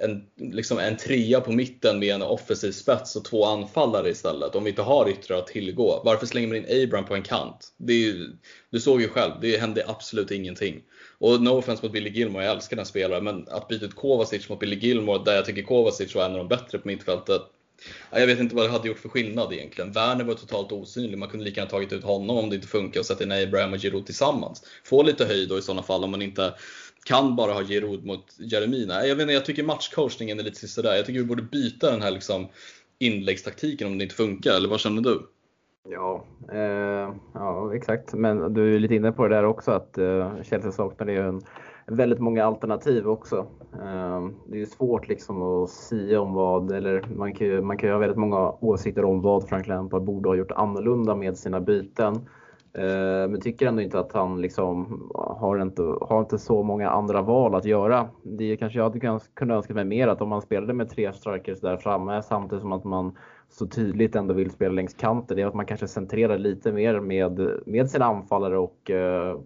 en, 0.00 0.26
liksom 0.36 0.78
en 0.78 0.96
trea 0.96 1.40
på 1.40 1.52
mitten 1.52 1.98
med 1.98 2.14
en 2.14 2.22
offensiv 2.22 2.72
spets 2.72 3.16
och 3.16 3.24
två 3.24 3.44
anfallare 3.44 4.08
istället. 4.10 4.54
Om 4.54 4.64
vi 4.64 4.70
inte 4.70 4.82
har 4.82 5.08
yttrar 5.08 5.38
att 5.38 5.46
tillgå. 5.46 6.02
Varför 6.04 6.26
slänger 6.26 6.48
man 6.48 6.56
in 6.56 6.84
Abraham 6.84 7.06
på 7.06 7.14
en 7.14 7.22
kant? 7.22 7.72
Det 7.76 7.92
är 7.92 7.96
ju, 7.96 8.30
du 8.70 8.80
såg 8.80 9.00
ju 9.00 9.08
själv, 9.08 9.32
det 9.40 9.60
hände 9.60 9.84
absolut 9.86 10.30
ingenting. 10.30 10.82
Och 11.18 11.42
no 11.42 11.50
offense 11.50 11.82
mot 11.82 11.92
Billy 11.92 12.10
Gilmore, 12.10 12.44
jag 12.44 12.54
älskar 12.54 12.76
den 12.76 12.86
spelaren, 12.86 13.24
men 13.24 13.48
att 13.48 13.68
byta 13.68 13.84
ut 13.84 13.94
Kovacic 13.94 14.48
mot 14.48 14.60
Billy 14.60 14.76
Gilmore, 14.76 15.24
där 15.24 15.34
jag 15.34 15.44
tycker 15.44 15.62
Kovacic 15.62 16.14
var 16.14 16.24
en 16.24 16.32
av 16.32 16.38
de 16.38 16.48
bättre 16.48 16.78
på 16.78 16.88
mittfältet, 16.88 17.42
jag 18.10 18.26
vet 18.26 18.38
inte 18.38 18.54
vad 18.54 18.64
det 18.64 18.70
hade 18.70 18.88
gjort 18.88 18.98
för 18.98 19.08
skillnad 19.08 19.52
egentligen. 19.52 19.92
Werner 19.92 20.24
var 20.24 20.34
totalt 20.34 20.72
osynlig. 20.72 21.18
Man 21.18 21.28
kunde 21.28 21.44
lika 21.44 21.60
gärna 21.60 21.70
tagit 21.70 21.92
ut 21.92 22.04
honom 22.04 22.38
om 22.38 22.50
det 22.50 22.56
inte 22.56 22.68
funkar 22.68 23.00
och 23.00 23.06
satt 23.06 23.20
in 23.20 23.32
Abraham 23.32 23.72
och 23.72 23.78
Giroud 23.78 24.06
tillsammans. 24.06 24.62
Få 24.84 25.02
lite 25.02 25.24
höjd 25.24 25.48
då 25.48 25.58
i 25.58 25.62
sådana 25.62 25.82
fall 25.82 26.04
om 26.04 26.10
man 26.10 26.22
inte 26.22 26.54
kan 27.04 27.36
bara 27.36 27.52
ha 27.52 27.64
Giroud 27.64 28.04
mot 28.04 28.24
Jeremina. 28.38 29.06
Jag 29.06 29.16
vet 29.16 29.22
inte, 29.22 29.34
jag 29.34 29.44
tycker 29.44 29.62
matchcoachningen 29.62 30.38
är 30.38 30.42
lite 30.42 30.68
sådär. 30.68 30.96
Jag 30.96 31.06
tycker 31.06 31.20
vi 31.20 31.26
borde 31.26 31.42
byta 31.42 31.90
den 31.90 32.02
här 32.02 32.10
liksom 32.10 32.48
inläggstaktiken 32.98 33.86
om 33.86 33.98
det 33.98 34.04
inte 34.04 34.16
funkar, 34.16 34.56
eller 34.56 34.68
vad 34.68 34.80
känner 34.80 35.02
du? 35.02 35.28
Ja, 35.88 36.24
eh, 36.52 37.14
ja 37.34 37.74
exakt. 37.74 38.14
Men 38.14 38.54
du 38.54 38.74
är 38.74 38.78
lite 38.78 38.94
inne 38.94 39.12
på 39.12 39.28
det 39.28 39.36
där 39.36 39.44
också 39.44 39.70
att 39.70 39.98
eh, 39.98 40.32
Chelsea 40.42 40.72
saknar 40.72 41.08
ju 41.08 41.28
en, 41.28 41.42
väldigt 41.88 42.18
många 42.18 42.44
alternativ 42.44 43.08
också. 43.08 43.46
Ehm, 43.84 44.34
det 44.46 44.56
är 44.56 44.60
ju 44.60 44.66
svårt 44.66 45.08
liksom 45.08 45.42
att 45.42 45.70
säga 45.70 46.20
om 46.20 46.34
vad, 46.34 46.72
eller 46.72 47.02
man 47.16 47.32
kan 47.32 47.46
ju, 47.46 47.62
man 47.62 47.76
kan 47.76 47.88
ju 47.88 47.92
ha 47.92 48.00
väldigt 48.00 48.18
många 48.18 48.52
åsikter 48.60 49.04
om 49.04 49.22
vad 49.22 49.48
Frank 49.48 49.66
Lampard 49.66 50.02
borde 50.02 50.28
ha 50.28 50.36
gjort 50.36 50.50
annorlunda 50.50 51.14
med 51.14 51.36
sina 51.36 51.60
byten. 51.60 52.14
Ehm, 52.74 53.30
men 53.30 53.40
tycker 53.40 53.66
ändå 53.66 53.82
inte 53.82 53.98
att 53.98 54.12
han 54.12 54.40
liksom 54.40 55.02
har 55.14 55.62
inte, 55.62 55.82
har 55.82 56.20
inte 56.20 56.38
så 56.38 56.62
många 56.62 56.90
andra 56.90 57.22
val 57.22 57.54
att 57.54 57.64
göra. 57.64 58.08
Det 58.22 58.56
kanske 58.56 58.78
jag 58.78 58.84
hade 58.84 59.20
kunnat 59.34 59.56
önska 59.56 59.74
mig 59.74 59.84
mer 59.84 60.08
att 60.08 60.22
om 60.22 60.28
man 60.28 60.42
spelade 60.42 60.72
med 60.72 60.90
tre 60.90 61.12
strikers 61.12 61.60
där 61.60 61.76
framme 61.76 62.22
samtidigt 62.22 62.62
som 62.62 62.72
att 62.72 62.84
man 62.84 63.16
så 63.48 63.66
tydligt 63.66 64.16
ändå 64.16 64.34
vill 64.34 64.50
spela 64.50 64.74
längs 64.74 64.94
kanten. 64.94 65.36
Det 65.36 65.42
är 65.42 65.46
att 65.46 65.54
man 65.54 65.66
kanske 65.66 65.88
centrerar 65.88 66.38
lite 66.38 66.72
mer 66.72 67.00
med, 67.00 67.50
med 67.66 67.90
sina 67.90 68.04
anfallare 68.04 68.58
och, 68.58 68.90
eh, 68.90 69.38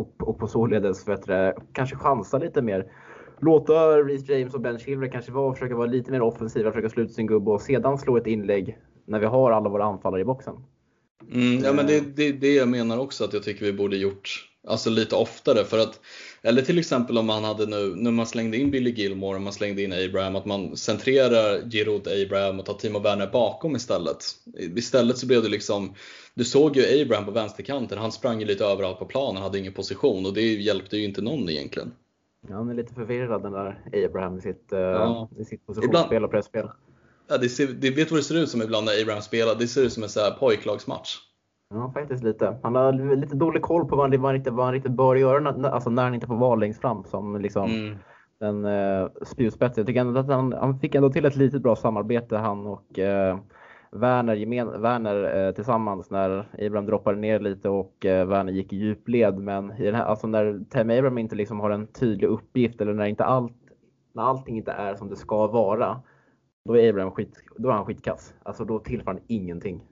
och, 0.00 0.28
och 0.28 0.38
på 0.38 0.46
således 0.46 1.04
bättre, 1.04 1.48
eh, 1.48 1.54
kanske 1.72 1.96
chansa 1.96 2.38
lite 2.38 2.62
mer. 2.62 2.92
Låta 3.40 3.72
Reece 3.96 4.28
James 4.28 4.54
och 4.54 4.60
Ben 4.60 4.78
Chilwell 4.78 5.10
kanske 5.10 5.32
vara, 5.32 5.54
försöka 5.54 5.76
vara 5.76 5.86
lite 5.86 6.10
mer 6.10 6.22
offensiva, 6.22 6.72
försöka 6.72 6.88
sluta 6.88 7.12
sin 7.12 7.26
gubbe 7.26 7.50
och 7.50 7.60
sedan 7.60 7.98
slå 7.98 8.16
ett 8.16 8.26
inlägg 8.26 8.78
när 9.06 9.18
vi 9.18 9.26
har 9.26 9.50
alla 9.50 9.68
våra 9.68 9.84
anfallare 9.84 10.20
i 10.20 10.24
boxen. 10.24 10.54
Mm, 11.32 11.64
ja 11.64 11.72
men 11.72 11.86
det 11.86 11.96
är 11.96 12.02
det, 12.16 12.32
det 12.32 12.54
jag 12.54 12.68
menar 12.68 12.98
också 12.98 13.24
att 13.24 13.32
jag 13.32 13.42
tycker 13.42 13.64
vi 13.64 13.72
borde 13.72 13.96
gjort 13.96 14.50
alltså 14.66 14.90
lite 14.90 15.16
oftare 15.16 15.64
för 15.64 15.78
att 15.78 16.00
eller 16.42 16.62
till 16.62 16.78
exempel 16.78 17.18
om 17.18 17.26
man 17.26 17.44
hade 17.44 17.66
nu, 17.66 17.94
när 17.96 18.10
man 18.10 18.26
slängde 18.26 18.56
in 18.56 18.70
Billy 18.70 18.90
Gilmore 18.90 19.36
och 19.36 19.42
man 19.42 19.52
slängde 19.52 19.82
in 19.82 19.92
Abraham, 19.92 20.36
att 20.36 20.44
man 20.44 20.76
centrerar 20.76 21.70
Giroud 21.70 22.08
Abraham 22.08 22.60
och 22.60 22.66
tar 22.66 22.74
Timo 22.74 22.98
Werner 22.98 23.26
bakom 23.26 23.76
istället. 23.76 24.24
Istället 24.76 25.18
så 25.18 25.26
blev 25.26 25.42
det 25.42 25.48
liksom, 25.48 25.94
du 26.34 26.44
såg 26.44 26.76
ju 26.76 27.02
Abraham 27.02 27.24
på 27.24 27.30
vänsterkanten, 27.30 27.98
han 27.98 28.12
sprang 28.12 28.40
ju 28.40 28.46
lite 28.46 28.64
överallt 28.64 28.98
på 28.98 29.04
planen, 29.04 29.42
hade 29.42 29.58
ingen 29.58 29.72
position 29.72 30.26
och 30.26 30.34
det 30.34 30.42
hjälpte 30.42 30.96
ju 30.96 31.04
inte 31.04 31.22
någon 31.22 31.48
egentligen. 31.48 31.92
Ja, 32.48 32.54
han 32.54 32.68
är 32.68 32.74
lite 32.74 32.94
förvirrad 32.94 33.42
den 33.42 33.52
där 33.52 34.06
Abraham 34.06 34.38
i 34.38 34.40
sitt, 34.40 34.72
eh, 34.72 34.78
ja. 34.78 35.28
i 35.38 35.44
sitt 35.44 35.66
positionsspel 35.66 36.24
och 36.24 36.30
presspel. 36.30 36.68
Ja, 37.28 37.38
det, 37.38 37.48
ser, 37.48 37.66
det 37.66 37.90
vet 37.90 38.10
vad 38.10 38.20
det 38.20 38.24
ser 38.24 38.34
ut 38.34 38.48
som 38.48 38.62
ibland 38.62 38.86
när 38.86 39.02
Abraham 39.02 39.22
spelar. 39.22 39.54
Det 39.54 39.66
ser 39.68 39.82
ut 39.82 39.92
som 39.92 40.02
en 40.02 40.08
så 40.08 40.20
här 40.20 40.30
pojklagsmatch. 40.30 41.16
Ja, 41.74 41.90
faktiskt 41.94 42.24
lite. 42.24 42.56
Han 42.62 42.74
har 42.74 43.16
lite 43.16 43.36
dålig 43.36 43.62
koll 43.62 43.88
på 43.88 43.96
vad 43.96 44.10
han, 44.10 44.20
vad 44.20 44.28
han, 44.28 44.34
riktigt, 44.34 44.52
vad 44.52 44.64
han 44.64 44.74
riktigt 44.74 44.92
bör 44.92 45.16
göra 45.16 45.50
när, 45.50 45.68
alltså 45.68 45.90
när 45.90 46.02
han 46.02 46.14
inte 46.14 46.26
får 46.26 46.36
vara 46.36 46.54
längst 46.54 46.80
fram 46.80 47.04
som 47.04 47.40
liksom 47.40 47.70
mm. 47.70 47.96
den 48.40 48.64
uh, 48.64 49.08
spjutspetsen. 49.22 49.82
Jag 49.82 49.86
tycker 49.86 50.00
ändå 50.00 50.20
att 50.20 50.28
han, 50.28 50.52
han 50.52 50.78
fick 50.78 50.94
ändå 50.94 51.10
till 51.10 51.24
ett 51.24 51.36
litet 51.36 51.62
bra 51.62 51.76
samarbete 51.76 52.36
han 52.36 52.66
och 52.66 52.98
uh, 52.98 53.38
Werner, 53.92 54.34
gemen, 54.34 54.82
Werner 54.82 55.46
uh, 55.48 55.54
tillsammans 55.54 56.10
när 56.10 56.48
Abraham 56.66 56.86
droppade 56.86 57.18
ner 57.18 57.40
lite 57.40 57.68
och 57.68 58.04
uh, 58.04 58.24
Werner 58.24 58.52
gick 58.52 58.72
i 58.72 58.76
djupled. 58.76 59.38
Men 59.38 59.72
i 59.72 59.84
den 59.84 59.94
här, 59.94 60.04
alltså 60.04 60.26
när 60.26 60.64
Tim 60.70 60.90
Abraham 60.90 61.18
inte 61.18 61.36
liksom 61.36 61.60
har 61.60 61.70
en 61.70 61.86
tydlig 61.86 62.28
uppgift 62.28 62.80
eller 62.80 62.94
när, 62.94 63.06
inte 63.06 63.24
allt, 63.24 63.56
när 64.12 64.22
allting 64.22 64.56
inte 64.56 64.72
är 64.72 64.94
som 64.94 65.08
det 65.08 65.16
ska 65.16 65.46
vara 65.46 66.02
då 66.64 66.76
är 66.76 66.88
Abraham 66.88 67.10
skit, 67.10 67.42
då 67.56 67.68
är 67.68 67.72
han 67.72 67.84
skitkass. 67.84 68.34
Alltså 68.42 68.64
då 68.64 68.78
tillför 68.78 69.06
han 69.06 69.20
ingenting. 69.26 69.89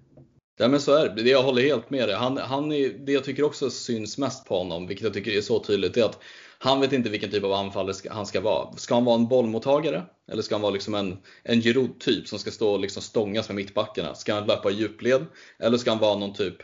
Ja 0.60 0.68
men 0.68 0.80
så 0.80 0.94
är 0.94 1.08
det. 1.08 1.22
Jag 1.22 1.42
håller 1.42 1.62
helt 1.62 1.90
med 1.90 2.08
dig. 2.08 2.16
Han, 2.16 2.36
han 2.36 2.72
är, 2.72 2.88
det 2.88 3.12
jag 3.12 3.24
tycker 3.24 3.42
också 3.42 3.70
syns 3.70 4.18
mest 4.18 4.44
på 4.44 4.58
honom, 4.58 4.86
vilket 4.86 5.04
jag 5.04 5.14
tycker 5.14 5.30
är 5.30 5.40
så 5.40 5.58
tydligt, 5.58 5.96
är 5.96 6.04
att 6.04 6.18
han 6.58 6.80
vet 6.80 6.92
inte 6.92 7.10
vilken 7.10 7.30
typ 7.30 7.44
av 7.44 7.52
anfallare 7.52 7.94
han 8.10 8.26
ska 8.26 8.40
vara. 8.40 8.76
Ska 8.76 8.94
han 8.94 9.04
vara 9.04 9.14
en 9.16 9.28
bollmottagare? 9.28 10.02
Eller 10.32 10.42
ska 10.42 10.54
han 10.54 10.62
vara 10.62 10.72
liksom 10.72 10.94
en, 10.94 11.18
en 11.42 11.60
Giroud-typ 11.60 12.28
som 12.28 12.38
ska 12.38 12.50
stå 12.50 12.70
och 12.70 12.80
liksom 12.80 13.02
stångas 13.02 13.48
med 13.48 13.56
mittbackarna? 13.56 14.14
Ska 14.14 14.34
han 14.34 14.46
löpa 14.46 14.70
i 14.70 14.74
djupled? 14.74 15.26
Eller 15.58 15.78
ska 15.78 15.90
han 15.90 16.00
vara 16.00 16.18
någon 16.18 16.34
typ 16.34 16.56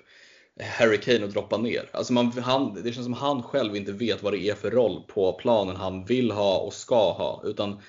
Harry 0.61 1.01
Kane 1.01 1.25
och 1.25 1.33
droppa 1.33 1.57
ner? 1.57 1.91
Alltså 1.93 2.13
man, 2.13 2.33
han, 2.33 2.83
det 2.85 2.93
känns 2.93 3.07
som 3.07 3.15
han 3.15 3.43
själv 3.43 3.77
inte 3.77 3.93
vet 3.93 4.23
vad 4.23 4.33
det 4.33 4.49
är 4.49 4.55
för 4.55 4.71
roll 4.71 5.03
på 5.09 5.33
planen 5.33 5.77
han 5.77 6.05
vill 6.05 6.31
ha 6.31 6.59
och 6.59 6.75
ska 6.75 7.13
ha. 7.13 7.43
Utan 7.45 7.81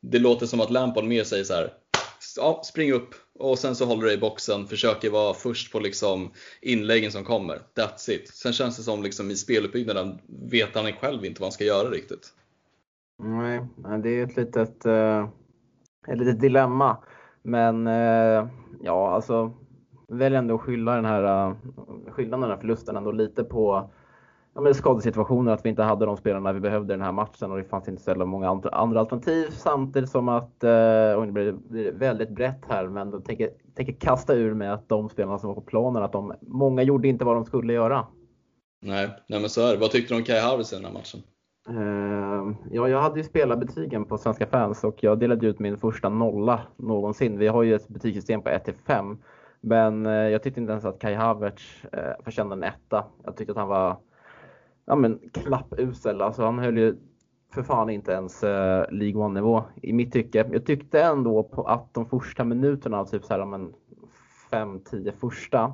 det 0.00 0.18
låter 0.18 0.46
som 0.46 0.60
att 0.60 0.70
Lampard 0.70 1.04
mer 1.04 1.24
säger 1.24 1.44
så 1.44 1.54
här, 1.54 1.72
ja, 2.36 2.60
spring 2.64 2.92
upp 2.92 3.14
och 3.38 3.58
sen 3.58 3.74
så 3.74 3.84
håller 3.84 4.02
du 4.02 4.12
i 4.12 4.18
boxen, 4.18 4.66
försöker 4.66 5.10
vara 5.10 5.34
först 5.34 5.72
på 5.72 5.80
liksom 5.80 6.30
inläggen 6.62 7.12
som 7.12 7.24
kommer. 7.24 7.58
That's 7.74 8.10
it. 8.10 8.28
Sen 8.28 8.52
känns 8.52 8.76
det 8.76 8.82
som 8.82 9.02
liksom 9.02 9.30
i 9.30 9.36
speluppbyggnaden 9.36 10.18
vet 10.50 10.74
han 10.74 10.92
själv 10.92 11.24
inte 11.24 11.40
vad 11.40 11.46
han 11.46 11.52
ska 11.52 11.64
göra 11.64 11.90
riktigt. 11.90 12.32
Nej, 13.22 13.60
det 14.02 14.10
är 14.10 14.24
ett 14.24 14.36
litet, 14.36 14.86
eh, 14.86 15.28
ett 16.08 16.18
litet 16.18 16.40
dilemma. 16.40 16.96
Men 17.42 17.86
eh, 17.86 18.48
ja, 18.82 19.10
alltså 19.10 19.52
väljer 20.08 20.38
ändå 20.38 20.54
att 20.54 20.60
skylla 20.60 20.94
den 20.94 21.04
här, 21.04 21.48
eh, 21.48 21.56
skylla 22.12 22.36
den 22.36 22.50
här 22.50 22.56
förlusten 22.56 22.96
ändå 22.96 23.12
lite 23.12 23.44
på 23.44 23.90
ja, 24.58 24.62
men 24.62 24.74
skadesituationer, 24.74 25.52
att 25.52 25.64
vi 25.64 25.68
inte 25.68 25.82
hade 25.82 26.06
de 26.06 26.16
spelarna 26.16 26.52
vi 26.52 26.60
behövde 26.60 26.94
i 26.94 26.96
den 26.96 27.04
här 27.04 27.12
matchen 27.12 27.50
och 27.50 27.58
det 27.58 27.64
fanns 27.64 27.88
inte 27.88 28.02
så 28.02 28.26
många 28.26 28.48
andra, 28.72 29.00
alternativ 29.00 29.50
samtidigt 29.50 30.10
som 30.10 30.28
att, 30.28 30.64
eh, 30.64 31.12
och 31.12 31.26
det 31.26 31.32
blir, 31.32 31.92
väldigt 31.92 32.30
brett 32.30 32.64
här, 32.68 32.88
men 32.88 33.10
då 33.10 33.20
tänker, 33.20 33.50
tänker 33.74 33.92
kasta 33.92 34.34
ur 34.34 34.54
med 34.54 34.74
att 34.74 34.88
de 34.88 35.08
spelarna 35.08 35.38
som 35.38 35.48
var 35.48 35.54
på 35.54 35.60
planen, 35.60 36.02
att 36.02 36.12
de, 36.12 36.34
många 36.40 36.82
gjorde 36.82 37.08
inte 37.08 37.24
vad 37.24 37.36
de 37.36 37.44
skulle 37.44 37.72
göra. 37.72 38.06
Nej, 38.82 39.08
nej 39.28 39.40
men 39.40 39.50
så 39.50 39.66
är 39.66 39.72
det. 39.72 39.78
Vad 39.78 39.90
tyckte 39.90 40.14
du 40.14 40.18
om 40.18 40.24
Kai 40.24 40.40
Havertz 40.40 40.72
i 40.72 40.76
den 40.76 40.84
här 40.84 40.92
matchen? 40.92 41.20
Uh, 41.70 42.56
ja, 42.70 42.88
jag 42.88 43.00
hade 43.00 43.20
ju 43.20 43.24
spelarbetygen 43.24 44.04
på 44.04 44.18
Svenska 44.18 44.46
fans 44.46 44.84
och 44.84 45.02
jag 45.02 45.18
delade 45.18 45.46
ut 45.46 45.58
min 45.58 45.78
första 45.78 46.08
nolla 46.08 46.60
någonsin. 46.76 47.38
Vi 47.38 47.48
har 47.48 47.62
ju 47.62 47.74
ett 47.74 47.88
betygssystem 47.88 48.42
på 48.42 48.48
1 48.48 48.64
till 48.64 48.74
5. 48.86 49.18
Men 49.60 50.06
uh, 50.06 50.12
jag 50.12 50.42
tyckte 50.42 50.60
inte 50.60 50.70
ens 50.70 50.84
att 50.84 50.98
Kai 50.98 51.14
Havertz 51.14 51.84
uh, 51.84 52.24
förtjänade 52.24 52.66
en 52.66 52.72
etta. 52.72 53.04
Jag 53.24 53.36
tyckte 53.36 53.52
att 53.52 53.58
han 53.58 53.68
var 53.68 53.96
ja, 54.88 54.94
men 54.94 55.18
klappusel. 55.32 56.22
Alltså 56.22 56.42
han 56.42 56.58
höll 56.58 56.78
ju 56.78 56.96
för 57.54 57.62
fan 57.62 57.90
inte 57.90 58.12
ens 58.12 58.44
eh, 58.44 58.84
League 58.90 59.22
One-nivå 59.22 59.64
i 59.82 59.92
mitt 59.92 60.12
tycke. 60.12 60.48
Jag 60.52 60.66
tyckte 60.66 61.02
ändå 61.02 61.42
på 61.42 61.64
att 61.64 61.94
de 61.94 62.06
första 62.06 62.44
minuterna, 62.44 63.04
typ 63.04 63.24
så 63.24 63.34
här, 63.34 63.44
men 63.44 63.72
5-10 64.50 65.12
första, 65.20 65.72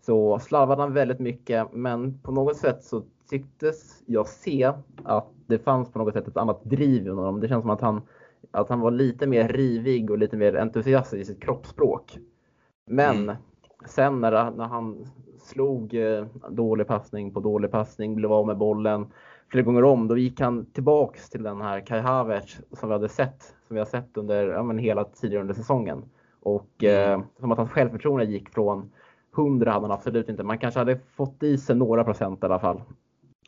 så 0.00 0.38
slarvade 0.38 0.82
han 0.82 0.92
väldigt 0.92 1.18
mycket. 1.18 1.72
Men 1.72 2.18
på 2.18 2.32
något 2.32 2.56
sätt 2.56 2.84
så 2.84 3.02
tycktes 3.30 4.02
jag 4.06 4.28
se 4.28 4.72
att 5.04 5.28
det 5.46 5.58
fanns 5.58 5.92
på 5.92 5.98
något 5.98 6.14
sätt 6.14 6.28
ett 6.28 6.36
annat 6.36 6.64
driv 6.64 7.06
i 7.06 7.10
honom. 7.10 7.40
Det 7.40 7.48
känns 7.48 7.62
som 7.62 7.70
att 7.70 7.80
han, 7.80 8.02
att 8.50 8.68
han 8.68 8.80
var 8.80 8.90
lite 8.90 9.26
mer 9.26 9.48
rivig 9.48 10.10
och 10.10 10.18
lite 10.18 10.36
mer 10.36 10.56
entusiastisk 10.56 11.20
i 11.22 11.24
sitt 11.24 11.42
kroppsspråk. 11.42 12.18
Men 12.86 13.16
mm. 13.16 13.36
sen 13.86 14.20
när, 14.20 14.50
när 14.50 14.66
han 14.66 15.06
slog 15.52 15.94
eh, 15.94 16.26
dålig 16.50 16.86
passning 16.86 17.34
på 17.34 17.40
dålig 17.40 17.70
passning, 17.70 18.14
blev 18.14 18.32
av 18.32 18.46
med 18.46 18.56
bollen 18.56 19.06
flera 19.48 19.64
gånger 19.64 19.84
om. 19.84 20.08
Då 20.08 20.16
gick 20.16 20.40
han 20.40 20.66
tillbaks 20.66 21.30
till 21.30 21.42
den 21.42 21.60
här 21.60 21.86
Kai 21.86 22.00
Havertz 22.00 22.60
som 22.72 22.88
vi 22.88 22.92
hade 22.92 23.08
sett, 23.08 23.42
som 23.42 23.74
vi 23.74 23.78
har 23.78 23.86
sett 23.86 24.16
under 24.16 24.48
ja, 24.48 24.62
men 24.62 24.78
hela 24.78 25.04
tidigare 25.04 25.40
under 25.40 25.54
säsongen. 25.54 26.04
Och 26.42 26.70
mm. 26.82 27.20
eh, 27.20 27.26
som 27.40 27.52
att 27.52 27.58
hans 27.58 27.70
självförtroende 27.70 28.24
gick 28.24 28.48
från 28.48 28.92
100 29.36 29.72
hade 29.72 29.84
han 29.86 29.92
absolut 29.92 30.28
inte. 30.28 30.42
Man 30.42 30.58
kanske 30.58 30.80
hade 30.80 30.98
fått 31.16 31.42
i 31.42 31.58
sig 31.58 31.76
några 31.76 32.04
procent 32.04 32.42
i 32.42 32.46
alla 32.46 32.58
fall. 32.58 32.82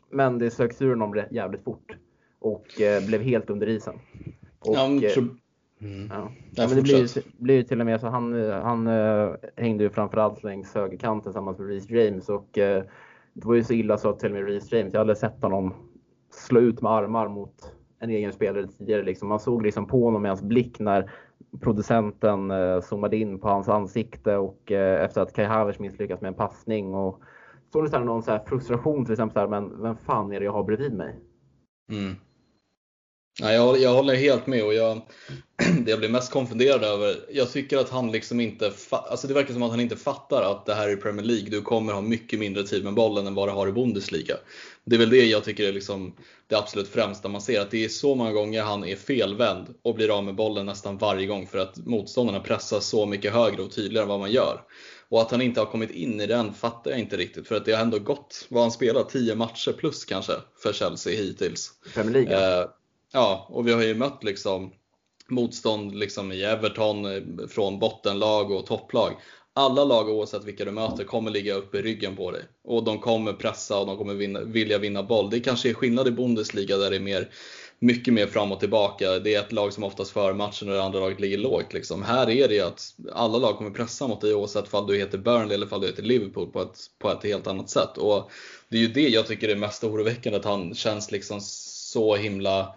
Men 0.09 0.39
det 0.39 0.51
söks 0.51 0.81
ur 0.81 0.89
honom 0.89 1.23
jävligt 1.31 1.63
fort 1.63 1.97
och 2.39 2.81
eh, 2.81 3.05
blev 3.05 3.21
helt 3.21 3.49
under 3.49 3.67
isen. 3.67 3.99
Och, 4.59 4.75
ja, 4.75 4.85
eh, 4.87 5.23
Mm. 5.81 6.07
Ja. 6.09 6.31
ja. 6.51 6.67
men 6.67 6.75
det 6.75 6.81
blir, 6.81 7.23
blir 7.43 7.63
till 7.63 7.79
och 7.79 7.85
med 7.85 8.01
så 8.01 8.07
han, 8.07 8.51
han 8.51 8.87
uh, 8.87 9.35
hängde 9.55 9.83
ju 9.83 9.89
framförallt 9.89 10.43
längs 10.43 10.75
högerkanten 10.75 11.23
tillsammans 11.23 11.59
med 11.59 11.67
Reece 11.67 11.89
James 11.89 12.29
och 12.29 12.57
uh, 12.57 12.83
det 13.33 13.45
var 13.45 13.55
ju 13.55 13.63
så 13.63 13.73
illa 13.73 13.97
så 13.97 14.09
att 14.09 14.19
till 14.19 14.29
och 14.29 14.35
med 14.35 14.45
Reece 14.45 14.71
James, 14.71 14.93
jag 14.93 14.99
hade 14.99 15.15
sett 15.15 15.41
honom 15.41 15.73
slå 16.29 16.59
ut 16.59 16.81
med 16.81 16.91
armar 16.91 17.27
mot 17.27 17.71
en 17.99 18.09
egen 18.09 18.33
spelare 18.33 18.67
tidigare. 18.67 19.03
Liksom. 19.03 19.29
Man 19.29 19.39
såg 19.39 19.63
liksom 19.63 19.87
på 19.87 20.05
honom 20.05 20.21
med 20.21 20.31
hans 20.31 20.41
blick 20.41 20.79
när 20.79 21.11
producenten 21.61 22.51
uh, 22.51 22.81
zoomade 22.81 23.17
in 23.17 23.39
på 23.39 23.47
hans 23.47 23.69
ansikte 23.69 24.37
och 24.37 24.71
uh, 24.71 24.77
efter 24.77 25.21
att 25.21 25.33
Kai 25.33 25.45
Havertz 25.45 25.79
misslyckats 25.79 26.21
med 26.21 26.27
en 26.27 26.33
passning. 26.33 26.93
Och 26.93 27.21
såg 27.73 27.83
det 27.83 27.89
så 27.89 27.97
här 27.97 28.03
någon 28.03 28.23
så 28.23 28.31
här 28.31 28.43
frustration 28.47 29.05
till 29.05 29.13
exempel, 29.13 29.33
så 29.33 29.39
här, 29.39 29.47
men 29.47 29.81
vem 29.81 29.97
fan 29.97 30.31
är 30.31 30.39
det 30.39 30.45
jag 30.45 30.53
har 30.53 30.63
bredvid 30.63 30.93
mig? 30.93 31.19
Mm. 31.91 32.15
Ja, 33.41 33.53
jag, 33.53 33.81
jag 33.81 33.93
håller 33.93 34.15
helt 34.15 34.47
med 34.47 34.63
och 34.63 34.73
jag, 34.73 35.01
det 35.85 35.91
jag 35.91 35.99
blir 35.99 36.09
mest 36.09 36.31
konfunderad 36.31 36.83
över, 36.83 37.15
jag 37.31 37.51
tycker 37.51 37.77
att 37.77 37.89
han 37.89 38.11
liksom 38.11 38.39
inte, 38.39 38.71
alltså 38.89 39.27
det 39.27 39.33
verkar 39.33 39.53
som 39.53 39.63
att 39.63 39.71
han 39.71 39.79
inte 39.79 39.95
fattar 39.95 40.51
att 40.51 40.65
det 40.65 40.73
här 40.73 40.89
är 40.89 40.95
Premier 40.95 41.25
League, 41.25 41.49
du 41.49 41.61
kommer 41.61 41.93
ha 41.93 42.01
mycket 42.01 42.39
mindre 42.39 42.63
tid 42.63 42.83
med 42.83 42.93
bollen 42.93 43.27
än 43.27 43.35
vad 43.35 43.47
du 43.47 43.51
har 43.51 43.67
i 43.67 43.71
Bundesliga. 43.71 44.35
Det 44.85 44.95
är 44.95 44.99
väl 44.99 45.09
det 45.09 45.25
jag 45.25 45.43
tycker 45.43 45.67
är 45.67 45.73
liksom 45.73 46.15
det 46.47 46.55
absolut 46.55 46.87
främsta 46.87 47.29
man 47.29 47.41
ser, 47.41 47.61
att 47.61 47.71
det 47.71 47.85
är 47.85 47.89
så 47.89 48.15
många 48.15 48.31
gånger 48.31 48.63
han 48.63 48.83
är 48.83 48.95
felvänd 48.95 49.67
och 49.83 49.95
blir 49.95 50.17
av 50.17 50.23
med 50.23 50.35
bollen 50.35 50.65
nästan 50.65 50.97
varje 50.97 51.27
gång 51.27 51.47
för 51.47 51.57
att 51.57 51.77
motståndarna 51.77 52.39
pressar 52.39 52.79
så 52.79 53.05
mycket 53.05 53.33
högre 53.33 53.61
och 53.61 53.71
tydligare 53.71 54.03
än 54.03 54.09
vad 54.09 54.19
man 54.19 54.31
gör. 54.31 54.61
Och 55.09 55.21
att 55.21 55.31
han 55.31 55.41
inte 55.41 55.59
har 55.59 55.67
kommit 55.67 55.91
in 55.91 56.21
i 56.21 56.27
den 56.27 56.53
fattar 56.53 56.91
jag 56.91 56.99
inte 56.99 57.17
riktigt. 57.17 57.47
För 57.47 57.55
att 57.55 57.65
det 57.65 57.71
har 57.71 57.81
ändå 57.81 57.99
gått, 57.99 58.45
vad 58.49 58.63
han 58.63 58.71
spelar, 58.71 59.03
10 59.03 59.35
matcher 59.35 59.71
plus 59.71 60.05
kanske 60.05 60.33
för 60.63 60.73
Chelsea 60.73 61.13
hittills. 61.15 61.71
Premier 61.93 62.13
League? 62.13 62.59
Eh, 62.59 62.65
ja, 63.15 63.47
och 63.49 63.67
vi 63.67 63.73
har 63.73 63.83
ju 63.83 63.95
mött 63.95 64.23
liksom 64.23 64.71
motstånd 65.29 65.95
liksom 65.95 66.31
i 66.31 66.43
Everton 66.43 67.05
eh, 67.05 67.47
från 67.47 67.79
bottenlag 67.79 68.51
och 68.51 68.65
topplag. 68.65 69.13
Alla 69.53 69.83
lag 69.83 70.09
oavsett 70.09 70.43
vilka 70.43 70.65
du 70.65 70.71
möter 70.71 71.03
kommer 71.03 71.31
ligga 71.31 71.53
upp 71.53 71.75
i 71.75 71.81
ryggen 71.81 72.15
på 72.15 72.31
dig. 72.31 72.41
Och 72.63 72.83
de 72.83 72.99
kommer 72.99 73.33
pressa 73.33 73.79
och 73.79 73.87
de 73.87 73.97
kommer 73.97 74.13
vinna, 74.13 74.41
vilja 74.41 74.77
vinna 74.77 75.03
boll. 75.03 75.29
Det 75.29 75.39
kanske 75.39 75.69
är 75.69 75.73
skillnad 75.73 76.07
i 76.07 76.11
Bundesliga 76.11 76.77
där 76.77 76.89
det 76.89 76.95
är 76.95 76.99
mer, 76.99 77.29
mycket 77.79 78.13
mer 78.13 78.27
fram 78.27 78.51
och 78.51 78.59
tillbaka. 78.59 79.19
Det 79.19 79.35
är 79.35 79.39
ett 79.39 79.51
lag 79.51 79.73
som 79.73 79.83
oftast 79.83 80.11
för 80.11 80.33
matchen 80.33 80.69
och 80.69 80.75
det 80.75 80.83
andra 80.83 80.99
laget 80.99 81.19
ligger 81.19 81.37
lågt. 81.37 81.73
Liksom. 81.73 82.03
Här 82.03 82.29
är 82.29 82.47
det 82.47 82.61
att 82.61 82.95
alla 83.13 83.37
lag 83.37 83.57
kommer 83.57 83.71
pressa 83.71 84.07
mot 84.07 84.21
dig 84.21 84.33
oavsett 84.33 84.73
om 84.73 84.87
du 84.87 84.97
heter 84.97 85.17
Burnley 85.17 85.55
eller 85.55 85.73
om 85.73 85.81
du 85.81 85.87
heter 85.87 86.03
Liverpool 86.03 86.51
på 86.51 86.61
ett, 86.61 86.77
på 86.99 87.11
ett 87.11 87.23
helt 87.23 87.47
annat 87.47 87.69
sätt. 87.69 87.97
Och 87.97 88.31
det 88.69 88.77
är 88.77 88.81
ju 88.81 88.87
det 88.87 89.09
jag 89.09 89.27
tycker 89.27 89.49
är 89.49 89.55
mest 89.55 89.83
oroväckande, 89.83 90.39
att 90.39 90.45
han 90.45 90.75
känns 90.75 91.11
liksom 91.11 91.39
så 91.41 92.15
himla 92.15 92.75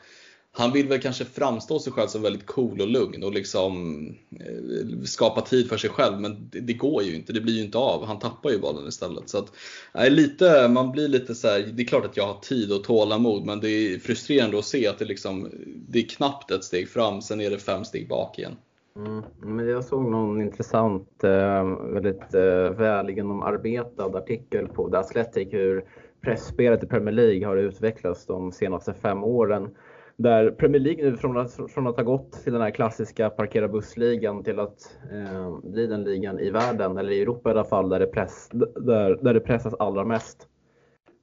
han 0.52 0.72
vill 0.72 0.88
väl 0.88 1.00
kanske 1.00 1.24
framstå 1.24 1.78
sig 1.78 1.92
själv 1.92 2.08
som 2.08 2.22
väldigt 2.22 2.46
cool 2.46 2.80
och 2.80 2.88
lugn 2.88 3.24
och 3.24 3.32
liksom 3.32 4.04
eh, 4.40 5.02
skapa 5.04 5.40
tid 5.40 5.68
för 5.68 5.76
sig 5.76 5.90
själv. 5.90 6.20
Men 6.20 6.48
det, 6.50 6.60
det, 6.60 6.72
går 6.72 7.02
ju 7.02 7.14
inte, 7.14 7.32
det 7.32 7.40
blir 7.40 7.54
ju 7.54 7.64
inte 7.64 7.78
av. 7.78 8.04
Han 8.04 8.18
tappar 8.18 8.50
ju 8.50 8.58
bollen 8.58 8.88
istället. 8.88 9.28
Så 9.28 9.38
att, 9.38 9.52
nej, 9.94 10.10
lite, 10.10 10.68
man 10.68 10.92
blir 10.92 11.08
lite 11.08 11.34
så 11.34 11.48
här, 11.48 11.58
det 11.72 11.82
är 11.82 11.86
klart 11.86 12.04
att 12.04 12.16
jag 12.16 12.26
har 12.26 12.40
tid 12.40 12.72
och 12.72 12.84
tålamod 12.84 13.44
men 13.44 13.60
det 13.60 13.70
är 13.70 13.98
frustrerande 13.98 14.58
att 14.58 14.64
se 14.64 14.86
att 14.86 14.98
det, 14.98 15.04
liksom, 15.04 15.50
det 15.88 15.98
är 15.98 16.08
knappt 16.08 16.50
ett 16.50 16.64
steg 16.64 16.88
fram, 16.88 17.22
sen 17.22 17.40
är 17.40 17.50
det 17.50 17.58
fem 17.58 17.84
steg 17.84 18.08
bak 18.08 18.38
igen. 18.38 18.56
Mm, 18.96 19.22
men 19.40 19.68
jag 19.68 19.84
såg 19.84 20.04
någon 20.04 20.40
intressant, 20.40 21.24
eh, 21.24 21.64
väldigt 21.92 22.34
eh, 22.34 22.70
väl 22.70 23.10
genomarbetad 23.10 24.18
artikel 24.18 24.68
på 24.68 24.90
The 24.90 24.96
Athletic 24.96 25.48
hur 25.52 25.84
pressspelet 26.20 26.84
i 26.84 26.86
Premier 26.86 27.14
League 27.14 27.46
har 27.46 27.56
utvecklats 27.56 28.26
de 28.26 28.52
senaste 28.52 28.94
fem 28.94 29.24
åren. 29.24 29.70
Där 30.18 30.50
Premier 30.50 30.80
League 30.80 31.10
nu 31.10 31.16
från 31.16 31.36
att, 31.36 31.70
från 31.70 31.86
att 31.86 31.96
ha 31.96 32.02
gått 32.02 32.32
till 32.32 32.52
den 32.52 32.62
här 32.62 32.70
klassiska 32.70 33.30
parkera 33.30 33.68
bussligan 33.68 34.44
till 34.44 34.60
att 34.60 34.98
eh, 35.12 35.58
bli 35.62 35.86
den 35.86 36.04
ligan 36.04 36.38
i 36.38 36.50
världen, 36.50 36.98
eller 36.98 37.12
i 37.12 37.22
Europa 37.22 37.50
i 37.50 37.52
alla 37.52 37.64
fall, 37.64 37.88
där 37.88 37.98
det, 37.98 38.06
press, 38.06 38.48
där, 38.76 39.18
där 39.22 39.34
det 39.34 39.40
pressas 39.40 39.74
allra 39.74 40.04
mest. 40.04 40.48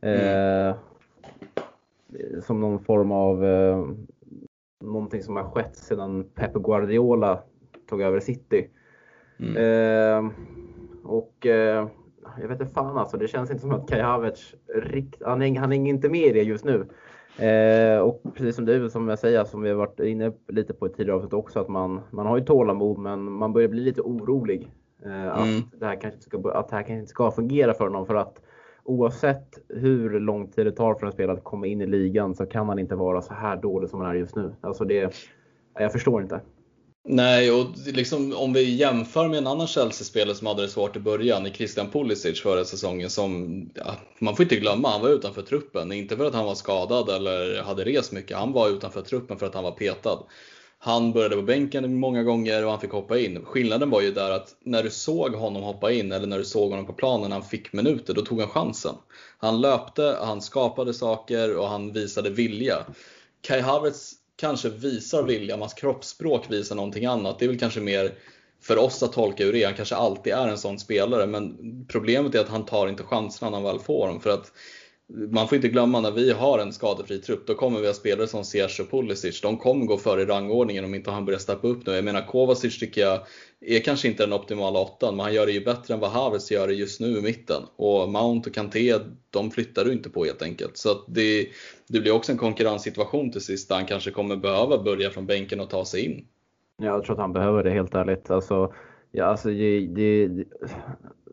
Eh, 0.01 0.65
mm. 0.65 0.75
Som 2.41 2.59
någon 2.59 2.79
form 2.79 3.11
av 3.11 3.45
eh, 3.45 3.87
någonting 4.83 5.23
som 5.23 5.35
har 5.35 5.43
skett 5.43 5.75
sedan 5.75 6.29
Pep 6.35 6.53
Guardiola 6.53 7.43
tog 7.89 8.01
över 8.01 8.19
City. 8.19 8.69
Mm. 9.39 9.55
Eh, 9.57 10.31
och 11.03 11.45
eh, 11.45 11.87
jag 12.41 12.47
vet 12.47 12.61
inte 12.61 12.73
fan 12.73 12.97
alltså, 12.97 13.17
det 13.17 13.27
känns 13.27 13.51
inte 13.51 13.61
som 13.61 13.71
att 13.71 13.89
Kai 13.89 14.01
Havertz, 14.01 14.55
han, 15.25 15.41
är, 15.41 15.59
han 15.59 15.73
är 15.73 15.87
inte 15.87 16.09
med 16.09 16.27
i 16.27 16.31
det 16.31 16.43
just 16.43 16.65
nu. 16.65 16.87
Eh, 17.39 17.99
och 17.99 18.23
precis 18.33 18.55
som 18.55 18.65
du, 18.65 18.89
som 18.89 19.07
jag 19.07 19.19
säger, 19.19 19.43
som 19.43 19.61
vi 19.61 19.69
har 19.69 19.75
varit 19.75 19.99
inne 19.99 20.31
lite 20.47 20.73
på 20.73 20.87
i 20.87 20.89
tidigare 20.89 21.15
avsnitt 21.17 21.33
också, 21.33 21.59
att 21.59 21.67
man, 21.67 22.01
man 22.11 22.25
har 22.25 22.37
ju 22.37 22.43
tålamod 22.43 22.97
men 22.97 23.31
man 23.31 23.53
börjar 23.53 23.67
bli 23.67 23.81
lite 23.81 24.01
orolig. 24.01 24.71
Eh, 25.05 25.27
att, 25.27 25.47
mm. 25.47 25.61
det 25.79 25.85
här 25.85 26.01
kanske 26.01 26.21
ska, 26.21 26.37
att 26.37 26.69
det 26.69 26.75
här 26.75 26.83
kanske 26.83 26.99
inte 26.99 27.09
ska 27.09 27.31
fungera 27.31 27.73
för 27.73 27.83
honom 27.83 28.05
för 28.05 28.15
att 28.15 28.41
oavsett 28.83 29.59
hur 29.69 30.19
lång 30.19 30.47
tid 30.47 30.65
det 30.65 30.71
tar 30.71 30.93
för 30.93 31.05
en 31.05 31.11
spelare 31.11 31.37
att 31.37 31.43
komma 31.43 31.67
in 31.67 31.81
i 31.81 31.85
ligan 31.85 32.35
så 32.35 32.45
kan 32.45 32.69
han 32.69 32.79
inte 32.79 32.95
vara 32.95 33.21
så 33.21 33.33
här 33.33 33.57
dålig 33.57 33.89
som 33.89 34.01
han 34.01 34.09
är 34.09 34.15
just 34.15 34.35
nu. 34.35 34.55
Alltså 34.61 34.85
det, 34.85 35.13
jag 35.79 35.91
förstår 35.91 36.21
inte. 36.21 36.41
Nej, 37.07 37.51
och 37.51 37.67
liksom, 37.85 38.33
om 38.33 38.53
vi 38.53 38.75
jämför 38.75 39.27
med 39.27 39.37
en 39.37 39.47
annan 39.47 39.67
Chelsea-spelare 39.67 40.35
som 40.35 40.47
hade 40.47 40.61
det 40.61 40.69
svårt 40.69 40.95
i 40.95 40.99
början, 40.99 41.47
i 41.47 41.51
Christian 41.51 41.91
Pulisic 41.91 42.41
förra 42.41 42.65
säsongen, 42.65 43.09
som 43.09 43.61
ja, 43.73 43.95
man 44.19 44.35
får 44.35 44.43
inte 44.43 44.55
glömma, 44.55 44.89
han 44.89 45.01
var 45.01 45.09
utanför 45.09 45.41
truppen. 45.41 45.91
Inte 45.91 46.17
för 46.17 46.25
att 46.25 46.33
han 46.33 46.45
var 46.45 46.55
skadad 46.55 47.09
eller 47.09 47.63
hade 47.63 47.83
rest 47.83 48.11
mycket, 48.11 48.37
han 48.37 48.51
var 48.51 48.69
utanför 48.69 49.01
truppen 49.01 49.37
för 49.37 49.45
att 49.45 49.53
han 49.53 49.63
var 49.63 49.71
petad. 49.71 50.19
Han 50.77 51.13
började 51.13 51.35
på 51.35 51.41
bänken 51.41 51.99
många 51.99 52.23
gånger 52.23 52.65
och 52.65 52.71
han 52.71 52.81
fick 52.81 52.91
hoppa 52.91 53.19
in. 53.19 53.45
Skillnaden 53.45 53.89
var 53.89 54.01
ju 54.01 54.11
där 54.11 54.31
att 54.31 54.55
när 54.63 54.83
du 54.83 54.89
såg 54.89 55.33
honom 55.33 55.63
hoppa 55.63 55.91
in 55.91 56.11
eller 56.11 56.27
när 56.27 56.37
du 56.37 56.45
såg 56.45 56.69
honom 56.69 56.85
på 56.85 56.93
planen 56.93 57.29
när 57.29 57.37
han 57.37 57.49
fick 57.49 57.73
minuter, 57.73 58.13
då 58.13 58.21
tog 58.21 58.39
han 58.39 58.49
chansen. 58.49 58.95
Han 59.37 59.61
löpte, 59.61 60.17
han 60.21 60.41
skapade 60.41 60.93
saker 60.93 61.57
och 61.57 61.67
han 61.67 61.93
visade 61.93 62.29
vilja. 62.29 62.77
Kai 63.41 63.61
Havertz 63.61 64.13
kanske 64.35 64.69
visar 64.69 65.23
William, 65.23 65.59
hans 65.61 65.73
kroppsspråk 65.73 66.51
visar 66.51 66.75
någonting 66.75 67.05
annat. 67.05 67.39
Det 67.39 67.45
är 67.45 67.49
väl 67.49 67.59
kanske 67.59 67.79
mer 67.79 68.13
för 68.61 68.77
oss 68.77 69.03
att 69.03 69.13
tolka 69.13 69.45
hur 69.45 69.53
det 69.53 69.61
är. 69.63 69.65
Han 69.65 69.75
kanske 69.75 69.95
alltid 69.95 70.33
är 70.33 70.47
en 70.47 70.57
sån 70.57 70.79
spelare, 70.79 71.27
men 71.27 71.55
problemet 71.87 72.35
är 72.35 72.39
att 72.39 72.49
han 72.49 72.65
tar 72.65 72.87
inte 72.87 73.03
chanserna 73.03 73.49
när 73.49 73.57
han 73.57 73.63
väl 73.63 73.79
får 73.79 74.07
dem. 74.07 74.21
För 74.21 74.29
att 74.29 74.51
man 75.07 75.47
får 75.47 75.55
inte 75.55 75.67
glömma 75.67 76.01
när 76.01 76.11
vi 76.11 76.31
har 76.31 76.59
en 76.59 76.73
skadefri 76.73 77.17
trupp, 77.19 77.47
då 77.47 77.55
kommer 77.55 77.79
vi 77.79 77.87
ha 77.87 77.93
spelare 77.93 78.27
som 78.27 78.43
Ziyech 78.43 78.79
och 78.79 78.91
Pulisic. 78.91 79.41
De 79.41 79.57
kommer 79.57 79.85
gå 79.85 79.97
före 79.97 80.21
i 80.21 80.25
rangordningen 80.25 80.85
om 80.85 80.95
inte 80.95 81.11
han 81.11 81.25
börjar 81.25 81.39
steppa 81.39 81.67
upp 81.67 81.87
nu. 81.87 81.93
Jag 81.93 82.05
menar 82.05 82.21
Kovacic 82.21 82.79
tycker 82.79 83.01
jag 83.01 83.19
är 83.61 83.79
kanske 83.79 84.07
inte 84.07 84.23
den 84.23 84.33
optimala 84.33 84.79
åttan, 84.79 85.15
men 85.15 85.23
han 85.23 85.33
gör 85.33 85.45
det 85.45 85.51
ju 85.51 85.65
bättre 85.65 85.93
än 85.93 85.99
vad 85.99 86.11
Havertz 86.11 86.51
gör 86.51 86.67
det 86.67 86.73
just 86.73 86.99
nu 86.99 87.17
i 87.17 87.21
mitten. 87.21 87.63
Och 87.75 88.09
Mount 88.09 88.49
och 88.49 88.55
Kanté, 88.55 88.93
de 89.29 89.51
flyttar 89.51 89.85
du 89.85 89.93
inte 89.93 90.09
på 90.09 90.25
helt 90.25 90.41
enkelt. 90.41 90.77
Så 90.77 90.89
det, 91.07 91.47
det 91.87 91.99
blir 91.99 92.11
också 92.11 92.31
en 92.31 92.37
konkurrenssituation 92.37 93.31
till 93.31 93.41
sist 93.41 93.69
där 93.69 93.75
han 93.75 93.85
kanske 93.85 94.11
kommer 94.11 94.35
behöva 94.35 94.83
börja 94.83 95.09
från 95.09 95.25
bänken 95.25 95.59
och 95.59 95.69
ta 95.69 95.85
sig 95.85 96.05
in. 96.05 96.25
Jag 96.81 97.03
tror 97.03 97.13
att 97.15 97.21
han 97.21 97.33
behöver 97.33 97.63
det 97.63 97.71
helt 97.71 97.95
ärligt. 97.95 98.31
Alltså, 98.31 98.73
ja, 99.15 99.25
alltså, 99.25 99.49
det, 99.49 99.79
det, 99.87 100.29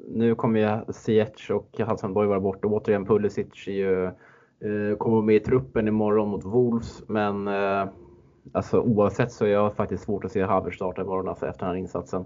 nu 0.09 0.35
kommer 0.35 0.61
ju 0.61 0.93
Ziyech 0.93 1.51
och 1.51 1.79
Hudson-Borg 1.79 2.29
vara 2.29 2.41
borta. 2.41 2.69
Återigen 2.69 3.07
Pulisic 3.07 3.67
är 3.67 3.73
ju, 3.73 4.05
eh, 4.05 4.97
kommer 4.99 5.23
med 5.23 5.37
i 5.37 5.41
truppen 5.41 5.89
imorgon 5.89 6.29
mot 6.29 6.45
Wolves. 6.45 7.03
Men 7.07 7.49
eh, 7.49 7.89
alltså, 8.53 8.81
oavsett 8.81 9.33
så 9.33 9.45
är 9.45 9.49
jag 9.49 9.77
faktiskt 9.77 10.05
svårt 10.05 10.25
att 10.25 10.33
se 10.33 10.43
Havertz 10.43 10.77
starta 10.77 11.03
imorgon 11.03 11.29
alltså, 11.29 11.47
efter 11.47 11.67
den 11.67 11.75
här 11.75 11.81
insatsen. 11.81 12.25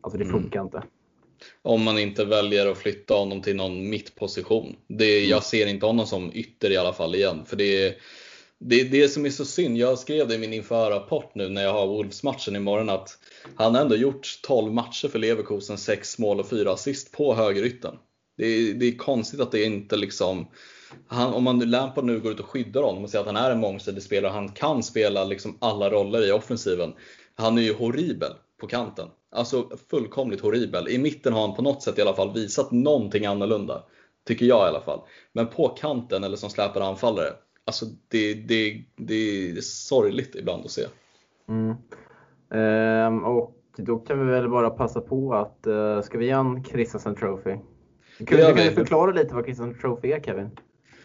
Alltså 0.00 0.18
det 0.18 0.24
mm. 0.24 0.40
funkar 0.40 0.60
mm. 0.60 0.66
inte. 0.66 0.82
Om 1.62 1.84
man 1.84 1.98
inte 1.98 2.24
väljer 2.24 2.70
att 2.70 2.78
flytta 2.78 3.14
honom 3.14 3.42
till 3.42 3.56
någon 3.56 3.90
mittposition. 3.90 4.76
Det, 4.86 5.18
mm. 5.18 5.30
Jag 5.30 5.42
ser 5.42 5.66
inte 5.66 5.86
honom 5.86 6.06
som 6.06 6.30
ytter 6.34 6.72
i 6.72 6.76
alla 6.76 6.92
fall 6.92 7.14
igen. 7.14 7.44
För 7.44 7.56
det 7.56 7.94
det 8.66 8.80
är 8.80 8.84
det 8.84 9.08
som 9.08 9.26
är 9.26 9.30
så 9.30 9.44
synd. 9.44 9.76
Jag 9.76 9.98
skrev 9.98 10.28
det 10.28 10.34
i 10.34 10.38
min 10.38 10.52
införrapport 10.52 11.34
nu 11.34 11.48
när 11.48 11.62
jag 11.62 11.72
har 11.72 11.86
Wolves-matchen 11.86 12.56
imorgon 12.56 12.88
att 12.88 13.18
han 13.56 13.74
har 13.74 13.82
ändå 13.82 13.96
gjort 13.96 14.40
12 14.42 14.72
matcher 14.72 15.08
för 15.08 15.18
Leverkusen, 15.18 15.78
6 15.78 16.18
mål 16.18 16.40
och 16.40 16.48
4 16.48 16.72
assist 16.72 17.12
på 17.12 17.34
högerytten. 17.34 17.94
Det 18.36 18.46
är, 18.46 18.74
det 18.74 18.86
är 18.86 18.96
konstigt 18.96 19.40
att 19.40 19.52
det 19.52 19.64
inte 19.64 19.96
liksom 19.96 20.46
han, 21.06 21.34
om 21.34 21.44
man 21.44 21.58
Lampard 21.58 22.04
nu 22.04 22.20
går 22.20 22.32
ut 22.32 22.40
och 22.40 22.46
skyddar 22.46 22.82
honom 22.82 23.04
och 23.04 23.10
säger 23.10 23.20
att 23.20 23.34
han 23.34 23.44
är 23.44 23.50
en 23.50 23.60
mångsidig 23.60 24.02
spelare, 24.02 24.32
han 24.32 24.48
kan 24.48 24.82
spela 24.82 25.24
liksom 25.24 25.58
alla 25.60 25.90
roller 25.90 26.28
i 26.28 26.32
offensiven. 26.32 26.92
Han 27.34 27.58
är 27.58 27.62
ju 27.62 27.74
horribel 27.74 28.32
på 28.60 28.66
kanten. 28.66 29.08
Alltså 29.32 29.70
fullkomligt 29.90 30.40
horribel. 30.40 30.88
I 30.88 30.98
mitten 30.98 31.32
har 31.32 31.40
han 31.40 31.56
på 31.56 31.62
något 31.62 31.82
sätt 31.82 31.98
i 31.98 32.02
alla 32.02 32.14
fall 32.14 32.34
visat 32.34 32.70
någonting 32.70 33.26
annorlunda. 33.26 33.84
Tycker 34.26 34.46
jag 34.46 34.66
i 34.66 34.68
alla 34.68 34.80
fall. 34.80 35.00
Men 35.32 35.46
på 35.46 35.68
kanten 35.68 36.24
eller 36.24 36.36
som 36.36 36.50
släpar 36.50 36.80
anfallare, 36.80 37.32
alltså 37.64 37.86
det, 38.08 38.34
det, 38.34 38.84
det 38.96 39.50
är 39.50 39.60
sorgligt 39.60 40.34
ibland 40.34 40.64
att 40.64 40.70
se. 40.70 40.84
Mm. 41.48 41.76
Ehm, 42.50 43.24
och 43.24 43.60
då 43.76 43.98
kan 43.98 44.26
vi 44.26 44.32
väl 44.32 44.48
bara 44.48 44.70
passa 44.70 45.00
på 45.00 45.34
att, 45.34 45.66
uh, 45.66 46.02
ska 46.02 46.18
vi 46.18 46.24
ge 46.24 46.30
en 46.30 46.64
Christensen 46.64 47.14
Trophy? 47.14 47.56
Kan, 48.18 48.38
du, 48.38 48.44
kan 48.44 48.56
du 48.56 48.70
förklara 48.70 49.12
lite 49.12 49.34
vad 49.34 49.44
Christensen 49.44 49.80
Trophy 49.80 50.12
är 50.12 50.20
Kevin? 50.20 50.50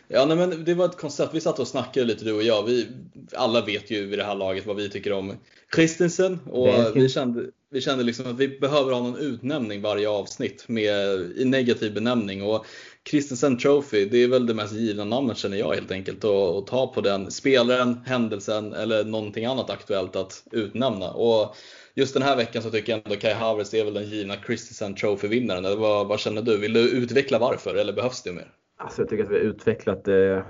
Ja, 0.08 0.26
nej, 0.26 0.38
men 0.38 0.64
det 0.66 0.74
var 0.74 0.86
ett 0.86 0.98
koncept. 0.98 1.34
Vi 1.34 1.42
satt 1.42 1.60
och 1.60 1.68
snackade 1.68 2.06
lite 2.06 2.26
du 2.26 2.34
och 2.34 2.44
jag. 2.44 2.64
Vi, 2.64 2.88
alla 3.36 3.66
vet 3.66 3.92
ju 3.92 4.06
vid 4.06 4.20
det 4.20 4.26
här 4.26 4.36
laget 4.36 4.66
vad 4.66 4.76
vi 4.76 4.90
tycker 4.90 5.14
om 5.14 5.34
Christensen 5.76 6.40
och 6.46 6.96
vi 6.96 7.10
kände, 7.10 7.46
vi 7.72 7.82
kände 7.82 8.04
liksom 8.04 8.26
att 8.26 8.38
vi 8.38 8.60
behöver 8.60 8.94
ha 8.94 9.00
någon 9.00 9.18
utnämning 9.18 9.82
varje 9.82 10.10
avsnitt 10.10 10.66
med, 10.68 11.20
i 11.38 11.46
negativ 11.46 11.94
benämning. 11.94 12.44
Och 12.44 12.66
Christensen 13.08 13.58
Trophy, 13.58 14.06
det 14.06 14.24
är 14.24 14.28
väl 14.28 14.46
det 14.46 14.54
mest 14.54 14.74
givna 14.74 15.04
namnet 15.04 15.38
känner 15.38 15.58
jag 15.58 15.74
helt 15.74 15.92
enkelt. 15.92 16.26
Att 16.26 16.68
ta 16.68 16.92
på 16.96 17.02
den 17.02 17.32
spelaren, 17.32 17.98
händelsen 18.06 18.74
eller 18.74 19.04
någonting 19.04 19.46
annat 19.46 19.70
aktuellt 19.70 20.16
att 20.16 20.44
utnämna. 20.52 21.12
Och 21.12 21.56
just 21.96 22.14
den 22.14 22.24
här 22.24 22.38
veckan 22.38 22.62
så 22.62 22.70
tycker 22.70 22.92
jag 22.92 23.02
ändå 23.06 23.20
Kai 23.20 23.34
Havertz 23.34 23.74
är 23.74 23.86
väl 23.86 23.94
den 23.94 24.04
givna 24.04 24.34
Christensen 24.46 24.96
Trophy-vinnaren. 24.96 25.80
Vad, 25.80 26.08
vad, 26.08 26.20
känner 26.20 26.42
du? 26.42 26.58
Vill 26.58 26.74
du 26.74 26.90
utveckla 26.90 27.40
varför 27.40 27.76
eller 27.76 27.94
behövs 27.94 28.24
det 28.24 28.34
mer? 28.34 28.52
Alltså 28.78 29.02
jag 29.02 29.10
tycker 29.10 29.24
att 29.24 29.30
vi 29.30 29.36
har 29.36 29.42
utvecklat 29.42 30.04
det 30.04 30.46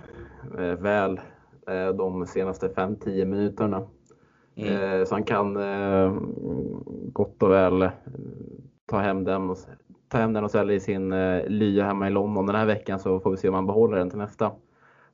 eh, 0.57 0.73
väl 0.73 1.19
eh, 1.67 1.89
de 1.89 2.27
senaste 2.27 2.67
5-10 2.67 3.25
minuterna. 3.25 3.87
Mm. 4.55 4.99
Eh, 4.99 5.05
så 5.05 5.15
han 5.15 5.23
kan 5.23 5.57
eh, 5.57 6.17
gott 7.13 7.43
och 7.43 7.51
väl 7.51 7.89
ta 8.85 8.99
hem 8.99 9.23
den 9.23 9.49
och 9.49 9.57
ta 10.09 10.17
hem 10.17 10.33
den 10.33 10.43
och 10.43 10.51
sälja 10.51 10.75
i 10.75 10.79
sin 10.79 11.13
eh, 11.13 11.47
lya 11.47 11.85
hemma 11.85 12.07
i 12.07 12.11
London 12.11 12.45
den 12.45 12.55
här 12.55 12.65
veckan 12.65 12.99
så 12.99 13.19
får 13.19 13.31
vi 13.31 13.37
se 13.37 13.49
om 13.49 13.55
han 13.55 13.67
behåller 13.67 13.97
den 13.97 14.09
till 14.09 14.19
nästa. 14.19 14.51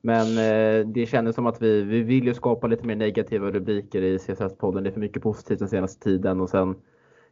Men 0.00 0.26
eh, 0.26 0.86
det 0.86 1.06
kändes 1.06 1.34
som 1.34 1.46
att 1.46 1.62
vi, 1.62 1.82
vi 1.82 2.02
vill 2.02 2.26
ju 2.26 2.34
skapa 2.34 2.66
lite 2.66 2.86
mer 2.86 2.96
negativa 2.96 3.50
rubriker 3.50 4.02
i 4.02 4.18
CSS-podden. 4.18 4.82
Det 4.82 4.90
är 4.90 4.92
för 4.92 5.00
mycket 5.00 5.22
positivt 5.22 5.58
den 5.58 5.68
senaste 5.68 6.04
tiden 6.04 6.40
och 6.40 6.50
sen 6.50 6.74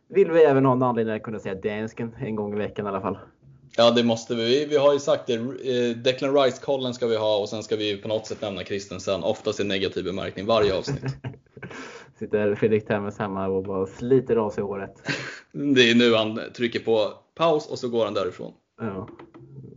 vill 0.08 0.30
vi 0.30 0.44
även 0.44 0.64
ha 0.64 0.72
en 0.72 0.82
anledning 0.82 1.16
att 1.16 1.22
kunna 1.22 1.38
säga 1.38 1.54
dansken 1.54 2.16
en 2.18 2.36
gång 2.36 2.54
i 2.54 2.56
veckan 2.56 2.86
i 2.86 2.88
alla 2.88 3.00
fall. 3.00 3.18
Ja, 3.76 3.90
det 3.90 4.04
måste 4.04 4.34
vi. 4.34 4.66
Vi 4.66 4.76
har 4.76 4.92
ju 4.92 4.98
sagt 4.98 5.26
det. 5.26 5.34
Eh, 5.34 5.96
Declan 5.96 6.34
Rice-kollen 6.34 6.94
ska 6.94 7.06
vi 7.06 7.16
ha 7.16 7.38
och 7.38 7.48
sen 7.48 7.62
ska 7.62 7.76
vi 7.76 7.96
på 7.96 8.08
något 8.08 8.26
sätt 8.26 8.42
nämna 8.42 8.62
Christensen. 8.62 9.22
Oftast 9.22 9.60
i 9.60 9.64
negativ 9.64 10.04
bemärkning 10.04 10.46
varje 10.46 10.78
avsnitt. 10.78 11.16
Sitter 12.18 12.54
Fredrik 12.54 12.86
Temmes 12.86 13.18
hemma 13.18 13.46
och 13.46 13.62
bara 13.62 13.86
sliter 13.86 14.36
av 14.36 14.50
sig 14.50 14.64
håret. 14.64 14.94
Det 15.52 15.90
är 15.90 15.94
nu 15.94 16.14
han 16.14 16.40
trycker 16.56 16.80
på 16.80 17.12
paus 17.34 17.70
och 17.70 17.78
så 17.78 17.88
går 17.88 18.04
han 18.04 18.14
därifrån. 18.14 18.52
Ja, 18.80 19.08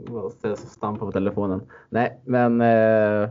och 0.10 0.58
stampar 0.58 1.05
på 1.05 1.12
telefonen. 1.12 1.62
Nej, 1.89 2.20
men 2.26 2.62
eh, 2.62 3.30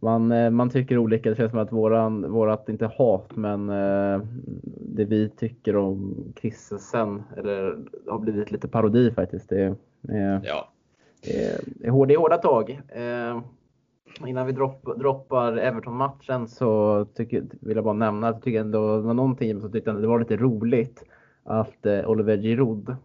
man, 0.00 0.32
eh, 0.32 0.50
man 0.50 0.70
tycker 0.70 0.98
olika. 0.98 1.30
Det 1.30 1.36
känns 1.36 1.50
som 1.50 1.60
att 1.60 1.72
våran, 1.72 2.32
vårat, 2.32 2.68
inte 2.68 2.86
hat, 2.98 3.36
men 3.36 3.68
eh, 3.68 4.20
det 4.64 5.04
vi 5.04 5.28
tycker 5.28 5.76
om 5.76 6.14
Christensen, 6.40 7.22
eller 7.36 7.78
har 8.06 8.18
blivit 8.18 8.50
lite 8.50 8.68
parodi 8.68 9.10
faktiskt. 9.10 9.48
Det, 9.48 9.64
eh, 9.64 9.74
Ja. 10.42 10.68
Eh, 11.22 11.58
Det 11.66 11.86
är 11.86 11.90
hårda, 11.90 12.08
det 12.08 12.14
är 12.14 12.18
hårda 12.18 12.36
tag. 12.38 12.80
Eh, 12.88 13.40
innan 14.26 14.46
vi 14.46 14.52
dropp, 14.52 14.98
droppar 14.98 15.56
Everton-matchen 15.56 16.48
så 16.48 17.04
tycker, 17.14 17.44
vill 17.60 17.76
jag 17.76 17.84
bara 17.84 17.94
nämna 17.94 18.28
att 18.28 18.34
jag 18.34 18.42
tycker 18.42 18.60
ändå 18.60 18.96
det 18.96 19.02
var 19.02 19.14
någonting 19.14 19.60
som 19.60 19.72
tyckte 19.72 19.90
att 19.90 20.00
det 20.00 20.06
var 20.08 20.18
lite 20.18 20.36
roligt 20.36 21.04
att 21.44 21.86
Oliver 22.06 22.36
Giroud 22.36 22.96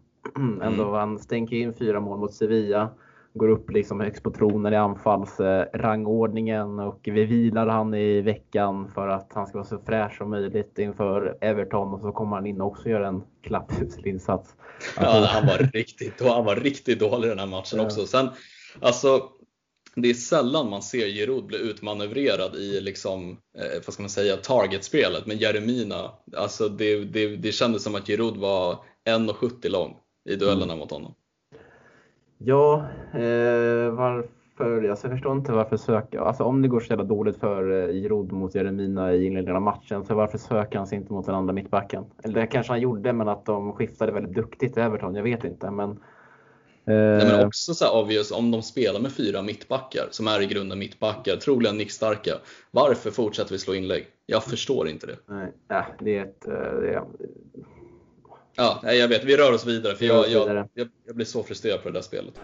ändå 0.62 0.96
han 0.96 1.20
stänker 1.20 1.56
in 1.56 1.74
fyra 1.74 2.00
mål 2.00 2.20
mot 2.20 2.34
Sevilla. 2.34 2.90
Går 3.34 3.50
upp 3.50 3.72
liksom 3.72 4.00
högst 4.00 4.24
på 4.24 4.32
tronen 4.32 4.74
i 4.74 4.76
anfallsrangordningen 4.76 6.80
och 6.80 7.00
vi 7.04 7.26
vilar 7.26 7.68
han 7.68 7.94
i 7.94 8.22
veckan 8.22 8.92
för 8.96 9.08
att 9.08 9.32
han 9.34 9.48
ska 9.48 9.58
vara 9.58 9.68
så 9.68 9.80
fräsch 9.86 10.18
som 10.18 10.30
möjligt 10.30 10.80
inför 10.80 11.38
Everton 11.42 11.94
och 11.94 12.02
så 12.02 12.12
kommer 12.12 12.36
han 12.36 12.46
in 12.46 12.62
och 12.62 12.68
också 12.68 12.90
gör 12.90 13.02
en 13.02 13.24
klappusel 13.44 14.08
insats. 14.08 14.56
Ja, 14.98 15.26
han 15.28 15.48
var 15.48 15.58
riktigt, 15.74 16.22
han 16.22 16.46
var 16.46 16.56
riktigt 16.56 17.00
dålig 17.00 17.28
i 17.28 17.30
den 17.30 17.40
här 17.40 17.48
matchen 17.48 17.80
Ja. 17.80 17.86
också. 17.86 18.06
Sen, 18.06 18.30
alltså, 18.82 19.22
det 19.96 20.10
är 20.10 20.14
sällan 20.14 20.70
man 20.70 20.82
ser 20.82 21.08
Giroud 21.08 21.46
bli 21.46 21.58
utmanövrerad 21.58 22.56
i 22.56 22.82
liksom, 22.82 23.38
eh, 23.58 23.82
vad 23.86 23.94
ska 23.94 24.04
man 24.04 24.10
säga, 24.10 24.38
targetspelet. 24.38 25.26
Men 25.26 25.38
Jeremina, 25.38 26.12
alltså 26.38 26.70
det, 26.70 27.06
det, 27.06 27.36
det 27.36 27.52
kändes 27.52 27.84
som 27.84 27.96
att 27.96 28.08
Giroud 28.08 28.38
var 28.38 28.76
1,70 29.10 29.70
lång 29.70 29.96
i 30.26 30.36
duellerna 30.36 30.76
mot 30.76 30.92
honom. 30.92 31.14
Ja, 32.38 32.86
eh, 33.14 33.90
varför? 33.90 34.90
Alltså, 34.90 35.08
jag 35.08 35.12
förstår 35.14 35.32
inte 35.32 35.52
varför 35.52 35.78
söka. 35.78 36.22
Alltså 36.22 36.44
om 36.44 36.62
det 36.62 36.68
går 36.68 36.80
så 36.80 36.90
jävla 36.90 37.04
dåligt 37.06 37.38
för 37.38 37.90
eh, 37.90 37.94
Giroud 37.94 38.32
mot 38.32 38.56
Jeremina 38.56 39.14
i 39.14 39.26
inledningen 39.26 39.56
av 39.56 39.62
matchen, 39.62 40.06
så 40.06 40.16
varför 40.16 40.38
söker 40.38 40.78
han 40.78 40.88
sig 40.88 40.98
inte 40.98 41.14
mot 41.14 41.26
den 41.26 41.36
andra 41.36 41.54
mittbacken? 41.54 42.06
Eller 42.24 42.42
det 42.42 42.48
kanske 42.48 42.72
han 42.74 42.82
gjorde, 42.82 43.14
men 43.14 43.28
att 43.28 43.46
de 43.46 43.74
skiftade 43.74 44.12
väldigt 44.12 44.36
duktigt 44.36 44.78
i 44.78 44.80
Everton. 44.80 45.16
Jag 45.16 45.24
vet 45.24 45.44
inte, 45.44 45.72
men. 45.72 45.90
Nej, 45.90 46.02
Eh, 46.86 47.28
men 47.28 47.46
också 47.46 47.74
så 47.74 47.86
här 47.86 48.04
obvious, 48.04 48.32
om 48.32 48.52
de 48.52 48.62
spelar 48.62 49.00
med 49.00 49.12
fyra 49.12 49.42
mittbackar, 49.42 50.08
som 50.12 50.28
är 50.28 50.42
i 50.42 50.46
grunden 50.46 50.80
mittbackar, 50.80 51.36
troligen 51.36 51.78
nickstarka. 51.78 52.32
Varför 52.72 53.12
fortsätter 53.12 53.52
vi 53.52 53.60
slå 53.60 53.74
inlägg? 53.76 54.08
Jag 54.26 54.44
förstår 54.44 54.88
inte 54.90 55.08
det. 55.08 55.18
nej, 55.26 55.54
ja, 55.68 55.86
det 56.00 56.18
är 56.18 56.22
ett. 56.24 56.48
Eh, 56.48 56.54
det 56.54 56.94
är, 56.94 57.04
Ja, 58.56 58.80
nej, 58.84 58.98
jag 58.98 59.08
vet, 59.08 59.24
vi 59.24 59.38
rör 59.38 59.54
oss 59.54 59.68
vidare 59.68 59.96
för 59.96 60.06
jag, 60.06 60.30
jag, 60.30 60.68
jag, 60.74 60.88
jag 61.06 61.16
blir 61.16 61.26
så 61.26 61.44
frustrerad 61.44 61.84
på 61.84 61.90
det 61.90 61.94
där 61.94 62.02
spelet. 62.02 62.42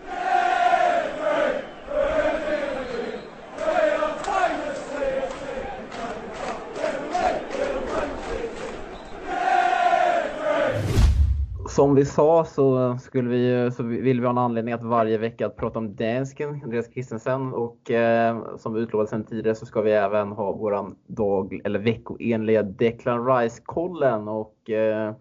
Som 11.70 11.96
vi 11.96 12.06
sa 12.06 12.46
så, 12.46 12.98
skulle 13.02 13.30
vi, 13.30 13.72
så 13.72 13.84
vill 13.84 14.20
vi 14.20 14.26
ha 14.26 14.32
en 14.32 14.38
anledning 14.38 14.74
att 14.74 14.84
varje 14.84 15.18
vecka 15.18 15.46
att 15.46 15.56
prata 15.56 15.80
om 15.80 15.96
dansken, 15.96 16.62
Andreas 16.64 16.94
Christensen. 16.94 17.54
Och 17.54 17.92
eh, 17.92 18.56
som 18.58 18.76
utlovat 18.76 19.10
sedan 19.10 19.26
tidigare 19.26 19.56
så 19.56 19.66
ska 19.66 19.82
vi 19.82 19.92
även 19.92 20.32
ha 20.32 20.52
våran 20.52 20.96
dag 21.08 21.62
eller 21.64 21.80
veckoenliga 21.80 22.64
Declan 22.64 23.28
Rice-kollen. 23.28 24.28
Och 24.28 24.70
eh, 24.70 25.14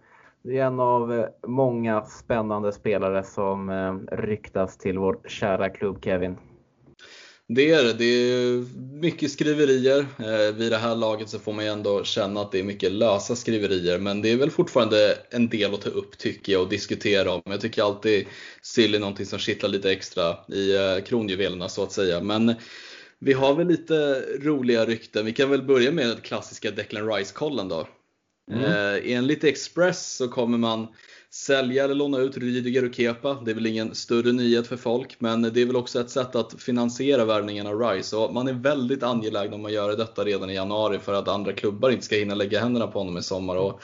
det 0.46 0.58
är 0.58 0.64
en 0.64 0.80
av 0.80 1.12
eh, 1.12 1.26
många 1.46 2.04
spännande 2.04 2.72
spelare 2.72 3.24
som 3.24 3.68
eh, 3.68 4.16
ryktas 4.16 4.78
till 4.78 4.98
vår 4.98 5.18
kära 5.28 5.70
klubb 5.70 6.04
Kevin. 6.04 6.36
Det 7.48 7.70
är 7.70 7.84
det. 7.84 7.92
Det 7.92 8.04
är 8.04 8.64
mycket 9.00 9.30
skriverier. 9.30 9.98
Eh, 9.98 10.54
vid 10.54 10.72
det 10.72 10.76
här 10.76 10.94
laget 10.94 11.28
så 11.28 11.38
får 11.38 11.52
man 11.52 11.64
ju 11.64 11.70
ändå 11.70 12.04
känna 12.04 12.40
att 12.40 12.52
det 12.52 12.58
är 12.58 12.64
mycket 12.64 12.92
lösa 12.92 13.36
skriverier. 13.36 13.98
Men 13.98 14.22
det 14.22 14.32
är 14.32 14.36
väl 14.36 14.50
fortfarande 14.50 15.18
en 15.30 15.48
del 15.48 15.74
att 15.74 15.80
ta 15.80 15.90
upp 15.90 16.18
tycker 16.18 16.52
jag 16.52 16.62
och 16.62 16.68
diskutera 16.68 17.32
om. 17.32 17.42
Jag 17.44 17.60
tycker 17.60 17.82
alltid 17.82 18.26
sill 18.62 18.94
är 18.94 18.98
någonting 18.98 19.26
som 19.26 19.38
kittlar 19.38 19.68
lite 19.68 19.92
extra 19.92 20.54
i 20.54 21.00
kronjuvelerna 21.06 21.68
så 21.68 21.82
att 21.82 21.92
säga. 21.92 22.20
Men 22.20 22.54
vi 23.18 23.32
har 23.32 23.54
väl 23.54 23.66
lite 23.66 24.24
roliga 24.42 24.84
rykten. 24.84 25.26
Vi 25.26 25.32
kan 25.32 25.50
väl 25.50 25.62
börja 25.62 25.92
med 25.92 26.06
den 26.06 26.16
klassiska 26.16 26.70
Declan 26.70 27.08
Rice-kollen 27.12 27.68
då. 27.68 27.86
Mm. 28.52 28.64
Eh, 28.64 29.16
enligt 29.16 29.44
Express 29.44 30.16
så 30.16 30.28
kommer 30.28 30.58
man 30.58 30.86
sälja 31.30 31.84
eller 31.84 31.94
låna 31.94 32.18
ut 32.18 32.36
Rydiger 32.36 32.84
och 32.84 32.94
Kepa. 32.94 33.34
Det 33.44 33.50
är 33.50 33.54
väl 33.54 33.66
ingen 33.66 33.94
större 33.94 34.32
nyhet 34.32 34.66
för 34.66 34.76
folk, 34.76 35.16
men 35.18 35.42
det 35.42 35.62
är 35.62 35.66
väl 35.66 35.76
också 35.76 36.00
ett 36.00 36.10
sätt 36.10 36.34
att 36.36 36.62
finansiera 36.62 37.24
värvningen 37.24 37.66
av 37.66 37.80
Rice. 37.80 38.16
Och 38.16 38.34
man 38.34 38.48
är 38.48 38.52
väldigt 38.52 39.02
angelägen 39.02 39.54
om 39.54 39.64
att 39.64 39.72
göra 39.72 39.96
detta 39.96 40.24
redan 40.24 40.50
i 40.50 40.54
januari 40.54 40.98
för 40.98 41.12
att 41.12 41.28
andra 41.28 41.52
klubbar 41.52 41.90
inte 41.90 42.04
ska 42.04 42.16
hinna 42.16 42.34
lägga 42.34 42.60
händerna 42.60 42.86
på 42.86 42.98
honom 42.98 43.18
i 43.18 43.22
sommar. 43.22 43.56
Och 43.56 43.82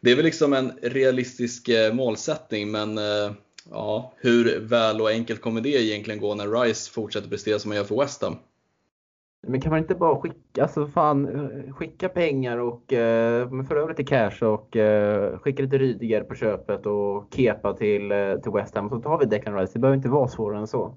det 0.00 0.10
är 0.10 0.16
väl 0.16 0.24
liksom 0.24 0.52
en 0.52 0.72
realistisk 0.82 1.68
eh, 1.68 1.94
målsättning, 1.94 2.70
men 2.70 2.98
eh, 2.98 3.32
ja, 3.70 4.14
hur 4.16 4.60
väl 4.60 5.00
och 5.00 5.10
enkelt 5.10 5.40
kommer 5.40 5.60
det 5.60 5.82
egentligen 5.82 6.20
gå 6.20 6.34
när 6.34 6.62
Rice 6.62 6.90
fortsätter 6.90 7.28
prestera 7.28 7.58
som 7.58 7.70
han 7.70 7.78
gör 7.78 7.84
för 7.84 8.00
West 8.00 8.22
Ham? 8.22 8.36
Men 9.46 9.60
kan 9.60 9.70
man 9.70 9.78
inte 9.78 9.94
bara 9.94 10.20
skicka, 10.20 10.62
alltså 10.62 10.86
fan, 10.86 11.72
skicka 11.72 12.08
pengar 12.08 12.58
och 12.58 12.92
eh, 12.92 13.48
för 13.68 13.76
över 13.76 13.88
lite 13.88 14.04
cash 14.04 14.46
och 14.46 14.76
eh, 14.76 15.38
skicka 15.38 15.62
lite 15.62 15.78
Rydiger 15.78 16.20
på 16.24 16.34
köpet 16.34 16.86
och 16.86 17.34
Kepa 17.36 17.74
till, 17.74 18.12
eh, 18.12 18.34
till 18.42 18.52
West 18.52 18.74
Ham 18.74 18.88
så 18.88 19.00
tar 19.00 19.18
vi 19.18 19.24
Declan 19.26 19.58
Rice. 19.58 19.72
Det 19.72 19.78
behöver 19.78 19.96
inte 19.96 20.08
vara 20.08 20.28
svårare 20.28 20.60
än 20.60 20.66
så. 20.66 20.96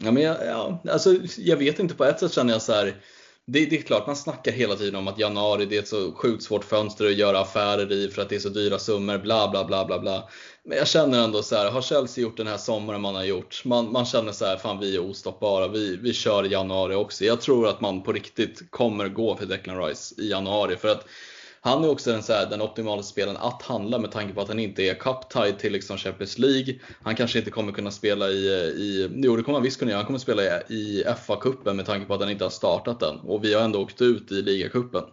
Ja, 0.00 0.12
men 0.12 0.22
jag, 0.22 0.36
ja, 0.46 0.82
alltså, 0.90 1.10
jag 1.38 1.56
vet 1.56 1.78
inte, 1.78 1.94
på 1.94 2.04
ett 2.04 2.20
sätt 2.20 2.32
känner 2.32 2.52
jag 2.52 2.62
så 2.62 2.72
här. 2.72 2.94
Det, 3.46 3.66
det 3.66 3.76
är 3.76 3.82
klart, 3.82 4.06
man 4.06 4.16
snackar 4.16 4.52
hela 4.52 4.74
tiden 4.74 4.96
om 4.96 5.08
att 5.08 5.18
januari 5.18 5.66
det 5.66 5.76
är 5.76 5.80
ett 5.80 5.88
så 5.88 6.12
sjukt 6.12 6.42
svårt 6.42 6.64
fönster 6.64 7.06
att 7.06 7.18
göra 7.18 7.40
affärer 7.40 7.92
i 7.92 8.08
för 8.08 8.22
att 8.22 8.28
det 8.28 8.34
är 8.34 8.40
så 8.40 8.48
dyra 8.48 8.78
summor, 8.78 9.18
bla 9.18 9.48
bla 9.50 9.64
bla 9.64 9.84
bla 9.84 9.98
bla. 9.98 10.28
Men 10.68 10.78
jag 10.78 10.88
känner 10.88 11.24
ändå 11.24 11.42
så 11.42 11.56
här, 11.56 11.70
har 11.70 11.82
Chelsea 11.82 12.22
gjort 12.22 12.36
den 12.36 12.46
här 12.46 12.56
sommaren 12.56 13.00
man 13.00 13.14
har 13.14 13.24
gjort? 13.24 13.64
Man, 13.64 13.92
man 13.92 14.04
känner 14.04 14.32
så 14.32 14.44
här, 14.44 14.56
fan 14.56 14.78
vi 14.78 14.96
är 14.96 15.00
ostoppbara, 15.00 15.68
vi, 15.68 15.96
vi 15.96 16.12
kör 16.12 16.46
i 16.46 16.48
januari 16.48 16.94
också. 16.94 17.24
Jag 17.24 17.40
tror 17.40 17.68
att 17.68 17.80
man 17.80 18.02
på 18.02 18.12
riktigt 18.12 18.70
kommer 18.70 19.08
gå 19.08 19.36
för 19.36 19.46
Declan 19.46 19.84
Rice 19.84 20.14
i 20.18 20.30
januari 20.30 20.76
för 20.76 20.88
att 20.88 21.04
han 21.60 21.84
är 21.84 21.90
också 21.90 22.10
den, 22.10 22.22
så 22.22 22.32
här, 22.32 22.50
den 22.50 22.62
optimala 22.62 23.02
spelaren 23.02 23.36
att 23.36 23.62
handla 23.62 23.98
med 23.98 24.12
tanke 24.12 24.34
på 24.34 24.40
att 24.40 24.48
han 24.48 24.58
inte 24.58 24.82
är 24.82 24.94
cup-tied 24.94 25.58
till 25.58 25.72
liksom 25.72 25.96
Champions 25.96 26.38
League. 26.38 26.74
Han 27.02 27.16
kanske 27.16 27.38
inte 27.38 27.50
kommer 27.50 27.72
kunna 27.72 27.90
spela 27.90 28.28
i, 28.28 28.46
i 28.76 29.10
jo 29.14 29.36
det 29.36 29.42
kommer 29.42 29.58
han 29.58 29.64
visst 29.64 29.78
kunna 29.78 29.90
göra, 29.90 29.98
han 29.98 30.06
kommer 30.06 30.18
spela 30.18 30.42
i, 30.42 30.74
i 30.74 31.04
FA-cupen 31.26 31.74
med 31.74 31.86
tanke 31.86 32.06
på 32.06 32.14
att 32.14 32.20
han 32.20 32.30
inte 32.30 32.44
har 32.44 32.50
startat 32.50 33.00
den. 33.00 33.18
Och 33.18 33.44
vi 33.44 33.54
har 33.54 33.62
ändå 33.62 33.82
åkt 33.82 34.02
ut 34.02 34.32
i 34.32 34.42
ligacupen. 34.42 35.04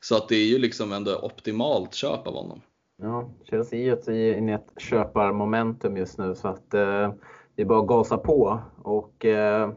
Så 0.00 0.16
att 0.16 0.28
det 0.28 0.36
är 0.36 0.46
ju 0.46 0.58
liksom 0.58 0.92
ändå 0.92 1.16
optimalt 1.16 1.94
köp 1.94 2.26
av 2.26 2.34
honom. 2.34 2.60
Ja, 3.02 3.24
Chelsea 3.44 3.78
är 3.80 3.84
ju 3.84 3.92
ett- 3.92 4.08
inne 4.38 4.52
i 4.52 4.54
ett 4.54 4.72
köparmomentum 4.76 5.96
just 5.96 6.18
nu 6.18 6.34
så 6.34 6.48
att 6.48 6.74
eh, 6.74 7.12
det 7.54 7.62
är 7.62 7.64
bara 7.64 7.80
att 7.80 7.86
gasa 7.86 8.18
på. 8.18 8.58
Och 8.82 9.24
eh, 9.24 9.70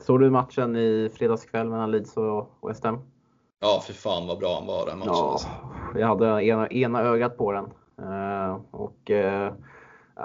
såg 0.00 0.20
du 0.20 0.30
matchen 0.30 0.76
i 0.76 1.10
fredags 1.14 1.44
kväll 1.44 1.68
mellan 1.68 1.90
Leeds 1.90 2.16
och 2.16 2.48
West 2.68 2.84
Ham? 2.84 2.98
Ja, 3.60 3.80
för 3.86 3.92
fan 3.92 4.26
vad 4.26 4.38
bra 4.38 4.54
han 4.58 4.66
var 4.66 4.86
den 4.86 4.98
matchen. 4.98 5.12
Ja, 5.14 5.30
alltså. 5.32 5.48
jag 5.98 6.06
hade 6.06 6.44
ena, 6.44 6.68
ena 6.68 7.02
ögat 7.02 7.36
på 7.36 7.52
den. 7.52 7.64
Eh, 7.98 8.56
och 8.70 9.10
eh, 9.10 9.52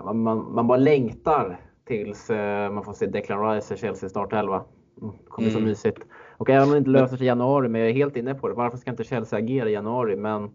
man, 0.03 0.23
man, 0.23 0.53
man 0.53 0.67
bara 0.67 0.77
längtar 0.77 1.59
tills 1.85 2.29
eh, 2.29 2.71
man 2.71 2.83
får 2.83 2.93
se 2.93 3.05
Declan 3.05 3.49
Rice 3.53 3.73
i 3.73 3.77
Chelsea 3.77 4.09
startelva. 4.09 4.63
Mm, 5.01 5.13
det 5.23 5.29
kommer 5.29 5.45
bli 5.45 5.51
så 5.53 5.57
Mm. 5.57 5.69
mysigt. 5.69 6.01
Och 6.37 6.49
även 6.49 6.63
om 6.63 6.71
det 6.71 6.77
inte 6.77 6.89
löser 6.89 7.17
sig 7.17 7.25
i 7.25 7.27
januari, 7.27 7.69
men 7.69 7.81
jag 7.81 7.89
är 7.89 7.93
helt 7.93 8.15
inne 8.17 8.33
på 8.35 8.47
det. 8.47 8.53
Varför 8.53 8.77
ska 8.77 8.91
inte 8.91 9.03
Chelsea 9.03 9.39
agera 9.39 9.69
i 9.69 9.73
januari? 9.73 10.15
Men 10.15 10.49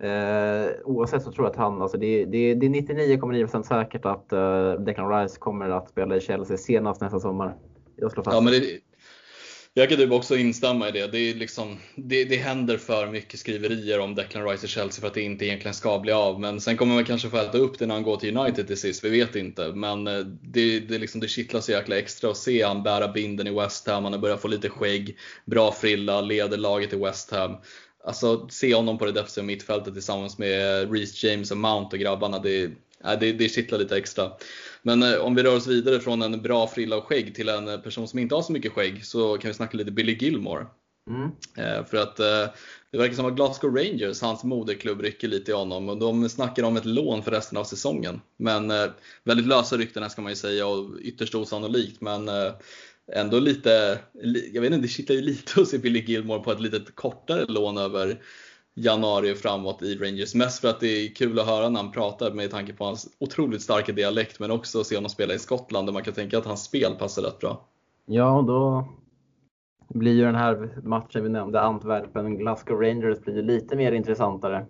eh, 0.00 0.70
oavsett 0.84 1.22
så 1.22 1.32
tror 1.32 1.46
jag 1.46 1.50
att 1.50 1.56
han, 1.56 1.82
alltså 1.82 1.98
det, 1.98 2.24
det, 2.24 2.54
det 2.54 2.66
är 2.66 2.70
99,9% 2.70 3.62
säkert 3.62 4.04
att 4.04 4.32
eh, 4.32 4.72
Declan 4.72 5.22
Rice 5.22 5.38
kommer 5.38 5.70
att 5.70 5.88
spela 5.88 6.16
i 6.16 6.20
Chelsea 6.20 6.56
senast 6.56 7.00
nästa 7.00 7.20
sommar. 7.20 7.56
Jag 7.96 8.12
slår 8.12 8.24
fast. 8.24 8.34
Ja, 8.34 8.40
men 8.40 8.52
det, 8.52 8.80
jag 9.74 9.88
kan 9.88 9.98
typ 9.98 10.12
också 10.12 10.36
instämma 10.36 10.88
i 10.88 10.92
det. 10.92 11.06
Det, 11.06 11.18
är 11.18 11.34
liksom, 11.34 11.76
det. 11.96 12.24
det 12.24 12.36
händer 12.36 12.76
för 12.76 13.06
mycket 13.06 13.40
skriverier 13.40 14.00
om 14.00 14.14
Declan 14.14 14.48
Rice 14.48 14.66
i 14.66 14.68
Chelsea 14.68 15.00
för 15.00 15.08
att 15.08 15.14
det 15.14 15.22
inte 15.22 15.46
egentligen 15.46 15.74
ska 15.74 15.98
bli 15.98 16.12
av. 16.12 16.40
Men 16.40 16.60
sen 16.60 16.76
kommer 16.76 16.94
man 16.94 17.04
kanske 17.04 17.28
få 17.28 17.36
äta 17.36 17.58
upp 17.58 17.78
det 17.78 17.86
när 17.86 17.94
han 17.94 18.02
går 18.02 18.16
till 18.16 18.36
United 18.36 18.66
till 18.66 18.76
sist, 18.76 19.04
vi 19.04 19.10
vet 19.10 19.36
inte. 19.36 19.72
Men 19.72 20.06
eh, 20.06 20.18
det, 20.42 20.80
det, 20.80 20.98
liksom, 20.98 21.20
det 21.20 21.28
kittlar 21.28 21.60
så 21.60 21.72
jäkla 21.72 21.98
extra 21.98 22.30
att 22.30 22.36
se 22.36 22.62
han 22.62 22.82
bära 22.82 23.08
binden 23.08 23.46
i 23.46 23.50
West 23.50 23.88
Ham. 23.88 24.04
Han 24.04 24.12
har 24.12 24.20
börjat 24.20 24.42
få 24.42 24.48
lite 24.48 24.68
skägg, 24.68 25.16
bra 25.44 25.72
frilla, 25.72 26.20
leder 26.20 26.58
laget 26.58 26.92
i 26.92 26.96
West 26.96 27.30
Ham 27.30 27.56
alltså, 28.04 28.48
se 28.48 28.74
honom 28.74 28.98
på 28.98 29.04
det 29.04 29.12
defensiva 29.12 29.44
mittfältet 29.44 29.94
tillsammans 29.94 30.38
med 30.38 30.92
Reece 30.92 31.24
James 31.24 31.50
och 31.50 31.56
Mount 31.56 31.96
och 31.96 32.00
grabbarna, 32.00 32.38
det, 32.38 32.70
det, 33.20 33.32
det 33.32 33.48
kittlar 33.48 33.78
lite 33.78 33.96
extra. 33.96 34.32
Men 34.82 35.02
eh, 35.02 35.18
om 35.18 35.34
vi 35.34 35.42
rör 35.42 35.56
oss 35.56 35.66
vidare 35.66 36.00
från 36.00 36.22
en 36.22 36.42
bra 36.42 36.66
frilla 36.66 36.96
och 36.96 37.04
skägg 37.04 37.34
till 37.34 37.48
en 37.48 37.82
person 37.82 38.08
som 38.08 38.18
inte 38.18 38.34
har 38.34 38.42
så 38.42 38.52
mycket 38.52 38.72
skägg 38.72 39.04
så 39.04 39.38
kan 39.38 39.48
vi 39.48 39.54
snacka 39.54 39.76
lite 39.76 39.90
Billy 39.90 40.16
Gilmore. 40.20 40.66
Mm. 41.10 41.30
Eh, 41.56 41.84
för 41.84 41.96
att 41.96 42.20
eh, 42.20 42.46
det 42.90 42.98
verkar 42.98 43.14
som 43.14 43.26
att 43.26 43.34
Glasgow 43.34 43.76
Rangers, 43.76 44.20
hans 44.20 44.44
moderklubb, 44.44 45.00
rycker 45.00 45.28
lite 45.28 45.50
i 45.50 45.54
honom 45.54 45.88
och 45.88 45.98
de 45.98 46.28
snackar 46.28 46.62
om 46.62 46.76
ett 46.76 46.84
lån 46.84 47.22
för 47.22 47.30
resten 47.30 47.58
av 47.58 47.64
säsongen. 47.64 48.20
Men 48.36 48.72
väldigt 49.24 49.46
lösa 49.46 49.76
rykten 49.76 50.10
ska 50.10 50.22
man 50.22 50.32
ju 50.32 50.36
säga 50.36 50.66
och 50.66 50.90
ytterst 51.00 51.34
osannolikt. 51.34 52.00
Men 52.00 52.28
ändå 53.12 53.38
lite, 53.38 53.98
jag 54.52 54.62
vet 54.62 54.72
inte, 54.72 54.82
det 54.82 54.88
kittlar 54.88 55.16
ju 55.16 55.22
lite 55.22 55.60
att 55.60 55.68
se 55.68 55.78
Billy 55.78 56.00
Gilmore 56.00 56.42
på 56.42 56.52
ett 56.52 56.60
lite 56.60 56.92
kortare 56.94 57.44
lån 57.44 57.78
över 57.78 58.18
januari 58.74 59.34
framåt 59.34 59.82
i 59.82 59.94
Rangers. 59.94 60.34
Mest 60.34 60.60
för 60.60 60.68
att 60.68 60.80
det 60.80 60.86
är 60.86 61.14
kul 61.14 61.38
att 61.38 61.46
höra 61.46 61.68
när 61.68 61.82
han 61.82 61.92
pratar 61.92 62.30
med 62.30 62.50
tanke 62.50 62.72
på 62.72 62.84
hans 62.84 63.08
otroligt 63.18 63.62
starka 63.62 63.92
dialekt 63.92 64.40
men 64.40 64.50
också 64.50 64.80
att 64.80 64.86
se 64.86 64.94
honom 64.94 65.10
spela 65.10 65.34
i 65.34 65.38
Skottland 65.38 65.88
där 65.88 65.92
man 65.92 66.02
kan 66.02 66.14
tänka 66.14 66.38
att 66.38 66.46
hans 66.46 66.64
spel 66.64 66.94
passar 66.98 67.22
rätt 67.22 67.38
bra. 67.38 67.68
Ja, 68.06 68.44
då 68.46 68.88
blir 69.88 70.12
ju 70.12 70.24
den 70.24 70.34
här 70.34 70.80
matchen 70.82 71.22
vi 71.22 71.28
nämnde, 71.28 71.60
Antwerpen-Glasgow 71.60 72.80
Rangers, 72.80 73.20
blir 73.20 73.34
ju 73.34 73.42
lite 73.42 73.76
mer 73.76 73.92
intressantare. 73.92 74.66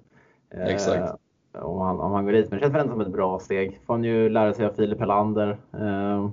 Exakt. 0.51 1.21
Om, 1.53 1.81
han, 1.81 2.01
om 2.01 2.13
han 2.13 2.25
går 2.25 2.33
dit. 2.33 2.51
Men 2.51 2.59
det 2.59 2.65
känns 2.65 2.75
väl 2.75 2.89
som 2.89 3.01
ett 3.01 3.13
bra 3.13 3.39
steg. 3.39 3.81
Får 3.87 3.95
han 3.95 4.05
ju 4.05 4.29
lära 4.29 4.55
sig 4.55 4.67
av 4.67 4.71
Filip 4.71 5.01
Helander. 5.01 5.49
Eh, 5.73 6.31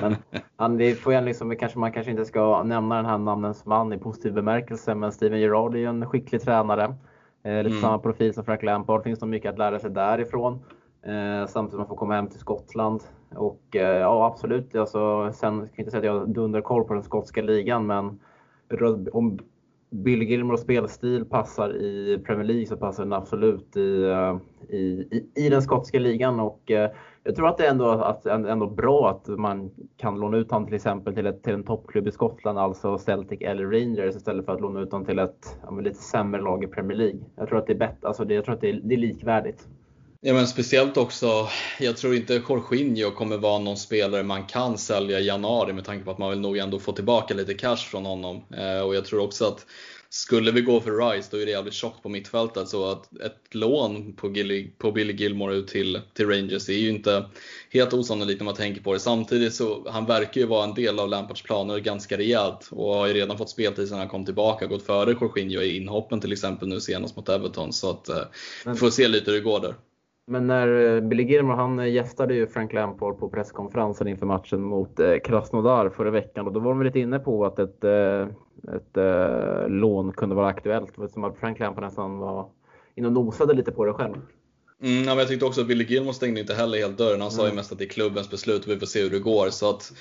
men 0.00 0.16
han, 0.56 0.76
det 0.76 0.94
får 0.94 1.14
ju 1.14 1.20
liksom, 1.20 1.56
kanske, 1.56 1.78
man 1.78 1.92
kanske 1.92 2.10
inte 2.10 2.24
ska 2.24 2.62
nämna 2.62 2.96
den 2.96 3.06
här 3.06 3.18
namnens 3.18 3.66
man 3.66 3.92
i 3.92 3.98
positiv 3.98 4.32
bemärkelse, 4.32 4.94
men 4.94 5.12
Steven 5.12 5.40
Gerrard 5.40 5.74
är 5.74 5.78
ju 5.78 5.86
en 5.86 6.06
skicklig 6.06 6.40
tränare. 6.40 6.84
Eh, 7.42 7.56
lite 7.56 7.68
mm. 7.68 7.80
samma 7.80 7.98
profil 7.98 8.34
som 8.34 8.44
Frank 8.44 8.62
Lampard. 8.62 9.02
finns 9.02 9.20
nog 9.20 9.30
mycket 9.30 9.52
att 9.52 9.58
lära 9.58 9.78
sig 9.78 9.90
därifrån. 9.90 10.60
Eh, 11.02 11.46
samtidigt 11.46 11.70
som 11.70 11.78
man 11.78 11.88
får 11.88 11.96
komma 11.96 12.14
hem 12.14 12.28
till 12.28 12.40
Skottland. 12.40 13.02
Och 13.34 13.76
eh, 13.76 13.98
ja, 13.98 14.26
absolut. 14.26 14.74
Alltså, 14.74 15.32
sen 15.32 15.58
kan 15.58 15.68
jag 15.72 15.78
inte 15.78 15.90
säga 15.90 15.98
att 15.98 16.06
jag 16.06 16.20
har 16.20 16.26
dunderkoll 16.26 16.84
på 16.84 16.94
den 16.94 17.02
skotska 17.02 17.42
ligan, 17.42 17.86
men 17.86 18.20
om 19.12 19.38
Bill 19.90 20.22
Gilmores 20.22 20.60
spelstil 20.60 21.24
passar 21.24 21.76
i 21.76 22.18
Premier 22.26 22.44
League 22.44 22.66
så 22.66 22.76
passar 22.76 23.02
den 23.02 23.12
absolut 23.12 23.76
i, 23.76 24.02
eh, 24.02 24.36
i, 24.68 24.78
i, 25.10 25.46
i 25.46 25.48
den 25.48 25.62
skotska 25.62 25.98
ligan. 25.98 26.40
Och, 26.40 26.70
eh, 26.70 26.90
jag 27.22 27.36
tror 27.36 27.48
att 27.48 27.58
det 27.58 27.66
är 27.66 27.70
ändå, 27.70 27.90
att, 27.90 28.26
ändå 28.26 28.66
bra 28.66 29.10
att 29.10 29.38
man 29.38 29.70
kan 29.96 30.20
låna 30.20 30.36
ut 30.36 30.50
honom 30.50 30.66
till 30.66 30.74
exempel 30.74 31.14
till, 31.14 31.26
ett, 31.26 31.42
till 31.42 31.54
en 31.54 31.64
toppklubb 31.64 32.08
i 32.08 32.12
Skottland, 32.12 32.58
alltså 32.58 32.98
Celtic 32.98 33.40
eller 33.40 33.64
Rangers, 33.64 34.16
istället 34.16 34.46
för 34.46 34.52
att 34.52 34.60
låna 34.60 34.80
ut 34.80 34.92
honom 34.92 35.06
till 35.06 35.18
ett 35.18 35.58
ja, 35.62 35.80
lite 35.80 36.02
sämre 36.02 36.40
lag 36.40 36.64
i 36.64 36.66
Premier 36.66 36.98
League. 36.98 37.20
Jag 37.36 37.48
tror 37.48 37.58
att 37.58 37.66
det 37.66 37.72
är, 37.72 37.78
bett, 37.78 38.04
alltså 38.04 38.24
det, 38.24 38.34
jag 38.34 38.44
tror 38.44 38.54
att 38.54 38.60
det 38.60 38.70
är, 38.70 38.80
det 38.84 38.94
är 38.94 38.98
likvärdigt. 38.98 39.68
Ja, 40.22 40.34
men 40.34 40.46
speciellt 40.46 40.96
också, 40.96 41.48
jag 41.78 41.96
tror 41.96 42.14
inte 42.14 42.42
Jorginho 42.48 43.10
kommer 43.10 43.36
vara 43.36 43.58
någon 43.58 43.76
spelare 43.76 44.22
man 44.22 44.46
kan 44.46 44.78
sälja 44.78 45.20
i 45.20 45.26
januari 45.26 45.72
med 45.72 45.84
tanke 45.84 46.04
på 46.04 46.10
att 46.10 46.18
man 46.18 46.30
vill 46.30 46.40
nog 46.40 46.58
ändå 46.58 46.78
få 46.78 46.92
tillbaka 46.92 47.34
lite 47.34 47.54
cash 47.54 47.76
från 47.76 48.06
honom. 48.06 48.44
Eh, 48.56 48.80
och 48.80 48.94
jag 48.94 49.04
tror 49.04 49.20
också 49.22 49.44
att 49.44 49.66
skulle 50.08 50.50
vi 50.50 50.60
gå 50.60 50.80
för 50.80 51.10
Rice 51.10 51.28
då 51.30 51.36
är 51.36 51.46
det 51.46 51.52
jävligt 51.52 51.74
tjockt 51.74 52.02
på 52.02 52.08
mittfältet 52.08 52.68
så 52.68 52.90
att 52.90 53.20
ett 53.20 53.54
lån 53.54 54.12
på, 54.12 54.30
Gilly, 54.30 54.70
på 54.78 54.92
Billy 54.92 55.12
Gilmore 55.12 55.54
ut 55.54 55.68
till, 55.68 56.00
till 56.14 56.28
Rangers 56.28 56.68
är 56.68 56.74
ju 56.74 56.88
inte 56.88 57.24
helt 57.70 57.92
osannolikt 57.92 58.40
när 58.40 58.44
man 58.44 58.54
tänker 58.54 58.82
på 58.82 58.92
det. 58.92 59.00
Samtidigt 59.00 59.54
så 59.54 59.90
han 59.90 60.06
verkar 60.06 60.40
ju 60.40 60.46
vara 60.46 60.64
en 60.64 60.74
del 60.74 60.98
av 60.98 61.08
Lampards 61.08 61.42
planer 61.42 61.78
ganska 61.78 62.18
rejält 62.18 62.68
och 62.70 62.94
har 62.94 63.06
ju 63.06 63.14
redan 63.14 63.38
fått 63.38 63.50
speltid 63.50 63.88
sedan 63.88 63.98
han 63.98 64.08
kom 64.08 64.24
tillbaka. 64.24 64.66
Gått 64.66 64.86
före 64.86 65.16
Jorginho 65.20 65.60
i 65.60 65.76
inhoppen 65.76 66.20
till 66.20 66.32
exempel 66.32 66.68
nu 66.68 66.80
senast 66.80 67.16
mot 67.16 67.28
Everton. 67.28 67.72
Så 67.72 67.90
att 67.90 68.08
eh, 68.08 68.22
vi 68.66 68.74
får 68.74 68.90
se 68.90 69.08
lite 69.08 69.30
hur 69.30 69.38
det 69.38 69.44
går 69.44 69.60
där. 69.60 69.74
Men 70.30 70.46
när 70.46 70.96
eh, 70.96 71.00
Billy 71.00 71.22
Gilmore, 71.22 71.56
han 71.56 71.92
gästade 71.92 72.34
ju 72.34 72.46
Frank 72.46 72.72
Lampard 72.72 73.18
på 73.18 73.28
presskonferensen 73.28 74.08
inför 74.08 74.26
matchen 74.26 74.62
mot 74.62 75.00
eh, 75.00 75.16
Krasnodar 75.24 75.88
förra 75.88 76.10
veckan 76.10 76.46
och 76.46 76.52
då 76.52 76.60
var 76.60 76.70
de 76.70 76.82
lite 76.82 77.00
inne 77.00 77.18
på 77.18 77.46
att 77.46 77.58
ett, 77.58 77.84
eh, 77.84 78.22
ett 78.76 78.96
lån 79.70 80.12
kunde 80.12 80.34
vara 80.34 80.46
aktuellt. 80.46 80.94
Som 81.12 81.24
att 81.24 81.38
Frank 81.38 81.58
Lampard 81.58 81.84
nästan 81.84 82.18
var 82.18 82.48
inne 82.94 83.06
och 83.06 83.12
nosade 83.12 83.54
lite 83.54 83.72
på 83.72 83.84
det 83.84 83.92
själv. 83.92 84.14
Mm, 84.82 85.04
ja, 85.04 85.18
jag 85.18 85.28
tyckte 85.28 85.46
också 85.46 85.60
att 85.60 85.66
Billy 85.66 85.84
Gilmore 85.84 86.14
stängde 86.14 86.40
inte 86.40 86.54
heller 86.54 86.78
helt 86.78 86.98
dörren. 86.98 87.20
Han 87.20 87.20
mm. 87.20 87.30
sa 87.30 87.42
ju 87.42 87.46
mm. 87.46 87.56
mest 87.56 87.72
att 87.72 87.78
det 87.78 87.84
är 87.84 87.88
klubbens 87.88 88.30
beslut 88.30 88.64
och 88.64 88.72
vi 88.72 88.78
får 88.78 88.86
se 88.86 89.02
hur 89.02 89.10
det 89.10 89.18
går. 89.18 89.50
Så 89.50 89.70
att 89.70 89.92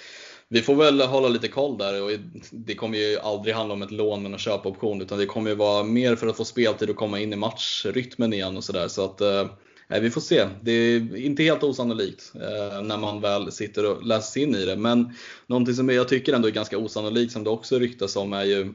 vi 0.49 0.61
får 0.61 0.75
väl 0.75 1.01
hålla 1.01 1.27
lite 1.27 1.47
koll 1.47 1.77
där 1.77 2.03
och 2.03 2.11
det 2.51 2.75
kommer 2.75 2.97
ju 2.97 3.19
aldrig 3.19 3.55
handla 3.55 3.73
om 3.73 3.81
ett 3.81 3.91
lån 3.91 4.21
med 4.21 4.31
någon 4.31 4.39
köpoption 4.39 5.01
utan 5.01 5.17
det 5.17 5.25
kommer 5.25 5.49
ju 5.49 5.55
vara 5.55 5.83
mer 5.83 6.15
för 6.15 6.27
att 6.27 6.37
få 6.37 6.45
speltid 6.45 6.89
och 6.89 6.95
komma 6.95 7.19
in 7.19 7.33
i 7.33 7.35
matchrytmen 7.35 8.33
igen 8.33 8.57
och 8.57 8.63
sådär. 8.63 8.87
Så 8.87 9.05
att 9.05 9.21
eh, 9.21 9.45
vi 9.89 10.09
får 10.09 10.21
se. 10.21 10.47
Det 10.61 10.71
är 10.71 11.15
inte 11.15 11.43
helt 11.43 11.63
osannolikt 11.63 12.31
eh, 12.35 12.81
när 12.81 12.97
man 12.97 13.21
väl 13.21 13.51
sitter 13.51 13.85
och 13.85 14.03
läser 14.05 14.31
sig 14.31 14.43
in 14.43 14.55
i 14.55 14.65
det. 14.65 14.75
Men 14.75 15.13
någonting 15.47 15.75
som 15.75 15.89
jag 15.89 16.07
tycker 16.07 16.33
ändå 16.33 16.47
är 16.47 16.51
ganska 16.51 16.77
osannolikt 16.77 17.33
som 17.33 17.43
det 17.43 17.49
också 17.49 17.79
ryktas 17.79 18.15
om 18.15 18.33
är 18.33 18.43
ju 18.43 18.73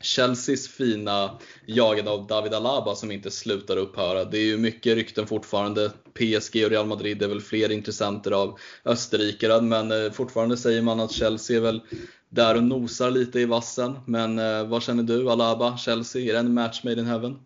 Chelseas 0.00 0.68
fina 0.68 1.38
jagande 1.66 2.10
av 2.10 2.26
David 2.26 2.54
Alaba 2.54 2.94
som 2.94 3.10
inte 3.10 3.30
slutar 3.30 3.76
upphöra. 3.76 4.24
Det 4.24 4.38
är 4.38 4.44
ju 4.44 4.58
mycket 4.58 4.94
rykten 4.94 5.26
fortfarande. 5.26 5.90
PSG 6.14 6.64
och 6.64 6.70
Real 6.70 6.86
Madrid 6.86 7.22
är 7.22 7.28
väl 7.28 7.40
fler 7.40 7.72
intressenter 7.72 8.30
av 8.30 8.58
österrikare, 8.84 9.60
men 9.60 9.92
eh, 9.92 10.12
fortfarande 10.12 10.56
säger 10.56 10.82
man 10.82 11.00
att 11.00 11.12
Chelsea 11.12 11.56
är 11.56 11.60
väl 11.60 11.80
där 12.28 12.56
och 12.56 12.64
nosar 12.64 13.10
lite 13.10 13.40
i 13.40 13.44
vassen. 13.44 13.98
Men 14.06 14.38
eh, 14.38 14.66
vad 14.66 14.82
känner 14.82 15.02
du, 15.02 15.30
Alaba, 15.30 15.76
Chelsea? 15.76 16.22
Är 16.22 16.32
det 16.32 16.38
en 16.38 16.54
match 16.54 16.80
made 16.84 17.00
in 17.00 17.06
heaven? 17.06 17.36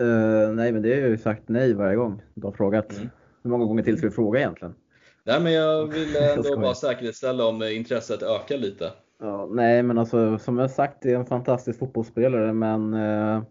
Uh, 0.00 0.52
nej, 0.52 0.72
men 0.72 0.82
det 0.82 0.88
jag 0.88 1.08
ju 1.08 1.18
sagt 1.18 1.42
nej 1.46 1.74
varje 1.74 1.96
gång 1.96 2.22
du 2.34 2.46
har 2.46 2.52
frågat. 2.52 2.96
Mm. 2.96 3.10
Hur 3.42 3.50
många 3.50 3.64
gånger 3.64 3.82
till 3.82 3.98
ska 3.98 4.06
vi 4.06 4.14
fråga 4.14 4.40
egentligen? 4.40 4.74
Nej, 5.24 5.40
men 5.40 5.52
jag 5.52 5.86
vill 5.92 6.16
ändå 6.16 6.56
bara 6.56 6.74
säkerställa 6.74 7.46
om 7.46 7.62
intresset 7.62 8.22
ökar 8.22 8.58
lite. 8.58 8.92
Ja, 9.20 9.48
nej, 9.50 9.82
men 9.82 9.98
alltså 9.98 10.38
som 10.38 10.58
jag 10.58 10.70
sagt, 10.70 10.96
det 11.02 11.12
är 11.12 11.16
en 11.16 11.26
fantastisk 11.26 11.78
fotbollsspelare, 11.78 12.52
men 12.52 12.94
uh, 12.94 13.42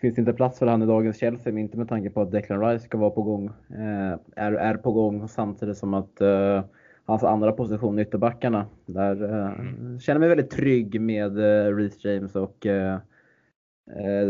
finns 0.00 0.14
det 0.14 0.20
inte 0.20 0.32
plats 0.32 0.58
för 0.58 0.66
han 0.66 0.82
i 0.82 0.86
dagens 0.86 1.18
Chelsea, 1.18 1.58
inte 1.58 1.78
med 1.78 1.88
tanke 1.88 2.10
på 2.10 2.22
att 2.22 2.30
Declan 2.30 2.60
Rice 2.60 2.84
ska 2.84 2.98
vara 2.98 3.10
på 3.10 3.22
gång, 3.22 3.48
uh, 3.48 4.16
är, 4.36 4.52
är 4.52 4.74
på 4.74 4.92
gång 4.92 5.28
samtidigt 5.28 5.78
som 5.78 5.94
att 5.94 6.20
uh, 6.20 6.62
hans 7.04 7.22
andra 7.22 7.52
position, 7.52 7.98
ytterbackarna, 7.98 8.66
där 8.86 9.24
mm. 9.24 10.00
känner 10.00 10.20
mig 10.20 10.28
väldigt 10.28 10.50
trygg 10.50 11.00
med 11.00 11.36
Reece 11.76 12.04
James 12.04 12.36
och 12.36 12.66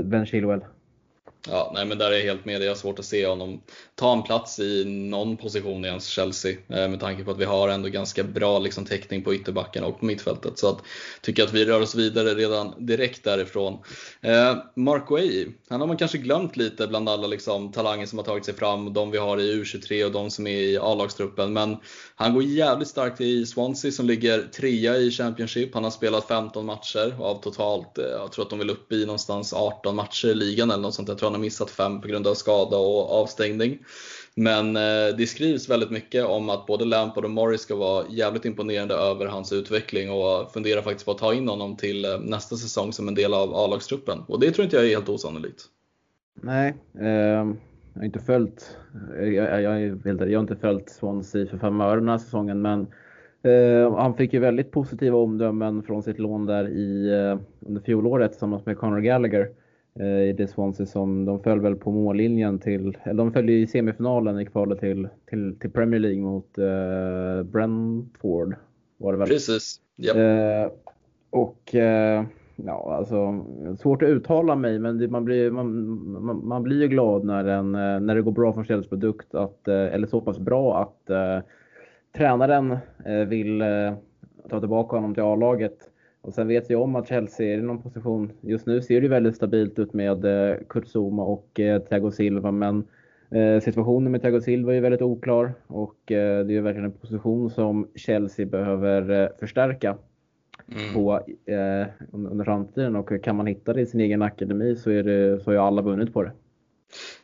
Ben 0.04 0.26
Chilwell. 0.26 0.64
Ja, 1.48 1.70
nej 1.74 1.86
men 1.86 1.98
där 1.98 2.10
är 2.10 2.16
jag 2.16 2.22
helt 2.22 2.44
med 2.44 2.60
dig. 2.60 2.66
Jag 2.66 2.70
har 2.70 2.78
svårt 2.78 2.98
att 2.98 3.04
se 3.04 3.26
honom 3.26 3.62
ta 3.94 4.12
en 4.12 4.22
plats 4.22 4.58
i 4.58 4.84
någon 4.84 5.36
position 5.36 5.84
i 5.84 5.88
ens 5.88 6.06
Chelsea 6.06 6.52
eh, 6.52 6.88
med 6.88 7.00
tanke 7.00 7.24
på 7.24 7.30
att 7.30 7.38
vi 7.38 7.44
har 7.44 7.68
ändå 7.68 7.88
ganska 7.88 8.22
bra 8.22 8.58
liksom, 8.58 8.84
täckning 8.84 9.22
på 9.22 9.34
ytterbacken 9.34 9.84
och 9.84 10.00
på 10.00 10.04
mittfältet. 10.04 10.58
Så 10.58 10.68
att 10.68 10.78
tycker 11.22 11.42
att 11.42 11.52
vi 11.52 11.64
rör 11.64 11.80
oss 11.80 11.94
vidare 11.94 12.34
redan 12.34 12.86
direkt 12.86 13.24
därifrån. 13.24 13.78
Eh, 14.20 14.56
Mark 14.76 15.10
Way, 15.10 15.46
han 15.68 15.80
har 15.80 15.88
man 15.88 15.96
kanske 15.96 16.18
glömt 16.18 16.56
lite 16.56 16.86
bland 16.86 17.08
alla 17.08 17.26
liksom, 17.26 17.72
talanger 17.72 18.06
som 18.06 18.18
har 18.18 18.24
tagit 18.24 18.44
sig 18.44 18.54
fram, 18.54 18.92
de 18.92 19.10
vi 19.10 19.18
har 19.18 19.40
i 19.40 19.62
U23 19.62 20.04
och 20.04 20.12
de 20.12 20.30
som 20.30 20.46
är 20.46 20.60
i 20.60 20.78
A-lagstruppen. 20.78 21.52
Men 21.52 21.76
han 22.14 22.34
går 22.34 22.42
jävligt 22.42 22.88
starkt 22.88 23.20
i 23.20 23.46
Swansea 23.46 23.92
som 23.92 24.06
ligger 24.06 24.42
trea 24.42 24.96
i 24.96 25.10
Championship. 25.10 25.74
Han 25.74 25.84
har 25.84 25.90
spelat 25.90 26.28
15 26.28 26.66
matcher 26.66 27.16
av 27.20 27.42
totalt, 27.42 27.98
eh, 27.98 28.04
jag 28.04 28.32
tror 28.32 28.44
att 28.44 28.50
de 28.50 28.58
vill 28.58 28.70
upp 28.70 28.92
i 28.92 29.06
någonstans 29.06 29.52
18 29.52 29.96
matcher 29.96 30.28
i 30.28 30.34
ligan 30.34 30.70
eller 30.70 30.82
något 30.82 30.94
sånt. 30.94 31.08
Jag 31.08 31.18
tror 31.18 31.31
han 31.32 31.40
har 31.40 31.44
missat 31.44 31.70
fem 31.70 32.00
på 32.00 32.08
grund 32.08 32.26
av 32.26 32.34
skada 32.34 32.76
och 32.76 33.20
avstängning. 33.22 33.78
Men 34.34 34.76
eh, 34.76 35.16
det 35.18 35.28
skrivs 35.28 35.70
väldigt 35.70 35.90
mycket 35.90 36.24
om 36.24 36.50
att 36.50 36.66
både 36.66 36.84
Lampard 36.84 37.24
och 37.24 37.30
Morris 37.30 37.60
ska 37.60 37.76
vara 37.76 38.04
jävligt 38.10 38.44
imponerande 38.44 38.94
över 38.94 39.26
hans 39.26 39.52
utveckling 39.52 40.10
och 40.10 40.52
funderar 40.52 40.82
faktiskt 40.82 41.04
på 41.04 41.10
att 41.10 41.18
ta 41.18 41.34
in 41.34 41.48
honom 41.48 41.76
till 41.76 42.04
eh, 42.04 42.20
nästa 42.20 42.56
säsong 42.56 42.92
som 42.92 43.08
en 43.08 43.14
del 43.14 43.34
av 43.34 43.54
A-lagstruppen. 43.54 44.18
Och 44.28 44.40
det 44.40 44.50
tror 44.50 44.64
inte 44.64 44.76
jag 44.76 44.84
är 44.84 44.90
helt 44.90 45.08
osannolikt. 45.08 45.64
Nej, 46.42 46.74
eh, 47.00 47.54
jag 47.94 48.00
har 48.00 48.04
inte 48.04 48.18
följt, 48.18 48.76
eh, 49.18 49.28
jag, 49.28 49.62
jag, 49.62 49.80
jag, 49.82 50.30
jag 50.30 50.38
har 50.38 50.42
inte 50.42 50.56
följt 50.56 50.90
Swansea 50.90 51.46
för 51.46 51.58
fem 51.58 51.80
öre 51.80 52.00
den 52.00 52.08
här 52.08 52.18
säsongen 52.18 52.62
men 52.62 52.86
eh, 53.42 53.96
han 53.96 54.14
fick 54.14 54.32
ju 54.32 54.38
väldigt 54.38 54.70
positiva 54.70 55.18
omdömen 55.18 55.82
från 55.82 56.02
sitt 56.02 56.18
lån 56.18 56.46
där 56.46 56.68
i, 56.68 57.08
eh, 57.08 57.38
under 57.68 57.80
fjolåret 57.80 58.30
tillsammans 58.30 58.66
med 58.66 58.78
Conor 58.78 59.00
Gallagher. 59.00 59.48
Eh, 60.00 60.06
i 60.06 60.32
det 60.32 60.46
Swansea 60.46 60.86
som 60.86 61.24
de 61.24 61.42
föll 61.42 61.60
väl 61.60 61.76
på 61.76 61.90
mållinjen 61.90 62.58
till, 62.58 62.98
eller 63.02 63.24
de 63.24 63.32
följde 63.32 63.52
i 63.52 63.66
semifinalen 63.66 64.40
i 64.40 64.46
kvalet 64.46 64.80
till, 64.80 65.08
till, 65.26 65.58
till 65.60 65.70
Premier 65.70 66.00
League 66.00 66.20
mot 66.20 66.58
uh, 66.58 67.42
Brentford. 67.42 68.54
Var 68.96 69.12
det 69.12 69.18
väl? 69.18 69.28
Precis. 69.28 69.80
Yep. 69.96 70.16
Uh, 70.16 70.72
och 71.30 71.74
uh, 71.74 72.24
ja, 72.56 72.94
alltså 72.96 73.44
svårt 73.78 74.02
att 74.02 74.08
uttala 74.08 74.56
mig 74.56 74.78
men 74.78 74.98
det, 74.98 75.08
man, 75.08 75.24
blir, 75.24 75.50
man, 75.50 75.88
man, 76.24 76.46
man, 76.46 76.62
blir 76.62 76.80
ju 76.80 76.88
glad 76.88 77.24
när, 77.24 77.44
en, 77.44 77.72
när 78.06 78.14
det 78.14 78.22
går 78.22 78.32
bra 78.32 78.52
för 78.52 78.64
Chelseas 78.64 78.88
produkt, 78.88 79.34
att, 79.34 79.68
eller 79.68 80.06
så 80.06 80.20
pass 80.20 80.38
bra 80.38 80.82
att 80.82 81.10
tränaren 82.16 82.76
vill 83.28 83.62
ta 84.50 84.60
tillbaka 84.60 84.96
honom 84.96 85.14
till 85.14 85.22
A-laget 85.22 85.91
Och 86.22 86.34
sen 86.34 86.48
vet 86.48 86.70
jag 86.70 86.82
om 86.82 86.96
att 86.96 87.08
Chelsea 87.08 87.54
är 87.54 87.58
i 87.58 87.62
någon 87.62 87.82
position, 87.82 88.32
just 88.40 88.66
nu 88.66 88.82
ser 88.82 89.00
det 89.00 89.08
väldigt 89.08 89.36
stabilt 89.36 89.78
ut 89.78 89.92
med 89.92 90.24
eh, 90.24 90.56
Kurt 90.68 90.86
Zuma 90.86 91.22
och 91.22 91.60
eh, 91.60 91.82
Thiago 91.82 92.10
Silva, 92.10 92.50
men 92.50 92.84
eh, 93.30 93.60
situationen 93.60 94.12
med 94.12 94.20
Thiago 94.20 94.40
Silva 94.40 94.74
är 94.74 94.80
väldigt 94.80 95.02
oklar 95.02 95.54
och 95.66 95.96
det 96.06 96.56
är 96.56 96.60
verkligen 96.60 96.84
en 96.84 96.92
position 96.92 97.50
som 97.50 97.88
Chelsea 97.94 98.46
behöver 98.46 99.30
förstärka 99.40 99.96
mm. 100.68 100.94
på 100.94 101.20
under 102.12 102.44
framtiden 102.44 102.96
och 102.96 103.22
kan 103.22 103.36
man 103.36 103.46
hitta 103.46 103.72
det 103.72 103.80
i 103.80 103.86
sin 103.86 104.00
egen 104.00 104.22
akademi 104.22 104.76
så, 104.76 104.90
är 104.90 105.02
det, 105.02 105.40
så 105.40 105.50
har 105.50 105.52
ju 105.52 105.58
alla 105.58 105.82
vunnit 105.82 106.12
på 106.12 106.22
det. 106.22 106.32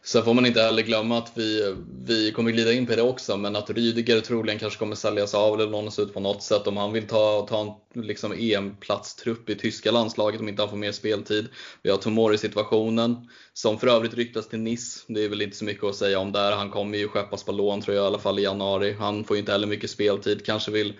Sen 0.03 0.25
får 0.25 0.35
man 0.35 0.47
inte 0.47 0.61
heller 0.63 0.83
glömma 0.83 1.19
att 1.19 1.33
vi, 1.35 1.75
vi 2.07 2.33
kommer 2.33 2.51
glida 2.51 2.73
in 2.73 2.87
på 2.87 2.97
det 2.97 3.03
också, 3.03 3.37
men 3.37 3.57
att 3.57 3.71
Rydiger 3.71 4.21
troligen 4.21 4.59
kanske 4.59 4.79
kommer 4.79 4.97
säljas 4.97 5.35
av 5.35 5.55
eller 5.61 5.71
lånas 5.71 5.99
ut 5.99 6.15
på 6.15 6.21
något 6.21 6.43
sätt 6.43 6.67
om 6.67 6.77
han 6.77 6.93
vill 6.93 7.07
ta, 7.07 7.47
ta 7.49 7.81
en 7.95 8.03
liksom 8.03 8.33
EM-platstrupp 8.33 9.51
i 9.51 9.55
tyska 9.55 9.91
landslaget 9.91 10.41
om 10.41 10.49
inte 10.49 10.63
han 10.63 10.71
får 10.71 10.77
mer 10.77 10.93
speltid. 10.93 11.49
Vi 11.83 11.91
har 11.91 11.97
Tomori-situationen, 11.97 13.29
som 13.53 13.79
för 13.79 13.87
övrigt 13.87 14.15
ryktas 14.15 14.49
till 14.49 14.59
Nice. 14.59 15.01
Det 15.09 15.25
är 15.25 15.29
väl 15.29 15.43
inte 15.43 15.57
så 15.57 15.65
mycket 15.65 15.85
att 15.85 15.97
säga 15.97 16.19
om 16.19 16.33
där. 16.33 16.53
Han 16.53 16.71
kommer 16.71 16.99
ju 16.99 17.09
skeppas 17.09 17.45
på 17.45 17.53
lån 17.53 17.83
tror 17.83 17.97
jag 17.97 18.05
i 18.05 18.07
alla 18.07 18.19
fall 18.19 18.39
i 18.39 18.43
januari. 18.43 18.97
Han 18.99 19.25
får 19.25 19.37
ju 19.37 19.41
inte 19.41 19.53
heller 19.53 19.67
mycket 19.67 19.91
speltid, 19.91 20.47
kanske 20.47 20.71
vill 20.71 20.95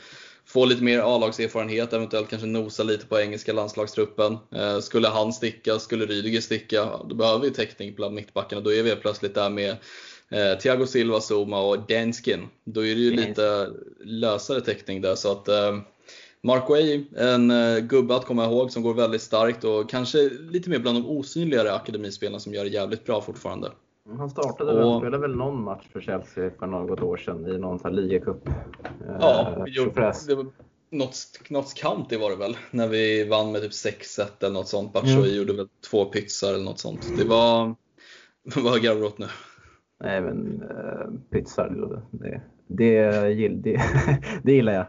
få 0.49 0.65
lite 0.65 0.85
mer 0.85 0.99
A-lagserfarenhet, 0.99 1.93
eventuellt 1.93 2.31
kanske 2.31 2.49
nosa 2.49 2.83
lite 2.83 3.07
på 3.07 3.21
engelska 3.21 3.53
landslagstruppen. 3.53 4.39
Eh, 4.55 4.79
skulle 4.79 5.09
han 5.09 5.33
sticka, 5.33 5.79
skulle 5.79 6.07
Rydiger 6.07 6.41
sticka, 6.41 6.89
då 7.09 7.15
behöver 7.15 7.41
vi 7.41 7.51
täckning 7.51 7.95
bland 7.95 8.15
mittbackarna. 8.15 8.63
Då 8.63 8.73
är 8.73 8.83
vi 8.83 8.97
plötsligt 8.97 9.35
där 9.35 9.51
med 9.51 9.71
eh, 10.31 10.59
Thiago 10.59 10.87
Silva, 10.87 11.21
Zuma 11.21 11.61
och 11.61 11.79
Danskin. 11.89 12.49
Då 12.65 12.81
är 12.87 12.95
det 12.95 13.01
ju 13.01 13.11
lite 13.11 13.71
lösare 14.05 14.61
täckning 14.61 15.01
där. 15.01 15.15
Så 15.15 15.33
att, 15.33 15.49
eh, 15.49 15.79
Mark 16.43 16.69
Way, 16.69 17.05
en 17.17 17.53
gubbe 17.89 18.17
att 18.17 18.25
komma 18.25 18.45
ihåg 18.45 18.73
som 18.73 18.83
går 18.83 18.95
väldigt 18.95 19.23
starkt 19.23 19.65
och 19.65 19.91
kanske 19.91 20.31
lite 20.51 20.71
mer 20.71 20.79
bland 20.79 20.97
de 20.97 21.07
osynligare 21.07 21.73
akademispelarna 21.73 22.41
som 22.41 22.55
gör 22.55 22.65
det 22.65 22.71
jävligt 22.71 23.05
bra 23.05 23.21
fortfarande. 23.21 23.71
Han 24.17 24.31
startade 24.31 24.73
och... 24.73 24.79
väl, 24.79 25.01
spelade 25.01 25.19
väl 25.19 25.37
någon 25.37 25.63
match 25.63 25.87
för 25.93 26.01
Chelsea 26.01 26.51
för 26.59 26.67
något 26.67 27.03
år 27.03 27.17
sedan 27.17 27.47
i 27.47 27.59
någon 27.59 27.79
sån 27.79 27.95
här 27.95 28.03
ligacup. 28.03 28.49
Ja, 29.21 29.55
eh, 29.57 29.65
det 30.27 30.35
var 30.35 30.47
Notts 30.91 31.75
County 31.75 32.17
var 32.17 32.31
det 32.31 32.37
väl, 32.37 32.57
när 32.71 32.89
vi 32.89 33.29
vann 33.29 33.53
med 33.53 33.63
typ 33.63 33.73
6-1 33.73 34.25
eller 34.41 34.55
något 34.55 34.69
sånt. 34.69 34.93
Batshuayi 34.93 35.29
mm. 35.29 35.37
gjorde 35.37 35.53
väl 35.53 35.69
två 35.91 36.05
pizzar 36.05 36.55
eller 36.55 36.65
något 36.65 36.79
sånt. 36.79 37.13
Det 37.19 37.25
var, 37.25 37.75
vad 38.57 38.83
garvar 38.83 39.01
du 39.01 39.07
åt 39.07 39.19
nu? 39.19 39.27
Nej 40.05 40.21
men 40.21 40.63
uh, 40.63 41.21
pizzar, 41.31 41.99
det, 42.11 42.43
det, 42.67 43.11
det, 43.49 43.81
det 44.43 44.53
gillar 44.53 44.73
jag. 44.73 44.87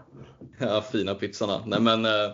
Ja, 0.59 0.83
fina 0.91 1.15
pizzorna. 1.15 1.61
Nej 1.65 1.81
men 1.81 2.05
uh, 2.05 2.31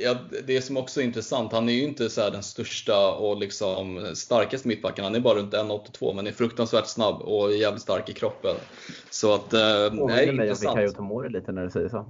Ja, 0.00 0.16
det 0.46 0.62
som 0.62 0.76
också 0.76 1.00
är 1.00 1.04
intressant, 1.04 1.52
han 1.52 1.68
är 1.68 1.72
ju 1.72 1.82
inte 1.82 2.10
så 2.10 2.30
den 2.30 2.42
största 2.42 3.12
och 3.12 3.38
liksom 3.38 4.06
starkaste 4.14 4.68
mittbacken. 4.68 5.04
Han 5.04 5.14
är 5.14 5.20
bara 5.20 5.38
runt 5.38 5.54
1,82 5.54 6.14
men 6.14 6.26
är 6.26 6.32
fruktansvärt 6.32 6.86
snabb 6.86 7.22
och 7.22 7.56
jävligt 7.56 7.82
stark 7.82 8.08
i 8.08 8.12
kroppen. 8.12 8.56
Så 9.10 9.34
att, 9.34 9.52
eh, 9.52 9.60
nej, 9.92 10.28
intressant. 10.28 10.74
Påminner 10.74 10.92
Tomori 10.92 11.28
lite 11.28 11.52
när 11.52 11.64
du 11.64 11.70
säger 11.70 11.88
så. 11.88 12.06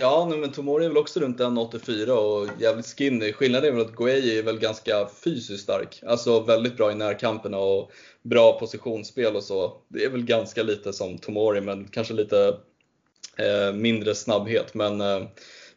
Ja, 0.00 0.32
men 0.40 0.52
Tomori 0.52 0.84
är 0.84 0.88
väl 0.88 0.98
också 0.98 1.20
runt 1.20 1.40
1,84 1.40 2.10
och 2.10 2.48
jävligt 2.60 2.86
skinny. 2.86 3.32
Skillnaden 3.32 3.68
är 3.68 3.72
väl 3.76 3.86
att 3.86 3.96
Gueye 3.96 4.38
är 4.38 4.42
väl 4.42 4.58
ganska 4.58 5.08
fysiskt 5.24 5.62
stark. 5.62 6.02
Alltså 6.06 6.40
väldigt 6.40 6.76
bra 6.76 6.92
i 6.92 6.94
närkamperna 6.94 7.58
och 7.58 7.90
bra 8.22 8.58
positionsspel 8.60 9.36
och 9.36 9.42
så. 9.42 9.72
Det 9.88 10.04
är 10.04 10.10
väl 10.10 10.24
ganska 10.24 10.62
lite 10.62 10.92
som 10.92 11.18
Tomori, 11.18 11.60
men 11.60 11.88
kanske 11.88 12.14
lite 12.14 12.56
eh, 13.36 13.74
mindre 13.74 14.14
snabbhet. 14.14 14.74
Men 14.74 15.00
eh, 15.00 15.22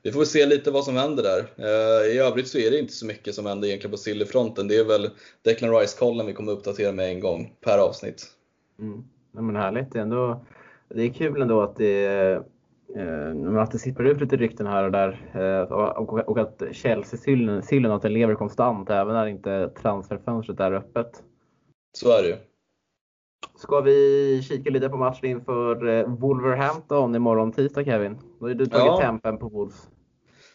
vi 0.04 0.12
får 0.12 0.24
se 0.24 0.46
lite 0.46 0.72
vad 0.72 0.84
som 0.84 0.96
händer 0.96 1.24
där. 1.24 1.40
Eh, 1.58 2.16
I 2.16 2.20
övrigt 2.20 2.48
så 2.48 2.58
är 2.58 2.72
det 2.72 2.80
inte 2.80 2.94
så 2.94 3.06
mycket 3.06 3.36
som 3.36 3.46
händer 3.46 3.68
egentligen 3.68 3.92
på 3.92 3.98
Silly-fronten. 3.98 4.68
Det 4.68 4.76
är 4.76 4.86
väl 4.86 5.10
Declan 5.42 5.72
Rice-kollen 5.72 6.26
vi 6.26 6.34
kommer 6.34 6.52
uppdatera 6.52 6.92
med 6.92 7.10
en 7.10 7.20
gång 7.20 7.54
per 7.62 7.78
avsnitt. 7.78 8.24
Mm. 8.80 9.04
Ja, 9.32 9.42
men 9.42 9.56
härligt. 9.56 9.92
Det 9.92 10.00
är, 10.00 10.04
ändå, 10.04 10.46
det 10.90 11.04
är 11.04 11.10
kul 11.10 11.42
ändå 11.42 11.62
att 11.62 11.76
det, 11.76 12.06
eh, 12.96 13.56
att 13.58 13.72
det 13.72 13.80
sipprar 13.80 14.06
ut 14.06 14.22
lite 14.22 14.38
rykten 14.38 14.68
här 14.68 14.84
och 14.84 14.92
där. 14.92 15.32
Eh, 15.34 15.72
och, 15.72 16.30
och 16.30 16.38
att 16.38 16.64
Chelsea-sillen 16.72 17.92
att 17.92 18.02
den 18.02 18.14
lever 18.14 18.36
konstant 18.36 18.90
även 18.90 19.14
när 19.14 19.28
inte 19.28 19.70
transferfönstret 19.82 20.60
är 20.60 20.72
öppet. 20.72 21.24
Så 21.98 22.18
är 22.18 22.24
det 22.24 22.30
ju. 22.30 22.36
Ska 23.60 23.82
vi 23.82 24.42
kika 24.44 24.70
lite 24.70 24.90
på 24.90 24.98
matchen 24.98 25.26
inför 25.26 25.88
eh, 25.88 26.08
Wolverhampton 26.08 27.16
imorgon 27.16 27.52
tisdag 27.52 27.86
Kevin? 27.86 28.18
Då 28.40 28.48
har 28.48 28.54
du 28.54 28.66
tagit 28.66 28.86
ja. 28.86 29.02
tempen 29.02 29.38
på 29.38 29.50
Wolves. 29.50 29.88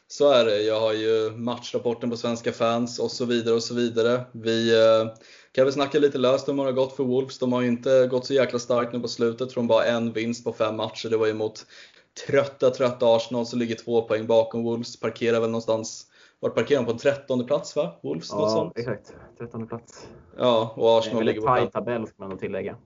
Så 0.07 0.32
är 0.32 0.44
det. 0.44 0.62
Jag 0.62 0.80
har 0.80 0.92
ju 0.92 1.30
matchrapporten 1.36 2.11
på 2.11 2.16
svenska 2.16 2.52
fans 2.52 2.98
och 2.98 3.11
så 3.11 3.24
vidare 3.24 3.55
och 3.55 3.62
så 3.62 3.74
vidare. 3.74 4.20
Vi 4.32 4.74
eh, 4.74 5.12
kan 5.52 5.64
väl 5.64 5.72
snacka 5.72 5.98
lite 5.98 6.18
löst 6.18 6.48
om 6.48 6.59
hur 6.59 6.66
det 6.66 6.72
har 6.72 6.76
gått 6.76 6.96
för 6.96 7.05
Wolves. 7.05 7.38
De 7.38 7.52
har 7.52 7.61
ju 7.61 7.68
inte 7.68 8.07
gått 8.07 8.26
så 8.26 8.34
jäkla 8.34 8.59
starkt 8.59 8.92
nu 8.92 9.00
på 9.00 9.09
slutet 9.09 9.52
från 9.52 9.66
bara 9.66 9.84
en 9.84 10.12
vinst 10.12 10.44
på 10.44 10.52
fem 10.52 10.76
matcher. 10.76 11.09
Det 11.09 11.16
var 11.16 11.26
ju 11.26 11.34
mot 11.34 11.66
trötta, 12.26 12.70
trötta 12.70 13.16
Arsenal 13.16 13.46
som 13.46 13.59
ligger 13.59 13.74
två 13.74 14.02
poäng 14.02 14.26
bakom 14.26 14.64
Wolves. 14.64 15.00
Parkerar 15.00 15.40
väl 15.40 15.50
någonstans 15.50 16.07
vart 16.40 16.55
parkerar 16.55 16.80
de 16.80 16.86
på 16.86 16.92
en 16.92 16.98
trettonde 16.98 17.44
plats 17.44 17.76
va? 17.76 17.92
Wolves? 18.02 18.28
Ja, 18.30 18.72
exakt. 18.76 19.14
Trettonde 19.38 19.66
plats. 19.66 20.09
Ja, 20.36 20.74
och 20.76 20.98
Arsenal 20.98 21.24
ligger 21.24 21.40
på... 21.40 21.48
En 21.48 21.55
väldigt 21.55 21.72
tajt 21.72 21.84
tabell 21.84 22.07
ska 22.07 22.14
man 22.18 22.30
nog 22.30 22.40
tillägga. 22.40 22.76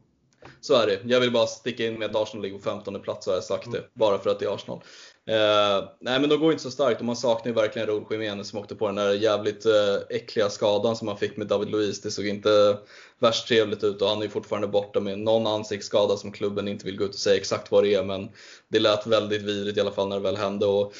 Så 0.60 0.74
är 0.74 0.86
det. 0.86 1.00
Jag 1.04 1.20
vill 1.20 1.32
bara 1.32 1.46
sticka 1.46 1.86
in 1.86 1.94
med 1.94 2.10
att 2.10 2.22
Arsenal 2.22 2.42
ligger 2.42 2.58
på 2.58 2.64
15 2.64 3.00
plats 3.00 3.24
så 3.24 3.30
har 3.30 3.36
jag 3.36 3.44
sagt 3.44 3.72
det. 3.72 3.84
Bara 3.94 4.18
för 4.18 4.30
att 4.30 4.38
det 4.38 4.44
är 4.44 4.54
Arsenal. 4.54 4.80
Eh, 5.28 5.88
nej 6.00 6.20
men 6.20 6.28
de 6.28 6.40
går 6.40 6.52
inte 6.52 6.62
så 6.62 6.70
starkt 6.70 7.00
och 7.00 7.06
man 7.06 7.16
saknar 7.16 7.46
ju 7.46 7.54
verkligen 7.54 7.88
Raúl 7.88 8.04
Jiménez 8.10 8.48
som 8.48 8.58
åkte 8.58 8.74
på 8.74 8.86
den 8.86 8.96
där 8.96 9.12
jävligt 9.12 9.66
eh, 9.66 10.16
äckliga 10.16 10.50
skadan 10.50 10.96
som 10.96 11.08
han 11.08 11.16
fick 11.16 11.36
med 11.36 11.46
David 11.46 11.70
Luiz. 11.70 12.00
Det 12.00 12.10
såg 12.10 12.26
inte 12.26 12.78
värst 13.18 13.48
trevligt 13.48 13.84
ut 13.84 14.02
och 14.02 14.08
han 14.08 14.18
är 14.18 14.22
ju 14.22 14.28
fortfarande 14.28 14.68
borta 14.68 15.00
med 15.00 15.18
någon 15.18 15.46
ansiktsskada 15.46 16.16
som 16.16 16.32
klubben 16.32 16.68
inte 16.68 16.84
vill 16.84 16.96
gå 16.96 17.04
ut 17.04 17.14
och 17.14 17.20
säga 17.20 17.36
exakt 17.36 17.70
vad 17.70 17.84
det 17.84 17.94
är 17.94 18.04
men 18.04 18.28
det 18.68 18.78
lät 18.78 19.06
väldigt 19.06 19.42
vidrigt 19.42 19.78
i 19.78 19.80
alla 19.80 19.90
fall 19.90 20.08
när 20.08 20.16
det 20.16 20.22
väl 20.22 20.36
hände. 20.36 20.66
Och 20.66 20.92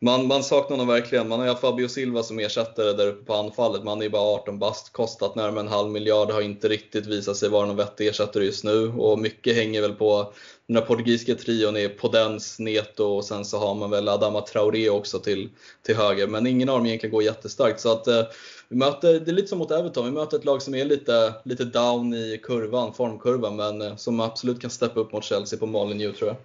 man, 0.00 0.26
man 0.26 0.42
saknar 0.42 0.76
honom 0.76 0.94
verkligen. 0.94 1.28
Man 1.28 1.40
har 1.40 1.46
ju 1.46 1.54
Fabio 1.54 1.88
Silva 1.88 2.22
som 2.22 2.38
ersättare 2.38 2.92
där 2.92 3.06
uppe 3.06 3.24
på 3.24 3.34
anfallet. 3.34 3.84
Man 3.84 3.98
är 3.98 4.02
ju 4.02 4.10
bara 4.10 4.34
18 4.34 4.58
bast, 4.58 4.92
kostat 4.92 5.34
närmare 5.34 5.60
en 5.60 5.68
halv 5.68 5.90
miljard, 5.90 6.30
har 6.30 6.40
inte 6.40 6.68
riktigt 6.68 7.06
visat 7.06 7.36
sig 7.36 7.48
vara 7.48 7.66
någon 7.66 7.76
vettig 7.76 8.06
ersättare 8.06 8.44
just 8.44 8.64
nu. 8.64 8.88
Och 8.88 9.18
mycket 9.18 9.56
hänger 9.56 9.80
väl 9.80 9.92
på 9.92 10.32
den 10.66 10.76
här 10.76 10.84
portugisiska 10.84 11.34
trion 11.34 11.76
är 11.76 11.88
Podens, 11.88 12.58
Neto 12.58 13.04
och 13.04 13.24
sen 13.24 13.44
så 13.44 13.58
har 13.58 13.74
man 13.74 13.90
väl 13.90 14.08
Adama 14.08 14.40
Traoré 14.40 14.90
också 14.90 15.18
till, 15.18 15.50
till 15.82 15.96
höger. 15.96 16.26
Men 16.26 16.46
ingen 16.46 16.68
av 16.68 16.78
dem 16.78 16.86
egentligen 16.86 17.12
går 17.12 17.22
jättestarkt. 17.22 17.80
Så 17.80 17.92
att, 17.92 18.06
eh, 18.06 18.22
vi 18.68 18.76
möter, 18.76 19.20
det 19.20 19.30
är 19.30 19.34
lite 19.34 19.48
som 19.48 19.58
mot 19.58 19.70
Everton, 19.70 20.04
vi 20.04 20.10
möter 20.10 20.36
ett 20.36 20.44
lag 20.44 20.62
som 20.62 20.74
är 20.74 20.84
lite, 20.84 21.34
lite 21.44 21.64
down 21.64 22.14
i 22.14 22.40
kurvan, 22.42 22.94
formkurvan, 22.94 23.56
men 23.56 23.82
eh, 23.82 23.96
som 23.96 24.20
absolut 24.20 24.60
kan 24.60 24.70
steppa 24.70 25.00
upp 25.00 25.12
mot 25.12 25.24
Chelsea 25.24 25.58
på 25.58 25.66
Molineux 25.66 26.18
tror 26.18 26.28
jag. 26.28 26.36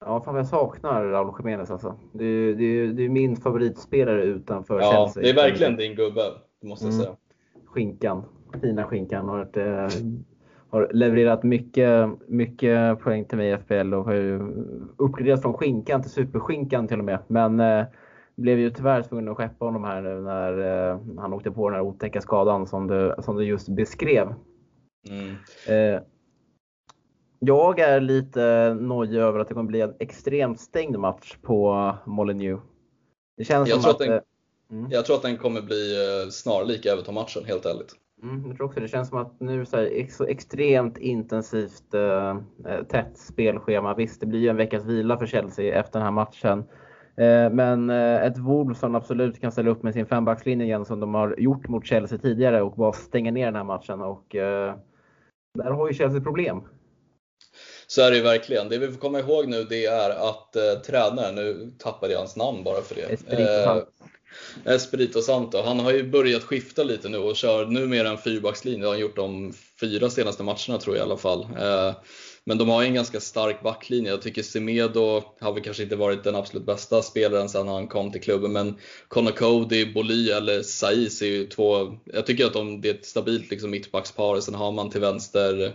Ja, 0.00 0.20
fan 0.20 0.34
jag 0.34 0.46
saknar 0.46 1.04
Raúl 1.04 1.34
Jiménez 1.38 1.70
alltså. 1.70 1.94
Det 2.12 2.24
är, 2.24 2.54
det, 2.54 2.64
är, 2.64 2.86
det 2.86 3.02
är 3.02 3.08
min 3.08 3.36
favoritspelare 3.36 4.22
utanför 4.22 4.80
ja, 4.80 4.92
Chelsea. 4.92 5.22
det 5.22 5.30
är 5.30 5.48
verkligen 5.48 5.76
din 5.76 5.94
gubbe, 5.94 6.22
måste 6.62 6.86
jag 6.86 6.94
mm. 6.94 7.04
säga. 7.04 7.16
Skinkan, 7.64 8.24
fina 8.60 8.84
skinkan. 8.84 9.28
Har, 9.28 9.42
ett, 9.42 9.56
eh, 9.56 10.00
har 10.70 10.90
levererat 10.92 11.42
mycket, 11.42 12.08
mycket 12.26 13.00
poäng 13.00 13.24
till 13.24 13.38
mig 13.38 13.50
i 13.50 13.58
FPL 13.58 13.94
och 13.94 14.04
har 14.04 14.12
ju 14.12 14.40
uppgraderat 14.96 15.42
från 15.42 15.54
skinkan 15.54 16.02
till 16.02 16.10
superskinkan 16.10 16.88
till 16.88 16.98
och 16.98 17.04
med. 17.04 17.18
Men 17.26 17.60
eh, 17.60 17.84
blev 18.36 18.58
ju 18.58 18.70
tyvärr 18.70 19.02
tvungen 19.02 19.28
att 19.28 19.36
skeppa 19.36 19.64
honom 19.64 19.84
här 19.84 20.00
nu 20.00 20.20
när 20.20 20.90
eh, 20.90 20.98
han 21.18 21.32
åkte 21.32 21.50
på 21.50 21.68
den 21.68 21.76
här 21.76 21.86
otäcka 21.86 22.20
skadan 22.20 22.66
som 22.66 22.86
du, 22.86 23.14
som 23.18 23.36
du 23.36 23.44
just 23.44 23.68
beskrev. 23.68 24.34
Mm. 25.10 25.34
Eh, 27.40 27.48
jag 27.48 27.78
är 27.78 28.00
lite 28.00 28.76
nojig 28.80 29.18
över 29.18 29.40
att 29.40 29.48
det 29.48 29.54
kommer 29.54 29.68
bli 29.68 29.80
en 29.80 29.94
extremt 29.98 30.60
stängd 30.60 30.98
match 30.98 31.36
på 31.42 31.94
Molineux. 32.06 32.62
Det 33.36 33.44
känns 33.44 33.68
jag, 33.68 33.82
tror 33.82 33.90
att, 33.90 34.00
att 34.00 34.06
den, 34.06 34.20
mm. 34.70 34.90
jag 34.90 35.06
tror 35.06 35.16
att 35.16 35.22
den 35.22 35.36
kommer 35.36 35.62
bli 35.62 35.94
eh, 35.96 36.30
snarlik 36.30 36.86
Everton-matchen, 36.86 37.44
helt 37.46 37.66
ärligt. 37.66 37.92
Mm, 38.22 38.46
jag 38.46 38.56
tror 38.56 38.66
också 38.66 38.80
det 38.80 38.88
känns 38.88 39.08
som 39.08 39.18
att 39.18 39.40
nu 39.40 39.66
så, 39.66 39.76
här, 39.76 40.06
så 40.10 40.24
extremt 40.24 40.98
intensivt 40.98 41.94
äh, 41.94 42.38
tätt 42.88 43.18
spelschema. 43.18 43.94
Visst, 43.94 44.20
det 44.20 44.26
blir 44.26 44.40
ju 44.40 44.48
en 44.48 44.56
veckas 44.56 44.84
vila 44.84 45.18
för 45.18 45.26
Chelsea 45.26 45.78
efter 45.80 45.98
den 45.98 46.02
här 46.02 46.12
matchen. 46.12 46.64
Men 47.52 47.90
ett 47.90 48.38
Wolves 48.38 48.78
som 48.78 48.94
absolut 48.94 49.40
kan 49.40 49.52
ställa 49.52 49.70
upp 49.70 49.82
med 49.82 49.94
sin 49.94 50.06
fembackslinje 50.06 50.66
igen 50.66 50.84
som 50.84 51.00
de 51.00 51.14
har 51.14 51.34
gjort 51.38 51.68
mot 51.68 51.86
Chelsea 51.86 52.18
tidigare 52.18 52.62
och 52.62 52.72
bara 52.72 52.92
stänga 52.92 53.30
ner 53.30 53.44
den 53.44 53.56
här 53.56 53.64
matchen. 53.64 54.00
Och, 54.00 54.26
där 55.54 55.70
har 55.70 55.88
ju 55.88 55.94
Chelsea 55.94 56.20
problem. 56.20 56.62
Så 57.90 58.02
är 58.02 58.10
det 58.10 58.16
ju 58.16 58.22
verkligen. 58.22 58.68
Det 58.68 58.78
vi 58.78 58.88
får 58.88 59.00
komma 59.00 59.18
ihåg 59.18 59.48
nu 59.48 59.64
det 59.64 59.86
är 59.86 60.10
att 60.10 60.56
eh, 60.56 60.72
tränaren, 60.86 61.34
nu 61.34 61.70
tappade 61.78 62.12
jag 62.12 62.20
hans 62.20 62.36
namn 62.36 62.64
bara 62.64 62.82
för 62.82 62.94
det. 62.94 63.02
Espirito, 63.02 63.86
eh, 64.64 64.74
Espirito 64.74 65.22
Santo. 65.22 65.62
Han 65.64 65.80
har 65.80 65.92
ju 65.92 66.10
börjat 66.10 66.42
skifta 66.42 66.82
lite 66.82 67.08
nu 67.08 67.18
och 67.18 67.36
kör 67.36 67.66
numera 67.66 68.08
en 68.08 68.18
fyrbackslinje. 68.18 68.80
Det 68.80 68.86
har 68.86 68.92
han 68.92 69.00
gjort 69.00 69.16
de 69.16 69.52
fyra 69.80 70.10
senaste 70.10 70.42
matcherna 70.42 70.78
tror 70.78 70.96
jag 70.96 71.02
i 71.02 71.06
alla 71.06 71.16
fall. 71.16 71.40
Eh, 71.60 71.92
Men 72.44 72.58
de 72.58 72.68
har 72.68 72.82
en 72.82 72.94
ganska 72.94 73.20
stark 73.20 73.62
backlinje. 73.62 74.10
Jag 74.10 74.22
tycker 74.22 74.42
Semedo 74.42 75.22
har 75.40 75.52
väl 75.52 75.62
kanske 75.62 75.82
inte 75.82 75.96
varit 75.96 76.24
den 76.24 76.34
absolut 76.36 76.66
bästa 76.66 77.02
spelaren 77.02 77.48
sedan 77.48 77.68
han 77.68 77.88
kom 77.88 78.12
till 78.12 78.20
klubben, 78.20 78.52
men 78.52 78.74
Connor 79.08 79.30
Cody, 79.30 79.92
Boly 79.92 80.30
eller 80.30 80.62
Saiz 80.62 81.22
är 81.22 81.26
ju 81.26 81.46
två, 81.46 81.96
jag 82.04 82.26
tycker 82.26 82.46
att 82.46 82.52
de, 82.52 82.80
det 82.80 82.88
är 82.88 82.94
ett 82.94 83.06
stabilt 83.06 83.50
liksom, 83.50 83.70
mittbackspar. 83.70 84.40
Sen 84.40 84.54
har 84.54 84.72
man 84.72 84.90
till 84.90 85.00
vänster 85.00 85.74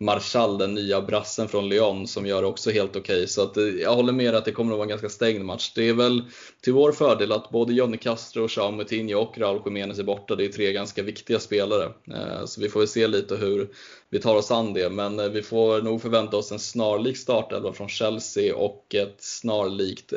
Marchal, 0.00 0.58
den 0.58 0.74
nya 0.74 1.00
brassen 1.00 1.48
från 1.48 1.68
Lyon, 1.68 2.06
som 2.06 2.26
gör 2.26 2.42
det 2.42 2.48
också 2.48 2.70
helt 2.70 2.96
okej. 2.96 3.00
Okay. 3.00 3.26
Så 3.26 3.42
att, 3.42 3.56
eh, 3.56 3.64
jag 3.64 3.94
håller 3.94 4.12
med 4.12 4.34
att 4.34 4.44
det 4.44 4.52
kommer 4.52 4.72
att 4.72 4.76
vara 4.76 4.84
en 4.84 4.88
ganska 4.88 5.08
stängd 5.08 5.44
match. 5.44 5.72
Det 5.74 5.88
är 5.88 5.94
väl 5.94 6.22
till 6.62 6.72
vår 6.72 6.92
fördel 6.92 7.32
att 7.32 7.50
både 7.50 7.74
Johnny 7.74 7.96
Castro, 7.96 8.46
Jean 8.50 8.76
Moutinho 8.76 9.20
och 9.20 9.38
Raul 9.38 9.62
Jiménez 9.64 9.98
är 9.98 10.04
borta. 10.04 10.36
Det 10.36 10.44
är 10.44 10.48
tre 10.48 10.72
ganska 10.72 11.02
viktiga 11.02 11.38
spelare. 11.38 11.84
Eh, 11.84 12.44
så 12.44 12.60
vi 12.60 12.68
får 12.68 12.80
väl 12.80 12.88
se 12.88 13.06
lite 13.06 13.36
hur 13.36 13.68
vi 14.10 14.18
tar 14.18 14.36
oss 14.36 14.50
an 14.50 14.72
det. 14.72 14.90
Men 14.90 15.18
eh, 15.18 15.28
vi 15.28 15.42
får 15.42 15.82
nog 15.82 16.02
förvänta 16.02 16.36
oss 16.36 16.52
en 16.52 16.58
snarlik 16.58 17.16
startelva 17.16 17.72
från 17.72 17.88
Chelsea 17.88 18.56
och 18.56 18.94
ett 18.94 19.16
snarlikt 19.18 20.12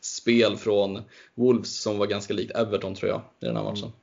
spel 0.00 0.56
från 0.56 1.00
Wolves 1.34 1.82
som 1.82 1.98
var 1.98 2.06
ganska 2.06 2.34
likt 2.34 2.56
Everton 2.56 2.94
tror 2.94 3.10
jag 3.10 3.20
i 3.40 3.46
den 3.46 3.56
här 3.56 3.64
matchen. 3.64 3.82
Mm. 3.82 3.94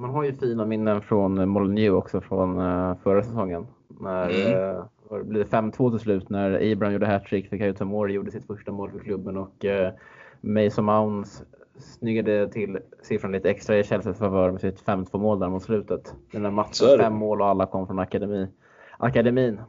Man 0.00 0.10
har 0.10 0.24
ju 0.24 0.36
fina 0.36 0.66
minnen 0.66 1.02
från 1.02 1.48
Molineux 1.48 1.92
också 1.92 2.20
från 2.20 2.56
förra 3.02 3.24
säsongen. 3.24 3.66
När, 4.00 4.28
mm. 4.30 4.78
eh, 5.10 5.22
blev 5.22 5.48
5-2 5.48 5.90
till 5.90 6.00
slut 6.00 6.28
när 6.28 6.72
Abraham 6.72 6.92
gjorde 6.92 7.06
hattrick, 7.06 7.50
Fikayo 7.50 7.74
Tomori 7.74 8.12
gjorde 8.12 8.30
sitt 8.30 8.46
första 8.46 8.72
mål 8.72 8.90
för 8.90 8.98
klubben 8.98 9.36
och 9.36 9.64
eh, 9.64 9.92
Mason 10.40 10.84
Mount 10.84 11.30
snyggade 11.78 12.48
till 12.48 12.78
siffran 13.02 13.32
lite 13.32 13.50
extra 13.50 13.78
i 13.78 13.84
Chelseas 13.84 14.18
favör 14.18 14.50
med 14.50 14.60
sitt 14.60 14.84
5-2 14.84 15.18
mål 15.18 15.38
där 15.38 15.48
mot 15.48 15.62
slutet. 15.62 16.14
Den 16.32 16.42
där 16.42 16.50
matchen, 16.50 16.98
fem 16.98 17.14
mål 17.14 17.40
och 17.40 17.46
alla 17.46 17.66
kom 17.66 17.86
från 17.86 17.98
akademi, 17.98 18.48
akademin. 18.98 19.60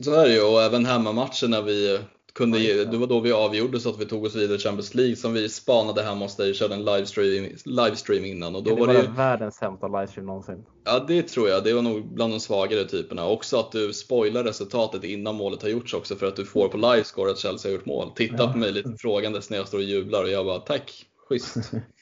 Så 0.00 0.20
är 0.20 0.24
det 0.24 0.34
ju 0.34 0.42
och 0.42 0.62
även 0.62 0.86
hemmamatchen 0.86 1.50
när 1.50 1.62
vi 1.62 1.98
kunde 2.34 2.58
ge, 2.58 2.84
det 2.84 2.96
var 2.96 3.06
då 3.06 3.20
vi 3.20 3.32
avgjorde 3.32 3.80
så 3.80 3.90
att 3.90 4.00
vi 4.00 4.06
tog 4.06 4.24
oss 4.24 4.36
vidare 4.36 4.56
i 4.56 4.60
Champions 4.60 4.94
League 4.94 5.16
som 5.16 5.32
vi 5.32 5.48
spanade 5.48 6.02
hemma 6.02 6.24
hos 6.24 6.36
dig, 6.36 6.54
körde 6.54 6.74
en 6.74 6.84
livestream, 6.84 7.48
livestream 7.64 8.24
innan. 8.24 8.56
Och 8.56 8.62
då 8.62 8.74
det 8.74 8.80
var, 8.80 8.86
var 8.86 8.94
det 8.94 9.00
ju... 9.00 9.06
världens 9.06 9.54
sämsta 9.54 9.88
livestream 9.88 10.26
någonsin. 10.26 10.64
Ja 10.84 11.04
det 11.08 11.22
tror 11.22 11.48
jag, 11.48 11.64
det 11.64 11.74
var 11.74 11.82
nog 11.82 12.14
bland 12.14 12.32
de 12.32 12.40
svagare 12.40 12.84
typerna. 12.84 13.28
Också 13.28 13.60
att 13.60 13.72
du 13.72 13.92
spoilar 13.92 14.44
resultatet 14.44 15.04
innan 15.04 15.34
målet 15.34 15.62
har 15.62 15.68
gjorts 15.68 15.94
också 15.94 16.16
för 16.16 16.26
att 16.26 16.36
du 16.36 16.44
får 16.44 16.68
på 16.68 16.76
livescore 16.76 17.30
att 17.30 17.38
Chelsea 17.38 17.70
har 17.70 17.74
gjort 17.74 17.86
mål. 17.86 18.10
Titta 18.16 18.36
ja. 18.38 18.52
på 18.52 18.58
mig 18.58 18.72
lite 18.72 18.96
frågandes 18.98 19.50
när 19.50 19.58
jag 19.58 19.68
står 19.68 19.78
och 19.78 19.84
jublar 19.84 20.22
och 20.22 20.30
jag 20.30 20.46
bara 20.46 20.58
tack, 20.58 21.06
schysst. 21.28 21.56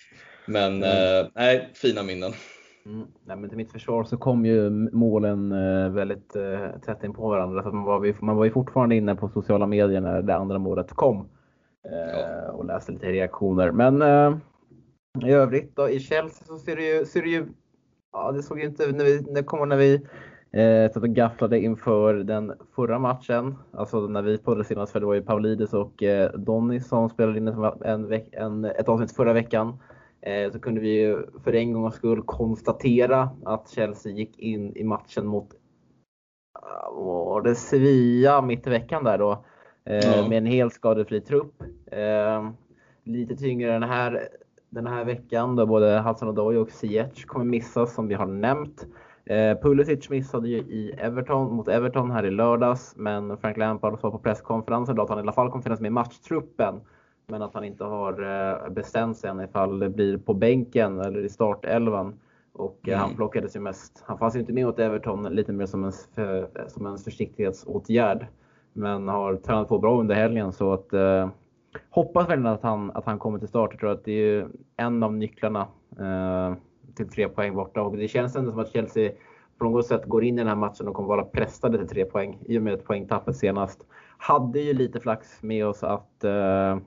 Men 0.46 0.76
mm. 0.76 1.16
eh, 1.20 1.30
nej, 1.34 1.70
fina 1.74 2.02
minnen. 2.02 2.32
Mm. 2.86 3.06
Nej, 3.24 3.36
men 3.36 3.48
till 3.48 3.56
mitt 3.56 3.72
försvar 3.72 4.04
så 4.04 4.16
kom 4.16 4.46
ju 4.46 4.70
målen 4.92 5.52
eh, 5.52 5.90
väldigt 5.90 6.36
eh, 6.36 6.80
tätt 6.86 7.04
in 7.04 7.12
på 7.12 7.28
varandra. 7.28 7.62
Så 7.62 7.70
man, 7.70 7.84
var, 7.84 8.24
man 8.24 8.36
var 8.36 8.44
ju 8.44 8.50
fortfarande 8.50 8.96
inne 8.96 9.14
på 9.14 9.28
sociala 9.28 9.66
medier 9.66 10.00
när 10.00 10.22
det 10.22 10.36
andra 10.36 10.58
målet 10.58 10.92
kom. 10.92 11.28
Eh, 11.84 12.20
ja. 12.20 12.52
Och 12.52 12.64
läste 12.64 12.92
lite 12.92 13.06
reaktioner. 13.06 13.70
Men 13.70 14.02
i 15.26 15.32
övrigt 15.32 15.76
då, 15.76 15.88
i 15.88 16.00
Chelsea 16.00 16.46
så 16.46 16.58
ser 16.58 16.76
det 16.76 16.98
ju, 16.98 17.04
ser 17.04 17.22
det 17.22 17.28
ju 17.28 17.46
ja 18.12 18.32
det 18.32 18.42
såg 18.42 18.60
ju 18.60 18.66
inte, 18.66 18.92
när 18.92 19.04
vi, 19.04 19.20
när, 19.28 19.42
kom, 19.42 19.68
när 19.68 19.76
vi 19.76 19.94
eh, 20.52 20.92
satt 20.92 21.02
och 21.02 21.08
gafflade 21.08 21.60
inför 21.60 22.14
den 22.14 22.52
förra 22.74 22.98
matchen, 22.98 23.56
alltså 23.72 24.00
när 24.00 24.22
vi 24.22 24.38
poddade 24.38 24.64
senast, 24.64 24.92
för 24.92 25.00
det 25.00 25.06
var 25.06 25.14
ju 25.14 25.22
Paulides 25.22 25.72
och 25.72 26.02
eh, 26.02 26.32
Donny 26.32 26.80
som 26.80 27.10
spelade 27.10 27.38
in 27.38 27.48
en, 27.48 27.64
en, 27.84 28.22
en, 28.32 28.64
ett 28.64 28.88
avsnitt 28.88 29.16
förra 29.16 29.32
veckan. 29.32 29.78
Eh, 30.22 30.52
så 30.52 30.60
kunde 30.60 30.80
vi 30.80 31.16
för 31.44 31.54
en 31.54 31.72
gångs 31.72 31.94
skull 31.94 32.22
konstatera 32.22 33.30
att 33.44 33.68
Chelsea 33.68 34.12
gick 34.12 34.38
in 34.38 34.76
i 34.76 34.84
matchen 34.84 35.26
mot 35.26 35.48
var 36.92 37.42
det 37.42 37.54
Sevilla 37.54 38.42
mitt 38.42 38.66
i 38.66 38.70
veckan 38.70 39.04
där 39.04 39.18
då. 39.18 39.44
Mm. 39.84 40.28
Med 40.28 40.38
en 40.38 40.46
helt 40.46 40.72
skadefri 40.72 41.20
trupp. 41.20 41.62
Eh, 41.86 42.50
lite 43.04 43.36
tyngre 43.36 43.72
den 43.72 43.82
här, 43.82 44.28
den 44.70 44.86
här 44.86 45.04
veckan 45.04 45.56
då 45.56 45.66
både 45.66 45.98
Hassan 45.98 46.28
Odoi 46.28 46.56
och 46.56 46.70
Ziyech 46.70 47.26
kommer 47.26 47.44
missas 47.44 47.94
som 47.94 48.08
vi 48.08 48.14
har 48.14 48.26
nämnt. 48.26 48.86
Pulisic 49.62 50.10
missade 50.10 50.48
ju 50.48 50.56
i 50.58 50.94
Everton, 50.98 51.52
mot 51.52 51.68
Everton 51.68 52.10
här 52.10 52.26
i 52.26 52.30
lördags 52.30 52.94
men 52.96 53.36
Frank 53.36 53.56
Lampard 53.56 54.00
sa 54.00 54.10
på 54.10 54.18
presskonferensen 54.18 54.96
då 54.96 55.02
att 55.02 55.08
han 55.08 55.18
i 55.18 55.20
alla 55.20 55.32
fall 55.32 55.50
kommer 55.50 55.62
finnas 55.62 55.80
med 55.80 55.88
i 55.88 55.92
matchtruppen 55.92 56.80
men 57.30 57.42
att 57.42 57.54
han 57.54 57.64
inte 57.64 57.84
har 57.84 58.22
eh, 58.22 58.70
bestämt 58.70 59.16
sig 59.16 59.30
än 59.30 59.40
ifall 59.40 59.78
det 59.78 59.88
blir 59.88 60.18
på 60.18 60.34
bänken 60.34 61.00
eller 61.00 61.24
i 61.24 61.28
startelvan. 61.28 62.20
Och 62.52 62.78
eh, 62.88 62.94
mm. 62.94 63.00
han 63.00 63.16
plockades 63.16 63.56
ju 63.56 63.60
mest, 63.60 64.02
han 64.06 64.18
fanns 64.18 64.36
ju 64.36 64.40
inte 64.40 64.52
med 64.52 64.66
åt 64.66 64.78
Everton 64.78 65.22
lite 65.22 65.52
mer 65.52 65.66
som 65.66 65.84
en, 65.84 65.92
som 66.68 66.86
en 66.86 66.98
försiktighetsåtgärd. 66.98 68.26
Men 68.72 69.08
har 69.08 69.36
tränat 69.36 69.68
på 69.68 69.78
bra 69.78 70.00
under 70.00 70.14
helgen 70.14 70.52
så 70.52 70.72
att 70.72 70.92
eh, 70.92 71.28
hoppas 71.90 72.28
verkligen 72.28 72.46
att 72.46 72.62
han, 72.62 72.90
att 72.90 73.04
han 73.04 73.18
kommer 73.18 73.38
till 73.38 73.48
start. 73.48 73.70
Jag 73.72 73.80
tror 73.80 73.90
att 73.90 74.04
det 74.04 74.12
är 74.12 74.48
en 74.76 75.02
av 75.02 75.14
nycklarna 75.14 75.66
eh, 75.98 76.54
till 76.94 77.08
tre 77.08 77.28
poäng 77.28 77.54
borta 77.54 77.82
och 77.82 77.96
det 77.96 78.08
känns 78.08 78.36
ändå 78.36 78.50
som 78.50 78.60
att 78.60 78.72
Chelsea 78.72 79.12
på 79.58 79.64
något 79.64 79.86
sätt 79.86 80.04
går 80.04 80.24
in 80.24 80.34
i 80.34 80.38
den 80.38 80.48
här 80.48 80.56
matchen 80.56 80.88
och 80.88 80.94
kommer 80.94 81.08
vara 81.08 81.24
pressade 81.24 81.78
till 81.78 81.88
tre 81.88 82.04
poäng 82.04 82.38
i 82.46 82.58
och 82.58 82.62
med 82.62 82.74
ett 82.74 82.84
poängtappet 82.84 83.36
senast. 83.36 83.86
Hade 84.18 84.60
ju 84.60 84.74
lite 84.74 85.00
flax 85.00 85.42
med 85.42 85.66
oss 85.66 85.82
att 85.82 86.24
eh, 86.24 86.78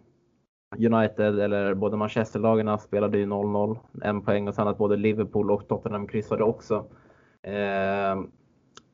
United 0.78 1.39
eller 1.39 1.74
både 1.74 1.97
Manchesterlagarna 1.97 2.78
spelade 2.78 3.17
ju 3.17 3.26
0-0, 3.26 3.78
en 4.01 4.21
poäng 4.21 4.47
och 4.47 4.55
sen 4.55 4.67
att 4.67 4.78
både 4.78 4.97
Liverpool 4.97 5.51
och 5.51 5.67
Tottenham 5.67 6.07
kryssade 6.07 6.43
också. 6.43 6.86
Eh, 7.43 8.24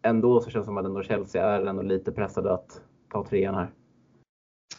ändå 0.02 0.42
så 0.42 0.50
känns 0.50 0.64
det 0.64 0.66
som 0.66 0.78
att 0.78 0.86
ändå 0.86 1.04
Chelsea 1.04 1.46
är 1.46 1.66
ändå 1.66 1.82
lite 1.82 2.12
pressade 2.12 2.54
att 2.54 2.82
ta 3.12 3.26
trean 3.26 3.56
här. 3.56 3.70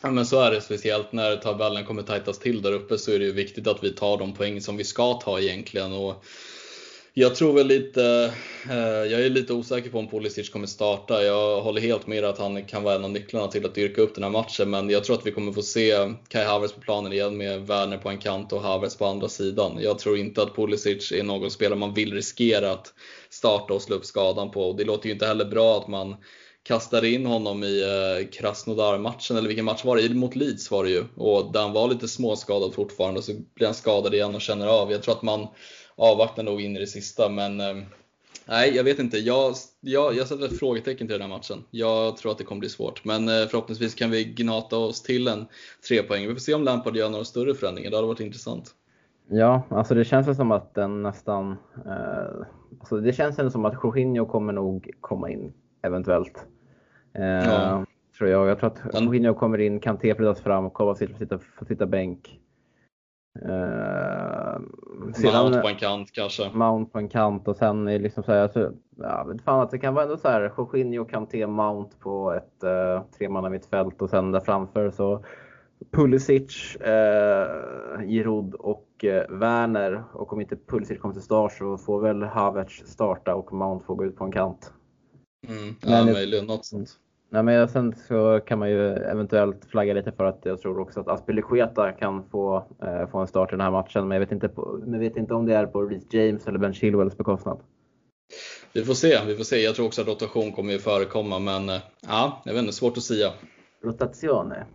Ja 0.02 0.10
men 0.10 0.26
så 0.26 0.40
är 0.40 0.50
det, 0.50 0.60
speciellt 0.60 1.12
när 1.12 1.36
tabellen 1.36 1.84
kommer 1.84 2.02
tajtas 2.02 2.38
till 2.38 2.62
där 2.62 2.72
uppe 2.72 2.98
så 2.98 3.12
är 3.12 3.18
det 3.18 3.24
ju 3.24 3.32
viktigt 3.32 3.66
att 3.66 3.84
vi 3.84 3.94
tar 3.94 4.18
de 4.18 4.34
poäng 4.34 4.60
som 4.60 4.76
vi 4.76 4.84
ska 4.84 5.14
ta 5.14 5.40
egentligen. 5.40 5.92
Och 5.92 6.24
jag 7.14 7.34
tror 7.34 7.52
väl 7.52 7.66
lite, 7.66 8.32
eh, 8.70 8.76
jag 9.12 9.24
är 9.24 9.30
lite 9.30 9.52
osäker 9.52 9.90
på 9.90 9.98
om 9.98 10.08
Pulisic 10.08 10.50
kommer 10.50 10.66
starta. 10.66 11.24
Jag 11.24 11.60
håller 11.60 11.80
helt 11.80 12.06
med 12.06 12.24
att 12.24 12.38
han 12.38 12.64
kan 12.64 12.82
vara 12.82 12.94
en 12.94 13.04
av 13.04 13.10
nycklarna 13.10 13.48
till 13.48 13.66
att 13.66 13.74
dyrka 13.74 14.00
upp 14.00 14.14
den 14.14 14.24
här 14.24 14.30
matchen, 14.30 14.70
men 14.70 14.90
jag 14.90 15.04
tror 15.04 15.16
att 15.16 15.26
vi 15.26 15.32
kommer 15.32 15.52
få 15.52 15.62
se 15.62 15.94
Kai 16.28 16.44
Havertz 16.44 16.74
på 16.74 16.80
planen 16.80 17.12
igen 17.12 17.36
med 17.36 17.66
Werner 17.66 17.98
på 17.98 18.08
en 18.08 18.18
kant 18.18 18.52
och 18.52 18.62
Havertz 18.62 18.96
på 18.96 19.06
andra 19.06 19.28
sidan. 19.28 19.78
Jag 19.80 19.98
tror 19.98 20.18
inte 20.18 20.42
att 20.42 20.56
Pulisic 20.56 21.12
är 21.12 21.22
någon 21.22 21.50
spelare 21.50 21.78
man 21.78 21.94
vill 21.94 22.14
riskera 22.14 22.72
att 22.72 22.94
starta 23.30 23.74
och 23.74 23.82
slå 23.82 23.96
upp 23.96 24.04
skadan 24.04 24.50
på. 24.50 24.70
Och 24.70 24.76
det 24.76 24.84
låter 24.84 25.06
ju 25.06 25.12
inte 25.12 25.26
heller 25.26 25.44
bra 25.44 25.78
att 25.78 25.88
man 25.88 26.16
kastade 26.62 27.08
in 27.08 27.26
honom 27.26 27.64
i 27.64 27.82
eh, 27.82 28.28
Krasnodar-matchen, 28.28 29.36
eller 29.36 29.48
vilken 29.48 29.64
match 29.64 29.84
var 29.84 29.96
det? 29.96 30.14
Mot 30.14 30.36
Leeds 30.36 30.70
var 30.70 30.84
det 30.84 30.90
ju. 30.90 31.04
Och 31.16 31.52
där 31.52 31.60
han 31.60 31.72
var 31.72 31.88
lite 31.88 32.08
småskadad 32.08 32.74
fortfarande, 32.74 33.18
och 33.18 33.24
så 33.24 33.32
blir 33.54 33.66
han 33.66 33.74
skadad 33.74 34.14
igen 34.14 34.34
och 34.34 34.40
känner 34.40 34.66
av. 34.66 34.92
Jag 34.92 35.02
tror 35.02 35.14
att 35.14 35.22
man 35.22 35.48
avvaktar 36.00 36.42
nog 36.42 36.60
in 36.60 36.76
i 36.76 36.80
det 36.80 36.86
sista. 36.86 37.28
Men 37.28 37.60
eh, 37.60 37.76
nej, 38.48 38.76
jag 38.76 38.84
vet 38.84 38.98
inte. 38.98 39.18
Jag, 39.18 39.54
jag, 39.80 40.14
jag 40.14 40.26
sätter 40.26 40.44
ett 40.44 40.58
frågetecken 40.58 41.06
till 41.06 41.18
den 41.18 41.30
här 41.30 41.36
matchen. 41.36 41.64
Jag 41.70 42.16
tror 42.16 42.32
att 42.32 42.38
det 42.38 42.44
kommer 42.44 42.60
bli 42.60 42.68
svårt. 42.68 43.04
Men 43.04 43.28
eh, 43.28 43.46
förhoppningsvis 43.50 43.94
kan 43.94 44.10
vi 44.10 44.24
gnata 44.24 44.76
oss 44.76 45.02
till 45.02 45.28
en 45.28 45.46
tre 45.88 46.02
poäng. 46.02 46.28
Vi 46.28 46.32
får 46.32 46.40
se 46.40 46.54
om 46.54 46.64
Lampard 46.64 46.96
gör 46.96 47.10
några 47.10 47.24
större 47.24 47.54
förändringar. 47.54 47.90
Det 47.90 47.96
hade 47.96 48.06
varit 48.08 48.20
intressant. 48.20 48.74
Ja, 49.28 49.62
alltså 49.68 49.94
det 49.94 50.04
känns 50.04 50.36
som 50.36 50.52
att 50.52 50.74
den 50.74 51.02
nästan... 51.02 51.50
Eh, 51.86 52.46
alltså 52.80 53.00
det 53.00 53.12
känns 53.12 53.52
som 53.52 53.64
att 53.64 53.74
Jorginho 53.82 54.26
kommer 54.26 54.52
nog 54.52 54.90
komma 55.00 55.30
in 55.30 55.52
eventuellt. 55.82 56.46
Eh, 57.14 57.24
ja. 57.24 57.84
Tror 58.18 58.30
jag. 58.30 58.48
Jag 58.48 58.58
tror 58.58 58.70
att 58.70 59.02
Jorginho 59.02 59.34
kommer 59.34 59.58
in, 59.58 59.80
Kanté 59.80 60.14
flyttas 60.14 60.40
fram, 60.40 60.70
Kovacic 60.70 61.10
får 61.10 61.18
sitta, 61.18 61.38
får 61.38 61.66
sitta 61.66 61.86
bänk. 61.86 62.40
Uh, 63.38 64.60
sedan, 65.14 65.42
Mount 65.42 65.60
på 65.60 65.68
en 65.68 65.76
kant 65.76 66.12
kanske. 66.12 66.50
Mount 66.52 66.92
på 66.92 66.98
en 66.98 67.08
kant 67.08 67.48
och 67.48 67.56
sen 67.56 67.88
är 67.88 67.98
liksom 67.98 68.22
så 68.22 68.32
här, 68.32 68.42
alltså, 68.42 68.72
ja, 68.96 69.26
fan 69.44 69.60
att 69.60 69.70
det 69.70 69.78
kan 69.78 69.94
vara 69.94 70.04
ändå 70.04 70.16
så 70.16 70.28
här, 70.28 70.52
Jorginho, 70.58 71.04
Kanté, 71.04 71.46
Mount 71.46 71.96
på 72.00 72.32
ett 72.32 72.64
uh, 72.64 73.02
tremanna 73.18 73.50
mittfält 73.50 74.02
och 74.02 74.10
sen 74.10 74.32
där 74.32 74.40
framför 74.40 74.90
så 74.90 75.24
Pulisic, 75.90 76.76
uh, 76.80 78.06
Giroud 78.06 78.54
och 78.54 79.04
uh, 79.04 79.38
Werner. 79.38 80.04
Och 80.12 80.32
om 80.32 80.40
inte 80.40 80.56
Pulisic 80.56 80.98
kommer 80.98 81.14
till 81.14 81.22
start 81.22 81.52
så 81.52 81.78
får 81.78 82.00
väl 82.00 82.22
Havertz 82.22 82.86
starta 82.86 83.34
och 83.34 83.52
Mount 83.52 83.84
får 83.84 83.94
gå 83.94 84.04
ut 84.04 84.16
på 84.16 84.24
en 84.24 84.32
kant. 84.32 84.72
Mm, 85.48 85.74
ja, 85.80 86.04
möjligen 86.04 86.46
något 86.46 86.66
sånt. 86.66 86.90
Nej, 87.32 87.42
men 87.42 87.68
sen 87.68 87.94
så 88.08 88.40
kan 88.46 88.58
man 88.58 88.70
ju 88.70 88.92
eventuellt 88.92 89.64
flagga 89.64 89.94
lite 89.94 90.12
för 90.12 90.24
att 90.24 90.40
jag 90.42 90.60
tror 90.60 90.80
också 90.80 91.00
att 91.00 91.08
Aspilicueta 91.08 91.92
kan 91.92 92.28
få, 92.30 92.66
eh, 92.82 93.08
få 93.10 93.18
en 93.18 93.26
start 93.26 93.48
i 93.48 93.52
den 93.52 93.60
här 93.60 93.70
matchen. 93.70 94.08
Men 94.08 94.14
jag 94.14 94.20
vet 94.20 94.32
inte, 94.32 94.48
på, 94.48 94.80
men 94.86 95.00
vet 95.00 95.16
inte 95.16 95.34
om 95.34 95.46
det 95.46 95.54
är 95.54 95.66
på 95.66 95.82
Reece 95.82 96.14
James 96.14 96.46
eller 96.46 96.58
Ben 96.58 96.74
Chilwells 96.74 97.16
bekostnad. 97.16 97.60
Vi 98.72 98.84
får 98.84 98.94
se, 98.94 99.18
vi 99.26 99.36
får 99.36 99.44
se. 99.44 99.56
Jag 99.56 99.74
tror 99.74 99.86
också 99.86 100.02
att 100.02 100.08
rotation 100.08 100.52
kommer 100.52 100.72
ju 100.72 100.78
förekomma, 100.78 101.38
men 101.38 101.68
eh, 101.68 101.80
ja, 102.08 102.42
jag 102.44 102.52
vet 102.52 102.60
inte, 102.60 102.72
svårt 102.72 102.96
att 102.96 103.02
säga. 103.02 103.30
Rotazione. 103.84 104.66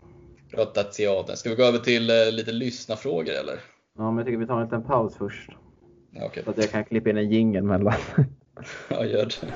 Rotazione. 0.51 1.35
Ska 1.35 1.49
vi 1.49 1.55
gå 1.55 1.63
över 1.63 1.79
till 1.79 2.09
eh, 2.09 2.31
lite 2.31 2.51
lyssnafrågor 2.51 3.33
eller? 3.33 3.59
Ja, 3.97 4.11
men 4.11 4.17
jag 4.17 4.25
tycker 4.25 4.37
vi 4.37 4.47
tar 4.47 4.57
en 4.57 4.63
liten 4.63 4.83
paus 4.83 5.15
först. 5.17 5.49
Okay. 6.25 6.43
Så 6.43 6.49
att 6.49 6.57
jag 6.57 6.71
kan 6.71 6.85
klippa 6.85 7.09
in 7.09 7.17
en 7.17 7.29
jingel 7.29 7.63
mellan. 7.63 7.93
ja, 8.89 9.05
gör 9.05 9.25
det. 9.25 9.47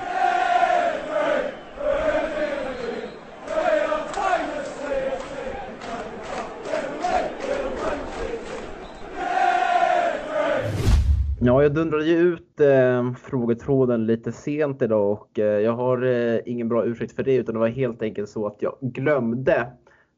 Ja, 11.42 11.62
jag 11.62 11.74
dundrade 11.74 12.04
ju 12.04 12.16
ut 12.16 12.60
eh, 12.60 13.12
frågetråden 13.12 14.06
lite 14.06 14.32
sent 14.32 14.82
idag 14.82 15.12
och 15.12 15.38
eh, 15.38 15.60
jag 15.60 15.72
har 15.72 16.02
eh, 16.02 16.40
ingen 16.46 16.68
bra 16.68 16.84
ursäkt 16.84 17.12
för 17.12 17.22
det 17.22 17.34
utan 17.34 17.54
det 17.54 17.58
var 17.58 17.68
helt 17.68 18.02
enkelt 18.02 18.28
så 18.28 18.46
att 18.46 18.62
jag 18.62 18.76
glömde. 18.80 19.66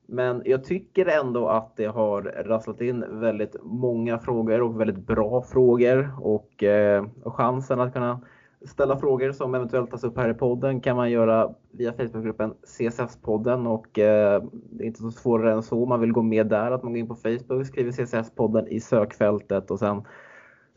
Men 0.07 0.43
jag 0.45 0.65
tycker 0.65 1.07
ändå 1.07 1.49
att 1.49 1.77
det 1.77 1.85
har 1.85 2.23
rasslat 2.23 2.81
in 2.81 3.05
väldigt 3.21 3.57
många 3.63 4.19
frågor 4.19 4.63
och 4.63 4.81
väldigt 4.81 5.07
bra 5.07 5.43
frågor 5.43 6.11
och, 6.21 6.63
eh, 6.63 7.07
chansen 7.25 7.81
att 7.81 7.93
kunna 7.93 8.21
ställa 8.67 8.97
frågor 8.97 9.33
som 9.33 9.55
eventuellt 9.55 9.91
tas 9.91 10.05
upp 10.05 10.17
här 10.17 10.31
i 10.31 10.35
podden 10.35 10.81
kan 10.81 10.97
man 10.97 11.11
göra 11.11 11.55
via 11.71 11.93
Facebookgruppen 11.93 12.55
CSS-podden 12.65 13.67
och 13.67 13.99
eh, 13.99 14.43
det 14.71 14.85
är 14.85 14.87
inte 14.87 15.03
så 15.03 15.11
svårare 15.11 15.53
än 15.53 15.63
så. 15.63 15.87
Man 15.87 16.01
vill 16.01 16.13
gå 16.13 16.23
med 16.23 16.47
där, 16.47 16.71
att 16.71 16.83
man 16.83 16.93
går 16.93 17.01
in 17.01 17.09
på 17.09 17.15
Facebook, 17.15 17.67
skriver 17.67 17.91
CSS-podden 17.91 18.67
i 18.69 18.81
sökfältet 18.81 19.71
och 19.71 19.79
sen 19.79 20.03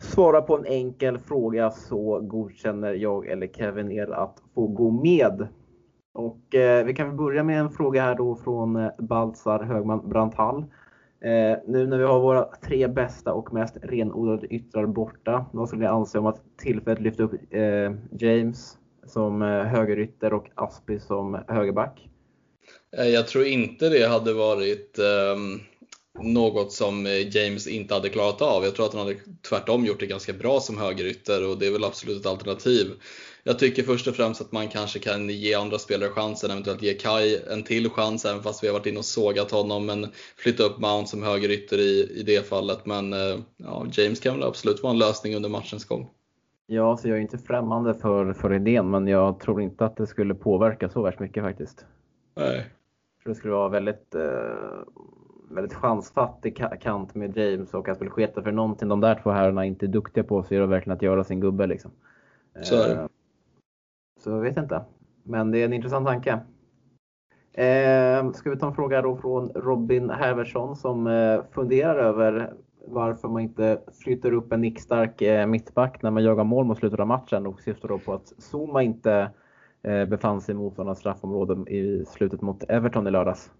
svarar 0.06 0.42
på 0.42 0.58
en 0.58 0.66
enkel 0.66 1.18
fråga 1.20 1.72
så 1.72 2.20
godkänner 2.20 2.94
jag 2.94 3.28
eller 3.28 3.48
Kevin 3.48 3.92
er 3.92 4.12
att 4.12 4.38
få 4.56 4.68
gå 4.68 4.92
med. 4.92 5.48
Och 6.14 6.56
eh, 6.56 6.86
vi 6.86 6.94
kan 6.94 7.08
väl 7.08 7.18
börja 7.18 7.44
med 7.44 7.60
en 7.60 7.70
fråga 7.70 8.02
här 8.02 8.16
då 8.16 8.36
från 8.36 8.76
eh, 8.76 8.92
Baltzar 9.00 9.64
Högman 9.64 10.10
Brantall. 10.10 10.66
Eh, 11.22 11.58
nu 11.68 11.88
när 11.88 11.98
vi 11.98 12.04
har 12.04 12.20
våra 12.20 12.50
tre 12.64 12.88
bästa 12.88 13.34
och 13.34 13.54
mest 13.54 13.78
renodlade 13.82 14.48
yttrar 14.48 14.86
borta, 14.86 15.46
vad 15.52 15.68
skulle 15.68 15.82
ni 15.82 15.88
anse 15.88 16.20
om 16.20 16.26
att 16.26 16.42
tillfälligt 16.58 17.02
lyfta 17.04 17.24
upp 17.24 17.34
eh, 17.50 17.94
James 18.12 18.78
som 19.08 19.42
eh, 19.42 19.48
högerytter 19.48 20.34
och 20.34 20.50
Aspi 20.56 21.00
som 21.00 21.40
högerback? 21.48 22.10
Eh, 22.98 23.08
jag 23.08 23.28
tror 23.28 23.46
inte 23.46 23.90
det 23.90 24.08
hade 24.08 24.34
varit 24.34 25.00
um 25.36 25.60
något 26.20 26.72
som 26.72 27.06
James 27.32 27.68
inte 27.68 27.94
hade 27.94 28.10
klarat 28.10 28.42
av. 28.42 28.64
Jag 28.64 28.76
tror 28.76 28.86
att 28.86 28.94
han 28.94 29.08
hade 29.08 29.20
tvärtom 29.50 29.86
gjort 29.86 30.00
det 30.00 30.06
ganska 30.06 30.34
bra 30.34 30.60
som 30.60 30.78
högerytter 30.78 31.50
och 31.50 31.58
det 31.58 31.68
är 31.68 31.72
väl 31.72 31.84
absolut 31.84 32.20
ett 32.20 32.26
alternativ. 32.26 32.88
Jag 33.48 33.60
tycker 33.60 33.84
först 33.84 34.08
och 34.08 34.16
främst 34.16 34.42
att 34.42 34.52
man 34.52 34.68
kanske 34.68 35.00
kan 35.00 35.30
ge 35.30 35.54
andra 35.54 35.80
spelare 35.80 36.10
chansen, 36.10 36.52
eventuellt 36.52 36.82
ge 36.82 36.94
Kai 36.94 37.40
en 37.52 37.64
till 37.64 37.90
chans, 37.90 38.26
även 38.26 38.44
fast 38.44 38.64
vi 38.64 38.68
har 38.68 38.74
varit 38.74 38.86
inne 38.86 38.98
och 38.98 39.06
sågat 39.06 39.52
honom. 39.52 39.86
Men 39.86 40.08
flytta 40.38 40.64
upp 40.64 40.80
Mount 40.80 41.08
som 41.08 41.24
högerytter 41.24 41.78
i, 41.78 42.20
i 42.20 42.24
det 42.24 42.48
fallet. 42.48 42.86
Men 42.86 43.14
eh, 43.14 43.40
ja, 43.58 43.86
James 43.92 44.20
kan 44.20 44.34
väl 44.34 44.48
absolut 44.48 44.84
vara 44.84 44.94
en 44.94 45.00
lösning 45.00 45.36
under 45.36 45.50
matchens 45.50 45.86
gång. 45.86 46.10
Ja, 46.68 46.98
så 46.98 47.08
jag 47.08 47.18
är 47.18 47.22
inte 47.22 47.38
främmande 47.38 47.94
för, 47.94 48.34
för 48.34 48.54
idén, 48.54 48.90
men 48.90 49.08
jag 49.08 49.40
tror 49.40 49.62
inte 49.62 49.86
att 49.86 49.98
det 49.98 50.08
skulle 50.08 50.36
påverka 50.36 50.90
så 50.90 51.02
värst 51.02 51.20
mycket 51.20 51.44
faktiskt. 51.44 51.86
Nej. 52.36 52.66
För 53.24 53.30
det 53.30 53.36
skulle 53.36 53.54
vara 53.54 53.70
väldigt, 53.70 54.16
eh, 54.16 54.22
väldigt 55.50 55.74
chansfattig 55.74 56.64
kant 56.82 57.16
med 57.16 57.38
James 57.38 57.74
och 57.74 57.90
att 57.90 58.10
sketa 58.10 58.42
för 58.42 58.52
någonting 58.52 58.90
de 58.90 59.02
där 59.02 59.20
två 59.24 59.32
herrarna 59.32 59.66
inte 59.66 59.86
är 59.86 59.88
duktiga 59.88 60.24
på 60.24 60.44
så 60.44 60.56
är 60.56 60.60
det 60.60 60.66
verkligen 60.66 60.96
att 60.96 61.02
göra 61.02 61.24
sin 61.24 61.40
gubbe. 61.40 61.68
Liksom. 61.68 61.92
Så 62.62 62.76
är 62.76 62.88
det. 62.88 63.02
Eh, 63.02 63.08
så 64.20 64.30
jag 64.30 64.42
vet 64.42 64.58
inte. 64.58 64.82
Men 65.24 65.52
det 65.52 65.62
är 65.62 65.66
en 65.66 65.74
intressant 65.74 66.08
tanke. 66.08 66.40
Eh, 67.54 68.32
ska 68.32 68.50
vi 68.50 68.58
ta 68.58 68.68
en 68.68 68.76
fråga 68.76 69.02
då 69.02 69.18
från 69.18 69.50
Robin 69.50 70.10
Herversson 70.10 70.76
som 70.76 71.08
eh, 71.08 71.42
funderar 71.52 71.96
över 71.96 72.54
varför 72.88 73.28
man 73.28 73.42
inte 73.42 73.82
flyttar 74.04 74.34
upp 74.34 74.52
en 74.52 74.62
nickstark 74.62 75.22
eh, 75.22 75.48
mittback 75.48 76.02
när 76.02 76.12
man 76.12 76.24
jagar 76.24 76.44
mål 76.44 76.66
mot 76.66 76.78
slutet 76.78 77.00
av 77.00 77.08
matchen 77.08 77.48
och 77.48 77.62
syftar 77.62 77.88
då 77.88 78.00
på 78.00 78.14
att 78.14 78.34
Zuma 78.38 78.84
inte 78.84 79.32
eh, 79.82 80.06
befann 80.06 80.42
sig 80.42 80.56
i 80.56 80.58
motståndarnas 80.58 81.00
straffområde 81.00 81.72
i 81.72 82.06
slutet 82.06 82.42
mot 82.42 82.64
Everton 82.64 83.08
i 83.08 83.12
lördags 83.12 83.52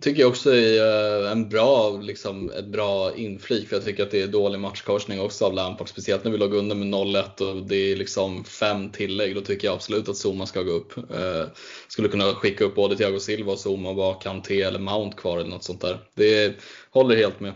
tycker 0.00 0.20
jag 0.20 0.30
också 0.30 0.54
är 0.54 1.24
eh, 1.24 1.32
en 1.32 1.48
bra, 1.48 1.98
liksom, 2.02 2.50
ett 2.58 2.66
bra 2.66 3.14
inflik 3.16 3.68
för 3.68 3.76
jag 3.76 3.84
tycker 3.84 4.02
att 4.02 4.10
det 4.10 4.22
är 4.22 4.26
dålig 4.26 4.60
matchkorsning 4.60 5.20
också 5.20 5.44
av 5.44 5.52
Lampard. 5.52 5.88
Speciellt 5.88 6.24
när 6.24 6.32
vi 6.32 6.38
låg 6.38 6.54
under 6.54 6.76
med 6.76 6.86
0-1 6.86 7.42
och 7.42 7.66
det 7.66 7.92
är 7.92 7.96
liksom 7.96 8.44
fem 8.44 8.90
tillägg. 8.90 9.34
Då 9.34 9.40
tycker 9.40 9.68
jag 9.68 9.74
absolut 9.74 10.08
att 10.08 10.26
Zuma 10.26 10.46
ska 10.46 10.62
gå 10.62 10.70
upp. 10.70 10.96
Eh, 10.96 11.46
skulle 11.88 12.08
kunna 12.08 12.24
skicka 12.24 12.64
upp 12.64 12.74
både 12.74 12.96
Thiago 12.96 13.18
Silva 13.18 13.52
och 13.52 13.66
Zuma 13.66 13.88
och 13.88 13.96
bara 13.96 14.14
Kanté 14.14 14.62
eller 14.62 14.78
Mount 14.78 15.16
kvar 15.16 15.38
eller 15.38 15.50
något 15.50 15.64
sånt 15.64 15.80
där. 15.80 15.98
Det 16.14 16.54
håller 16.90 17.16
helt 17.16 17.40
med. 17.40 17.52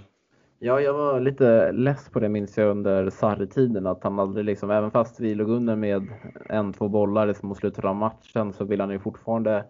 Ja, 0.61 0.81
jag 0.81 0.93
var 0.93 1.21
lite 1.21 1.73
less 1.73 2.09
på 2.09 2.21
det 2.21 2.29
minns 2.29 2.57
jag 2.57 2.71
under 2.71 3.11
Sarri-tiden. 3.11 3.87
Att 3.87 4.05
han 4.05 4.19
aldrig 4.19 4.45
liksom, 4.45 4.71
även 4.71 4.91
fast 4.91 5.21
vi 5.21 5.35
låg 5.35 5.51
under 5.51 5.77
med 5.77 6.09
en, 6.49 6.73
två 6.73 6.89
bollar 6.89 7.37
mot 7.43 7.59
slutet 7.59 7.85
av 7.85 7.97
matchen 7.97 8.53
så 8.53 8.65
vill 8.65 8.81
han 8.81 8.91
ju 8.91 8.99
fortfarande 8.99 9.65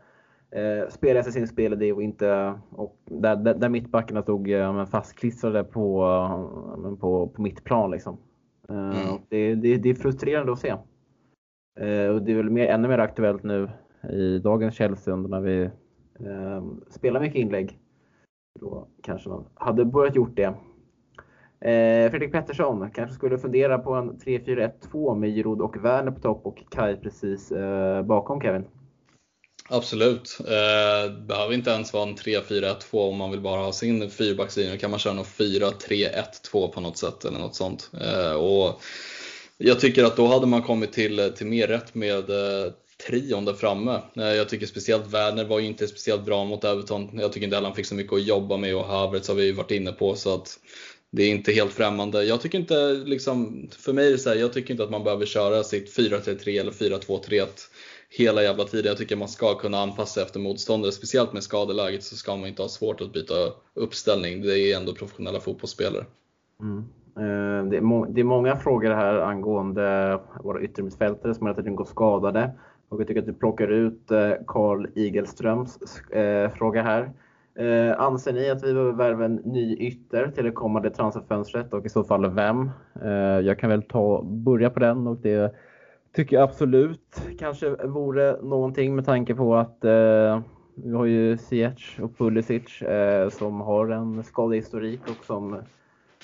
eh, 0.50 0.88
spela 0.88 1.20
efter 1.20 1.32
sin 1.32 1.48
spelidé 1.48 1.92
och 1.92 2.02
inte... 2.02 2.54
Och 2.70 2.96
där, 3.04 3.36
där, 3.36 3.54
där 3.54 3.68
mittbackarna 3.68 4.22
stod 4.22 4.50
eh, 4.50 4.86
fastklistrade 4.86 5.64
på, 5.64 6.04
eh, 6.84 6.94
på, 6.94 7.28
på 7.28 7.42
mittplan. 7.42 7.90
Liksom. 7.90 8.18
Eh, 8.68 9.02
mm. 9.02 9.20
det, 9.28 9.54
det, 9.54 9.76
det, 9.76 9.90
är 9.90 9.94
frustrerande 9.94 10.52
att 10.52 10.58
se. 10.58 10.68
Eh, 11.80 12.08
och 12.08 12.22
det 12.22 12.32
är 12.32 12.36
väl 12.36 12.50
mer, 12.50 12.66
ännu 12.66 12.88
mer 12.88 12.98
aktuellt 12.98 13.42
nu 13.42 13.70
i 14.12 14.38
dagens 14.38 14.74
Chelsea 14.74 15.16
när 15.16 15.40
vi 15.40 15.62
eh, 16.20 16.64
spelar 16.90 17.20
mycket 17.20 17.40
inlägg. 17.40 17.78
Då 18.60 18.86
kanske 19.02 19.28
man 19.28 19.44
hade 19.54 19.84
börjat 19.84 20.16
gjort 20.16 20.36
det. 20.36 20.54
Eh, 21.60 22.10
Fredrik 22.10 22.32
Pettersson 22.32 22.90
kanske 22.90 23.14
skulle 23.14 23.38
fundera 23.38 23.78
på 23.78 23.94
en 23.94 24.12
3-4-1-2 24.12 25.14
med 25.14 25.30
Giroud 25.30 25.60
och 25.60 25.84
Werner 25.84 26.10
på 26.10 26.20
topp 26.20 26.46
och 26.46 26.62
Kai 26.70 26.96
precis 26.96 27.52
eh, 27.52 28.02
bakom 28.02 28.40
Kevin. 28.40 28.64
Absolut. 29.68 30.38
Eh, 30.40 31.12
behöver 31.12 31.54
inte 31.54 31.70
ens 31.70 31.92
vara 31.92 32.02
en 32.02 32.16
3-4-1-2 32.16 33.08
om 33.08 33.16
man 33.16 33.30
vill 33.30 33.40
bara 33.40 33.60
ha 33.60 33.72
sin 33.72 34.10
fyrbackslinje. 34.10 34.76
kan 34.76 34.90
man 34.90 35.00
köra 35.00 35.14
någon 35.14 35.24
4-3-1-2 35.24 36.68
på 36.68 36.80
något 36.80 36.98
sätt 36.98 37.24
eller 37.24 37.38
något 37.38 37.56
sånt. 37.56 37.90
Eh, 38.00 38.32
och 38.32 38.80
jag 39.58 39.80
tycker 39.80 40.04
att 40.04 40.16
då 40.16 40.26
hade 40.26 40.46
man 40.46 40.62
kommit 40.62 40.92
till, 40.92 41.32
till 41.36 41.46
mer 41.46 41.66
rätt 41.66 41.94
med 41.94 42.30
eh, 42.30 42.72
trion 43.06 43.44
där 43.44 43.54
framme. 43.54 44.00
Eh, 44.16 44.24
jag 44.24 44.48
tycker 44.48 44.66
speciellt 44.66 45.06
Werner 45.06 45.44
var 45.44 45.58
ju 45.58 45.66
inte 45.66 45.88
speciellt 45.88 46.24
bra 46.24 46.44
mot 46.44 46.64
Everton. 46.64 47.10
Jag 47.12 47.32
tycker 47.32 47.44
inte 47.44 47.56
heller 47.56 47.68
han 47.68 47.76
fick 47.76 47.86
så 47.86 47.94
mycket 47.94 48.12
att 48.12 48.26
jobba 48.26 48.56
med 48.56 48.76
och 48.76 48.84
Havertz 48.84 49.28
har 49.28 49.34
vi 49.34 49.44
ju 49.44 49.52
varit 49.52 49.70
inne 49.70 49.92
på. 49.92 50.14
så 50.14 50.34
att 50.34 50.58
det 51.10 51.22
är 51.22 51.30
inte 51.30 51.52
helt 51.52 51.72
främmande. 51.72 52.24
Jag 52.24 52.40
tycker 52.40 52.58
inte, 52.58 52.92
liksom, 52.92 53.68
för 53.78 53.92
mig 53.92 54.06
är 54.06 54.12
det 54.12 54.18
så 54.18 54.28
här, 54.28 54.36
jag 54.36 54.52
tycker 54.52 54.70
inte 54.70 54.84
att 54.84 54.90
man 54.90 55.04
behöver 55.04 55.26
köra 55.26 55.64
sitt 55.64 55.96
4-3-3 55.96 56.60
eller 56.60 56.72
4-2-3-1 56.72 57.46
hela 58.08 58.42
jävla 58.42 58.64
tiden. 58.64 58.88
Jag 58.88 58.96
tycker 58.96 59.16
man 59.16 59.28
ska 59.28 59.54
kunna 59.54 59.78
anpassa 59.78 60.22
efter 60.22 60.40
motståndare. 60.40 60.92
Speciellt 60.92 61.32
med 61.32 61.42
skadeläget 61.42 62.02
så 62.02 62.16
ska 62.16 62.36
man 62.36 62.48
inte 62.48 62.62
ha 62.62 62.68
svårt 62.68 63.00
att 63.00 63.12
byta 63.12 63.34
uppställning. 63.74 64.42
Det 64.42 64.58
är 64.58 64.76
ändå 64.76 64.94
professionella 64.94 65.40
fotbollsspelare. 65.40 66.04
Mm. 66.60 66.78
Eh, 67.16 67.70
det 67.70 67.76
är, 67.76 68.12
det 68.12 68.20
är 68.20 68.24
många 68.24 68.56
frågor 68.56 68.90
här 68.90 69.18
angående 69.18 70.18
våra 70.42 70.62
yttermittfältare 70.62 71.34
som 71.34 71.46
hela 71.46 71.56
tiden 71.56 71.76
går 71.76 71.84
skadade. 71.84 72.50
Och 72.88 73.00
jag 73.00 73.08
tycker 73.08 73.20
att 73.20 73.26
du 73.26 73.34
plockar 73.34 73.68
ut 73.68 74.10
eh, 74.10 74.32
Karl 74.46 74.86
Igelströms 74.94 76.00
eh, 76.10 76.50
fråga 76.50 76.82
här. 76.82 77.12
anser 77.96 78.32
ni 78.32 78.50
att 78.50 78.64
vi 78.64 78.72
behöver 78.72 78.92
värva 78.92 79.24
en 79.24 79.34
ny 79.34 79.76
ytter 79.76 80.28
till 80.28 80.44
det 80.44 80.50
kommande 80.50 80.90
transferfönstret 80.90 81.72
och 81.72 81.86
i 81.86 81.88
så 81.88 82.04
fall 82.04 82.30
vem? 82.30 82.70
jag 83.44 83.58
kan 83.58 83.70
väl 83.70 83.82
ta 83.82 84.22
börja 84.22 84.70
på 84.70 84.80
den 84.80 85.06
och 85.06 85.16
det 85.16 85.54
tycker 86.12 86.36
jag 86.36 86.42
absolut 86.42 87.20
kanske 87.38 87.86
vore 87.86 88.42
någonting 88.42 88.94
med 88.94 89.04
tanke 89.04 89.34
på 89.34 89.56
att 89.56 89.84
eh, 89.84 90.40
vi 90.74 90.92
har 90.92 91.04
ju 91.04 91.36
Ziyech 91.36 92.00
och 92.02 92.18
Pulisic 92.18 92.82
eh, 92.82 93.28
som 93.28 93.60
har 93.60 93.88
en 93.88 94.24
skadehistorik 94.24 95.00
och 95.02 95.24
som 95.24 95.54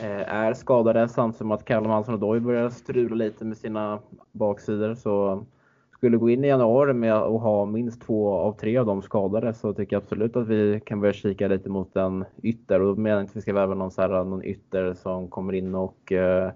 eh, 0.00 0.34
är 0.34 0.54
skadade 0.54 1.08
samt 1.08 1.36
som 1.36 1.50
att 1.50 1.64
Callum 1.64 1.90
och 1.90 2.18
Doy 2.18 2.40
börjar 2.40 2.70
strula 2.70 3.14
lite 3.14 3.44
med 3.44 3.56
sina 3.56 3.98
baksidor. 4.32 4.94
Så 4.94 5.44
skulle 5.92 6.16
gå 6.16 6.30
in 6.30 6.44
i 6.44 6.48
januari 6.48 6.92
med 6.92 7.14
att 7.14 7.40
ha 7.40 7.64
minst 7.64 8.02
två 8.02 8.32
av 8.34 8.52
tre 8.52 8.78
av 8.78 8.86
dem 8.86 9.02
skadade 9.02 9.54
så 9.54 9.74
tycker 9.74 9.96
jag 9.96 10.02
absolut 10.02 10.36
att 10.36 10.48
vi 10.48 10.80
kan 10.86 11.00
börja 11.00 11.12
kika 11.12 11.48
lite 11.48 11.70
mot 11.70 11.96
en 11.96 12.24
ytter 12.42 12.80
och 12.80 12.96
då 12.96 13.02
menar 13.02 13.16
jag 13.16 13.22
inte 13.22 13.30
att 13.30 13.36
vi 13.36 13.40
ska 13.40 13.52
värva 13.52 13.74
någon, 13.74 13.90
så 13.90 14.02
här, 14.02 14.24
någon 14.24 14.44
ytter 14.44 14.94
som 14.94 15.28
kommer 15.28 15.52
in 15.52 15.74
och 15.74 16.12
eh, 16.12 16.50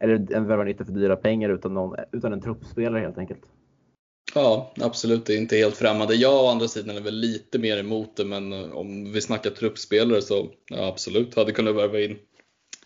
eller 0.00 0.32
en 0.32 0.46
värva 0.46 0.68
inte 0.68 0.84
för 0.84 0.92
dyra 0.92 1.16
pengar 1.16 1.48
utan, 1.48 1.74
någon, 1.74 1.96
utan 2.12 2.32
en 2.32 2.40
truppspelare 2.40 3.00
helt 3.00 3.18
enkelt. 3.18 3.42
Ja, 4.34 4.72
absolut. 4.80 5.26
Det 5.26 5.34
är 5.34 5.38
inte 5.38 5.56
helt 5.56 5.76
främmande. 5.76 6.14
Jag 6.14 6.44
å 6.44 6.48
andra 6.48 6.68
sidan 6.68 6.96
är 6.96 7.00
väl 7.00 7.14
lite 7.14 7.58
mer 7.58 7.78
emot 7.78 8.16
det, 8.16 8.24
men 8.24 8.52
eh, 8.52 8.70
om 8.72 9.12
vi 9.12 9.20
snackar 9.20 9.50
truppspelare 9.50 10.22
så 10.22 10.48
ja, 10.70 10.88
absolut 10.88 11.36
hade 11.36 11.52
kunnat 11.52 11.74
värva 11.74 12.00
in 12.00 12.18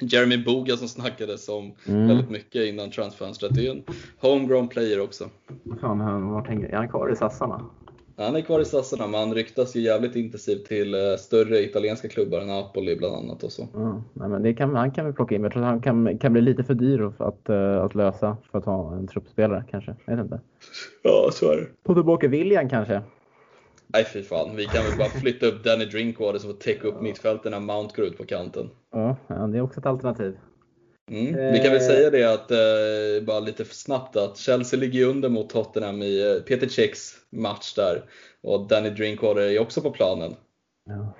Jeremy 0.01 0.37
Boga 0.37 0.77
som 0.77 0.89
snackades 0.89 1.49
om 1.49 1.75
mm. 1.87 2.09
väldigt 2.09 2.31
mycket 2.31 2.63
innan 2.69 2.91
transfönstret. 2.91 3.55
Det 3.55 3.61
är 3.61 3.65
ju 3.65 3.71
en 3.71 3.85
homegrown 4.21 4.69
player 4.69 5.01
också. 5.01 5.31
Fan, 5.81 6.31
var 6.31 6.43
tänker, 6.43 6.69
är 6.69 6.77
han 6.77 6.89
kvar 6.89 7.13
i 7.13 7.17
sassarna? 7.17 7.65
Han 8.17 8.37
är 8.37 8.41
kvar 8.41 8.61
i 8.61 8.65
sassarna, 8.65 9.07
men 9.07 9.21
han 9.21 9.35
ryktas 9.35 9.77
ju 9.77 9.81
jävligt 9.81 10.17
intensivt 10.17 10.67
till 10.67 10.95
eh, 10.95 11.17
större 11.19 11.59
italienska 11.59 12.09
klubbar, 12.09 12.41
Napoli 12.45 12.97
bland 12.97 13.15
annat 13.15 13.43
och 13.43 13.53
så. 13.53 13.69
Mm. 13.75 14.03
Nej, 14.13 14.29
men 14.29 14.43
det 14.43 14.55
kan, 14.55 14.75
han 14.75 14.91
kan 14.91 15.07
vi 15.07 15.13
plocka 15.13 15.35
in, 15.35 15.43
jag 15.43 15.53
tror 15.53 15.63
att 15.63 15.69
han 15.69 15.83
kan, 15.83 16.19
kan 16.19 16.33
bli 16.33 16.43
lite 16.43 16.65
för 16.65 16.75
dyr 16.75 17.01
att, 17.01 17.21
att, 17.21 17.49
eh, 17.49 17.97
lösa 17.97 18.37
för 18.51 18.59
att 18.59 18.65
ha 18.65 18.97
en 18.97 19.07
truppspelare 19.07 19.65
kanske. 19.71 19.95
Jag 20.05 20.17
vet 20.17 20.25
inte. 20.25 20.41
Ja, 21.03 21.31
så 21.33 21.53
är 21.53 21.57
det. 21.57 21.67
Få 21.87 21.95
tillbaka 21.95 22.29
William 22.29 22.69
kanske? 22.69 23.03
Nej 23.87 24.05
fy 24.05 24.23
fan, 24.23 24.57
vi 24.57 24.65
kan 24.65 24.85
väl 24.85 24.99
bara 24.99 25.09
flytta 25.09 25.47
upp 25.47 25.65
Danny 25.65 25.85
Drinkwater 25.85 26.39
som 26.39 26.51
får 26.51 26.59
täcka 26.59 26.89
upp 26.89 27.01
mittfälten 27.01 27.53
när 27.53 27.61
Mount 27.61 27.95
går 27.97 28.07
ut 28.07 28.19
på 28.19 28.25
kanten. 28.25 28.71
Ja, 28.93 29.17
det 29.27 29.59
är 29.59 29.61
också 29.61 29.81
ett 29.81 29.87
alternativ. 29.87 30.37
Mm. 31.13 31.53
Vi 31.53 31.59
kan 31.59 31.73
väl 31.73 31.81
eh. 31.81 31.87
säga 31.87 32.11
det 32.11 32.25
att, 32.25 32.51
eh, 32.51 33.27
bara 33.27 33.41
lite 33.41 33.65
snabbt, 33.65 34.17
att 34.17 34.37
Chelsea 34.37 34.81
ligger 34.81 35.07
under 35.07 35.29
mot 35.29 35.51
Tottenham 35.51 36.03
i 36.03 36.37
eh, 36.37 36.43
Peter 36.43 36.69
Cechs 36.69 37.15
match 37.31 37.75
där. 37.75 38.03
Och 38.43 38.69
Danny 38.69 38.91
Drinkwater 38.91 39.41
är 39.41 39.61
också 39.61 39.81
på 39.81 39.91
planen. 39.91 40.35
Ja. 40.87 41.15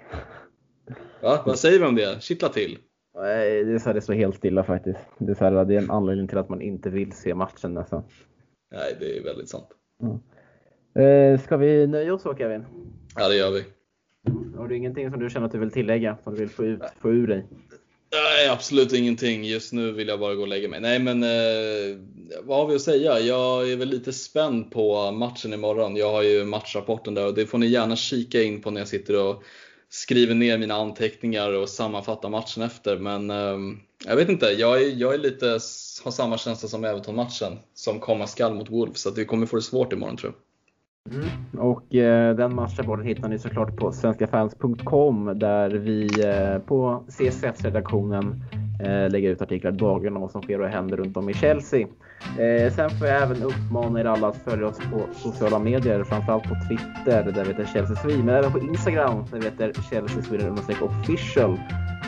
Va? 1.23 1.43
Vad 1.47 1.59
säger 1.59 1.79
vi 1.79 1.85
om 1.85 1.95
det? 1.95 2.23
Kittla 2.23 2.49
till! 2.49 2.79
Nej, 3.15 3.65
det 3.65 3.73
är, 3.73 3.79
så 3.79 3.85
här, 3.85 3.95
det 3.95 4.01
står 4.01 4.15
helt 4.15 4.37
stilla 4.37 4.65
faktiskt. 4.65 4.99
Det 5.19 5.31
är, 5.31 5.35
så 5.35 5.45
här, 5.45 5.65
det 5.65 5.75
är 5.75 5.79
en 5.79 5.91
anledning 5.91 6.29
till 6.29 6.39
att 6.39 6.49
man 6.49 6.63
inte 6.63 6.91
vill 6.91 7.13
se 7.13 7.35
matchen 7.35 7.75
nästan. 7.75 8.03
Nej, 8.73 8.97
det 9.01 9.19
är 9.19 9.25
väldigt 9.25 9.49
sant. 9.49 9.69
Mm. 10.03 11.35
Eh, 11.35 11.41
ska 11.41 11.57
vi 11.57 11.87
nöja 11.87 12.15
oss 12.15 12.23
så 12.23 12.35
Kevin? 12.35 12.65
Ja, 13.17 13.29
det 13.29 13.37
gör 13.37 13.51
vi. 13.51 13.65
Har 14.57 14.69
du 14.69 14.77
ingenting 14.77 15.11
som 15.11 15.21
du 15.21 15.31
känner 15.31 15.47
att 15.47 15.53
du 15.53 15.59
vill 15.59 15.71
tillägga, 15.71 16.17
som 16.25 16.35
du 16.35 16.41
vill 16.41 16.51
få, 16.51 16.65
ut, 16.65 16.83
få 17.01 17.11
ur 17.11 17.27
dig? 17.27 17.47
Nej, 18.13 18.49
absolut 18.49 18.93
ingenting. 18.93 19.45
Just 19.45 19.73
nu 19.73 19.93
vill 19.93 20.09
jag 20.09 20.21
bara 20.21 20.35
gå 20.35 20.43
och 20.43 20.49
lägga 20.49 20.69
mig. 20.69 20.81
Nej, 20.81 20.99
men 20.99 21.23
eh, 21.23 21.99
vad 22.43 22.59
har 22.59 22.67
vi 22.67 22.75
att 22.75 22.83
säga? 22.83 23.21
Jag 23.21 23.71
är 23.71 23.77
väl 23.77 23.89
lite 23.89 24.13
spänd 24.13 24.71
på 24.71 25.11
matchen 25.11 25.53
imorgon. 25.53 25.97
Jag 25.97 26.13
har 26.13 26.23
ju 26.23 26.45
matchrapporten 26.45 27.15
där 27.15 27.27
och 27.27 27.35
det 27.35 27.47
får 27.47 27.59
ni 27.59 27.67
gärna 27.67 27.97
kika 27.97 28.43
in 28.43 28.63
på 28.63 28.71
när 28.71 28.81
jag 28.81 28.89
sitter 28.89 29.25
och 29.25 29.43
skriver 29.89 30.35
ner 30.35 30.59
mina 30.59 30.75
anteckningar 30.75 31.53
och 31.53 31.69
sammanfattar 31.69 32.29
matchen 32.29 32.63
efter. 32.63 32.97
Men 32.97 33.31
eh, 33.31 33.59
jag 34.07 34.17
vet 34.17 34.29
inte, 34.29 34.47
jag 34.47 34.83
är, 34.83 34.87
jag 34.97 35.15
är 35.15 35.19
lite, 35.19 35.47
har 36.05 36.11
samma 36.11 36.39
känsla 36.39 36.69
som 36.69 36.85
Everton-matchen 36.85 37.59
som 37.75 38.01
komma 38.01 38.27
skall 38.27 38.55
mot 38.55 38.71
Wolves. 38.71 39.01
Så 39.01 39.09
att 39.09 39.19
vi 39.19 39.25
kommer 39.25 39.47
få 39.47 39.57
det 39.57 39.63
svårt 39.63 39.93
imorgon 39.93 40.17
tror 40.17 40.33
jag. 40.33 40.52
Mm. 41.11 41.29
Och 41.59 41.95
eh, 41.95 42.37
den 42.37 42.55
matchrapporten 42.55 43.07
hittar 43.07 43.29
ni 43.29 43.39
såklart 43.39 43.77
på 43.77 43.93
svenskafans.com 43.93 45.39
där 45.39 45.71
vi 45.71 46.09
eh, 46.25 46.59
på 46.59 47.05
CSF-redaktionen 47.09 48.45
eh, 48.83 49.11
lägger 49.11 49.31
ut 49.31 49.43
artiklar 49.43 49.73
dagligen 49.73 50.17
om 50.17 50.23
vad 50.23 50.31
som 50.31 50.43
sker 50.43 50.61
och 50.61 50.69
händer 50.69 50.97
runt 50.97 51.17
om 51.17 51.31
i 51.31 51.35
Chelsea. 51.35 51.87
Eh, 52.39 52.73
sen 52.73 52.91
får 52.91 53.07
jag 53.07 53.23
även 53.23 53.43
uppmana 53.43 54.01
er 54.01 54.05
alla 54.05 54.29
att 54.29 54.37
följa 54.37 54.67
oss 54.67 54.79
på 54.79 55.03
sociala 55.13 55.59
medier, 55.59 56.05
framförallt 56.05 56.45
på 56.45 56.57
Twitter 56.69 57.33
där 57.33 57.45
vi 57.45 57.51
heter 57.51 57.65
Chelsea 57.73 57.97
Sweden, 57.97 58.27
men 58.27 58.35
även 58.35 58.53
på 58.53 58.59
Instagram 58.59 59.25
där 59.31 59.39
vi 59.39 59.45
heter 59.45 59.73
Chelsea 59.91 60.23
Sweden 60.23 60.59
official. 60.81 61.61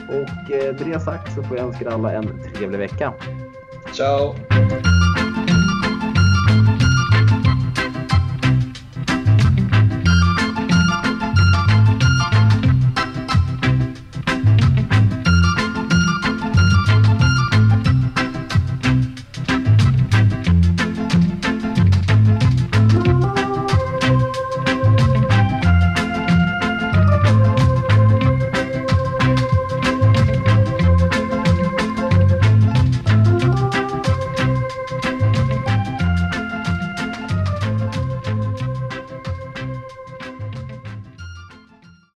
Och 0.08 0.52
eh, 0.52 0.74
med 0.74 0.92
det 0.92 1.00
sagt 1.00 1.34
så 1.34 1.42
får 1.42 1.56
jag 1.56 1.66
önska 1.66 1.84
er 1.84 1.88
alla 1.88 2.12
en 2.12 2.28
trevlig 2.54 2.78
vecka. 2.78 3.12
Ciao! 3.92 4.34